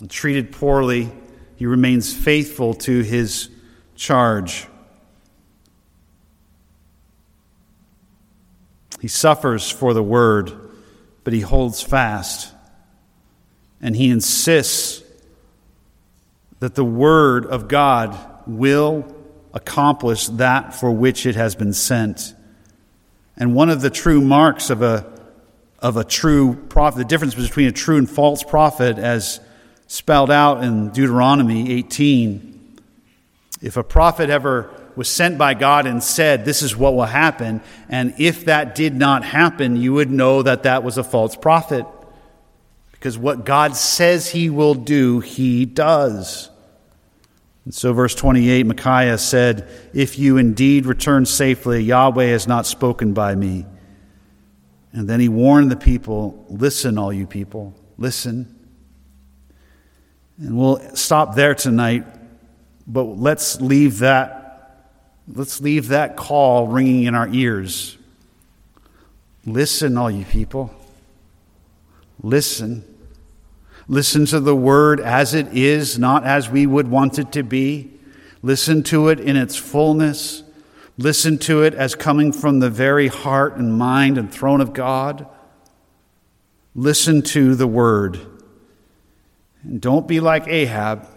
and 0.00 0.10
treated 0.10 0.50
poorly, 0.50 1.12
he 1.56 1.66
remains 1.66 2.12
faithful 2.12 2.72
to 2.74 3.02
his 3.02 3.50
charge. 3.94 4.66
He 9.00 9.08
suffers 9.08 9.70
for 9.70 9.94
the 9.94 10.02
word, 10.02 10.52
but 11.24 11.32
he 11.32 11.40
holds 11.40 11.82
fast. 11.82 12.52
And 13.80 13.94
he 13.94 14.08
insists 14.08 15.02
that 16.60 16.74
the 16.74 16.84
word 16.84 17.46
of 17.46 17.68
God 17.68 18.18
will 18.46 19.14
accomplish 19.52 20.28
that 20.28 20.74
for 20.74 20.90
which 20.90 21.26
it 21.26 21.36
has 21.36 21.54
been 21.54 21.72
sent. 21.72 22.34
And 23.36 23.54
one 23.54 23.68
of 23.68 23.80
the 23.80 23.90
true 23.90 24.20
marks 24.20 24.70
of 24.70 24.82
a, 24.82 25.06
of 25.78 25.96
a 25.96 26.04
true 26.04 26.54
prophet, 26.68 26.98
the 26.98 27.04
difference 27.04 27.34
between 27.34 27.68
a 27.68 27.72
true 27.72 27.98
and 27.98 28.08
false 28.08 28.42
prophet, 28.42 28.98
as 28.98 29.40
spelled 29.86 30.30
out 30.30 30.64
in 30.64 30.90
Deuteronomy 30.90 31.72
18, 31.72 32.80
if 33.62 33.76
a 33.76 33.84
prophet 33.84 34.30
ever 34.30 34.70
was 34.96 35.08
sent 35.08 35.36
by 35.36 35.54
God 35.54 35.86
and 35.86 36.02
said, 36.02 36.44
This 36.44 36.62
is 36.62 36.76
what 36.76 36.94
will 36.94 37.04
happen. 37.04 37.60
And 37.88 38.14
if 38.18 38.46
that 38.46 38.74
did 38.74 38.94
not 38.94 39.24
happen, 39.24 39.76
you 39.76 39.92
would 39.92 40.10
know 40.10 40.42
that 40.42 40.62
that 40.62 40.82
was 40.82 40.98
a 40.98 41.04
false 41.04 41.36
prophet. 41.36 41.86
Because 42.92 43.18
what 43.18 43.44
God 43.44 43.76
says 43.76 44.30
he 44.30 44.48
will 44.48 44.74
do, 44.74 45.20
he 45.20 45.66
does. 45.66 46.50
And 47.66 47.74
so, 47.74 47.92
verse 47.92 48.14
28, 48.14 48.64
Micaiah 48.64 49.18
said, 49.18 49.68
If 49.92 50.18
you 50.18 50.38
indeed 50.38 50.86
return 50.86 51.26
safely, 51.26 51.82
Yahweh 51.82 52.26
has 52.26 52.46
not 52.46 52.64
spoken 52.64 53.12
by 53.12 53.34
me. 53.34 53.66
And 54.92 55.08
then 55.08 55.20
he 55.20 55.28
warned 55.28 55.70
the 55.70 55.76
people, 55.76 56.46
Listen, 56.48 56.96
all 56.96 57.12
you 57.12 57.26
people, 57.26 57.74
listen. 57.98 58.52
And 60.38 60.56
we'll 60.56 60.78
stop 60.94 61.34
there 61.34 61.54
tonight, 61.54 62.06
but 62.86 63.04
let's 63.04 63.60
leave 63.60 63.98
that 63.98 64.45
Let's 65.28 65.60
leave 65.60 65.88
that 65.88 66.16
call 66.16 66.68
ringing 66.68 67.04
in 67.04 67.14
our 67.14 67.28
ears. 67.28 67.98
Listen, 69.44 69.96
all 69.96 70.10
you 70.10 70.24
people. 70.24 70.72
Listen. 72.22 72.84
Listen 73.88 74.26
to 74.26 74.40
the 74.40 74.56
word 74.56 75.00
as 75.00 75.34
it 75.34 75.48
is, 75.56 75.98
not 75.98 76.24
as 76.24 76.48
we 76.48 76.66
would 76.66 76.88
want 76.88 77.18
it 77.18 77.32
to 77.32 77.42
be. 77.42 77.92
Listen 78.42 78.82
to 78.84 79.08
it 79.08 79.20
in 79.20 79.36
its 79.36 79.56
fullness. 79.56 80.42
Listen 80.98 81.38
to 81.38 81.62
it 81.62 81.74
as 81.74 81.94
coming 81.94 82.32
from 82.32 82.60
the 82.60 82.70
very 82.70 83.08
heart 83.08 83.56
and 83.56 83.76
mind 83.76 84.18
and 84.18 84.32
throne 84.32 84.60
of 84.60 84.72
God. 84.72 85.26
Listen 86.74 87.22
to 87.22 87.54
the 87.54 87.66
word. 87.66 88.20
And 89.62 89.80
don't 89.80 90.06
be 90.06 90.20
like 90.20 90.46
Ahab. 90.46 91.08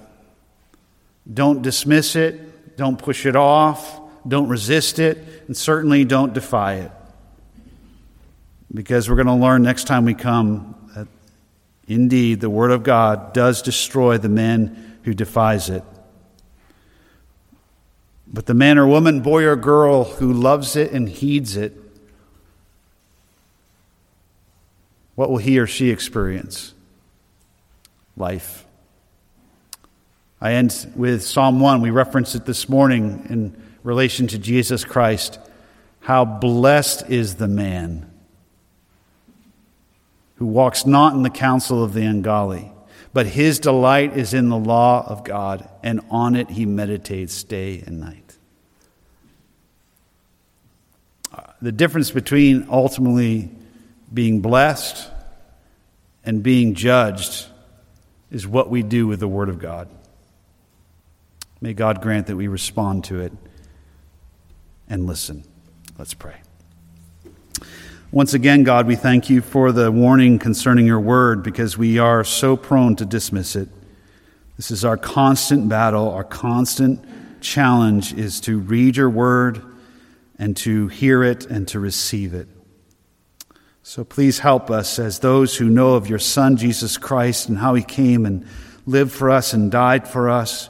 Don't 1.32 1.62
dismiss 1.62 2.16
it, 2.16 2.76
don't 2.76 2.98
push 2.98 3.26
it 3.26 3.36
off, 3.36 3.99
don't 4.28 4.48
resist 4.48 5.00
it, 5.00 5.18
and 5.48 5.56
certainly 5.56 6.06
don't 6.06 6.34
defy 6.34 6.76
it. 6.76 6.92
Because 8.74 9.10
we're 9.10 9.16
going 9.16 9.28
to 9.28 9.34
learn 9.34 9.64
next 9.64 9.86
time 9.86 10.06
we 10.06 10.14
come 10.14 10.76
that 10.96 11.08
indeed 11.88 12.40
the 12.42 12.50
Word 12.50 12.72
of 12.72 12.84
God 12.84 13.34
does 13.34 13.62
destroy 13.62 14.18
the 14.18 14.30
man 14.30 14.98
who 15.04 15.14
defies 15.14 15.70
it. 15.70 15.84
But 18.32 18.46
the 18.46 18.54
man 18.54 18.78
or 18.78 18.86
woman, 18.86 19.22
boy 19.22 19.44
or 19.46 19.56
girl 19.56 20.04
who 20.04 20.32
loves 20.32 20.76
it 20.76 20.92
and 20.92 21.10
heeds 21.10 21.58
it, 21.58 21.76
what 25.16 25.30
will 25.30 25.38
he 25.38 25.58
or 25.58 25.66
she 25.66 25.90
experience? 25.90 26.74
Life. 28.16 28.66
I 30.40 30.54
end 30.54 30.94
with 30.96 31.24
Psalm 31.24 31.60
1. 31.60 31.82
We 31.82 31.90
referenced 31.90 32.36
it 32.36 32.46
this 32.46 32.70
morning 32.70 33.26
in 33.30 33.69
relation 33.84 34.28
to 34.28 34.38
Jesus 34.38 34.84
Christ. 34.84 35.40
How 36.02 36.26
blessed 36.26 37.10
is 37.10 37.36
the 37.36 37.48
man 37.48 38.10
who 40.36 40.46
walks 40.46 40.86
not 40.86 41.14
in 41.14 41.24
the 41.24 41.30
counsel 41.30 41.84
of 41.84 41.94
the 41.94 42.04
ungodly, 42.06 42.72
but 43.14 43.26
his 43.26 43.60
delight 43.60 44.16
is 44.16 44.34
in 44.34 44.50
the 44.50 44.58
law 44.58 45.06
of 45.06 45.24
God, 45.24 45.68
and 45.84 46.00
on 46.10 46.36
it 46.36 46.50
he 46.50 46.66
meditates 46.66 47.44
day 47.44 47.84
and 47.86 48.00
night. 48.00 48.38
Uh, 51.34 51.44
the 51.62 51.72
difference 51.72 52.10
between 52.10 52.68
ultimately 52.70 53.52
being 54.14 54.40
blessed 54.40 55.10
and 56.24 56.42
being 56.42 56.74
judged 56.74 57.46
is 58.32 58.48
what 58.48 58.70
we 58.70 58.82
do 58.82 59.08
with 59.08 59.20
the 59.20 59.28
Word 59.28 59.50
of 59.50 59.60
God. 59.60 59.90
May 61.62 61.74
God 61.74 62.02
grant 62.02 62.28
that 62.28 62.38
we 62.38 62.48
respond 62.48 63.04
to 63.06 63.20
it 63.20 63.34
and 64.90 65.06
listen. 65.06 65.44
Let's 65.98 66.14
pray. 66.14 66.38
Once 68.12 68.34
again, 68.34 68.64
God, 68.64 68.88
we 68.88 68.96
thank 68.96 69.30
you 69.30 69.42
for 69.42 69.72
the 69.72 69.92
warning 69.92 70.40
concerning 70.40 70.88
your 70.88 71.00
word 71.00 71.44
because 71.44 71.78
we 71.78 72.00
are 72.00 72.24
so 72.24 72.58
prone 72.58 72.96
to 72.96 73.06
dismiss 73.06 73.56
it. 73.56 73.70
This 74.58 74.72
is 74.72 74.84
our 74.84 74.98
constant 74.98 75.70
battle, 75.70 76.10
our 76.10 76.24
constant 76.24 77.06
challenge 77.40 78.14
is 78.14 78.42
to 78.42 78.60
read 78.60 78.98
your 78.98 79.10
word 79.10 79.62
and 80.40 80.58
to 80.58 80.88
hear 80.88 81.24
it 81.24 81.46
and 81.46 81.68
to 81.68 81.80
receive 81.80 82.34
it. 82.34 82.48
So 83.84 84.04
please 84.04 84.40
help 84.40 84.72
us 84.72 85.00
as 85.00 85.20
those 85.20 85.58
who 85.58 85.70
know 85.70 85.94
of 85.94 86.10
your 86.10 86.20
Son, 86.20 86.58
Jesus 86.58 86.98
Christ, 86.98 87.50
and 87.50 87.58
how 87.60 87.76
he 87.76 87.84
came 87.84 88.26
and 88.26 88.46
lived 88.86 89.12
for 89.12 89.30
us 89.30 89.54
and 89.54 89.72
died 89.72 90.08
for 90.08 90.30
us 90.30 90.70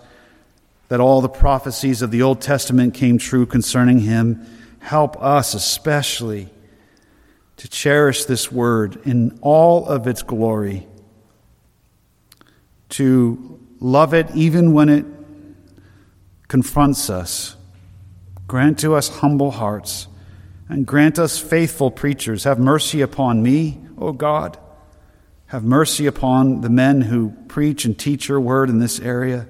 that 0.89 0.99
all 0.99 1.21
the 1.21 1.29
prophecies 1.29 2.01
of 2.01 2.11
the 2.11 2.21
Old 2.21 2.41
Testament 2.41 2.93
came 2.93 3.17
true 3.17 3.45
concerning 3.45 3.99
him. 3.99 4.45
Help 4.79 5.21
us 5.21 5.53
especially 5.53 6.49
to 7.57 7.67
cherish 7.67 8.25
this 8.25 8.51
word 8.51 8.99
in 9.05 9.37
all 9.41 9.85
of 9.85 10.07
its 10.07 10.23
glory, 10.23 10.87
to 12.89 13.59
love 13.79 14.13
it 14.13 14.29
even 14.35 14.73
when 14.73 14.89
it 14.89 15.05
confronts 16.47 17.09
us. 17.09 17.55
Grant 18.47 18.79
to 18.79 18.95
us 18.95 19.09
humble 19.09 19.51
hearts 19.51 20.07
and 20.69 20.85
grant 20.85 21.19
us 21.19 21.37
faithful 21.37 21.91
preachers. 21.91 22.45
Have 22.45 22.59
mercy 22.59 23.01
upon 23.01 23.43
me, 23.43 23.79
O 23.97 24.11
God. 24.11 24.57
Have 25.47 25.63
mercy 25.63 26.07
upon 26.07 26.61
the 26.61 26.69
men 26.69 27.01
who 27.01 27.31
preach 27.47 27.85
and 27.85 27.97
teach 27.97 28.27
your 28.27 28.39
word 28.39 28.69
in 28.69 28.79
this 28.79 28.99
area. 28.99 29.47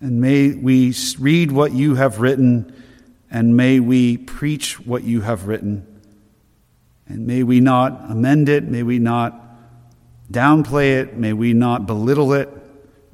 And 0.00 0.20
may 0.20 0.52
we 0.52 0.94
read 1.18 1.52
what 1.52 1.72
you 1.72 1.94
have 1.96 2.20
written, 2.20 2.72
and 3.30 3.56
may 3.56 3.80
we 3.80 4.16
preach 4.16 4.80
what 4.80 5.04
you 5.04 5.20
have 5.20 5.46
written. 5.46 5.86
And 7.06 7.26
may 7.26 7.42
we 7.42 7.60
not 7.60 8.10
amend 8.10 8.48
it, 8.48 8.64
may 8.64 8.82
we 8.82 8.98
not 8.98 9.34
downplay 10.30 11.00
it, 11.00 11.16
may 11.16 11.32
we 11.32 11.52
not 11.52 11.86
belittle 11.86 12.32
it, 12.32 12.48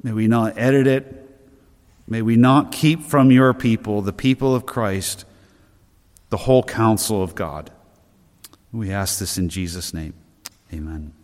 may 0.03 0.11
we 0.11 0.27
not 0.27 0.57
edit 0.57 0.87
it, 0.87 1.29
may 2.07 2.21
we 2.21 2.35
not 2.35 2.71
keep 2.71 3.03
from 3.03 3.31
your 3.31 3.53
people, 3.53 4.01
the 4.01 4.13
people 4.13 4.55
of 4.55 4.65
Christ, 4.65 5.25
the 6.29 6.37
whole 6.37 6.63
counsel 6.63 7.23
of 7.23 7.35
God. 7.35 7.71
We 8.71 8.91
ask 8.91 9.19
this 9.19 9.37
in 9.37 9.49
Jesus' 9.49 9.93
name. 9.93 10.13
Amen. 10.71 11.17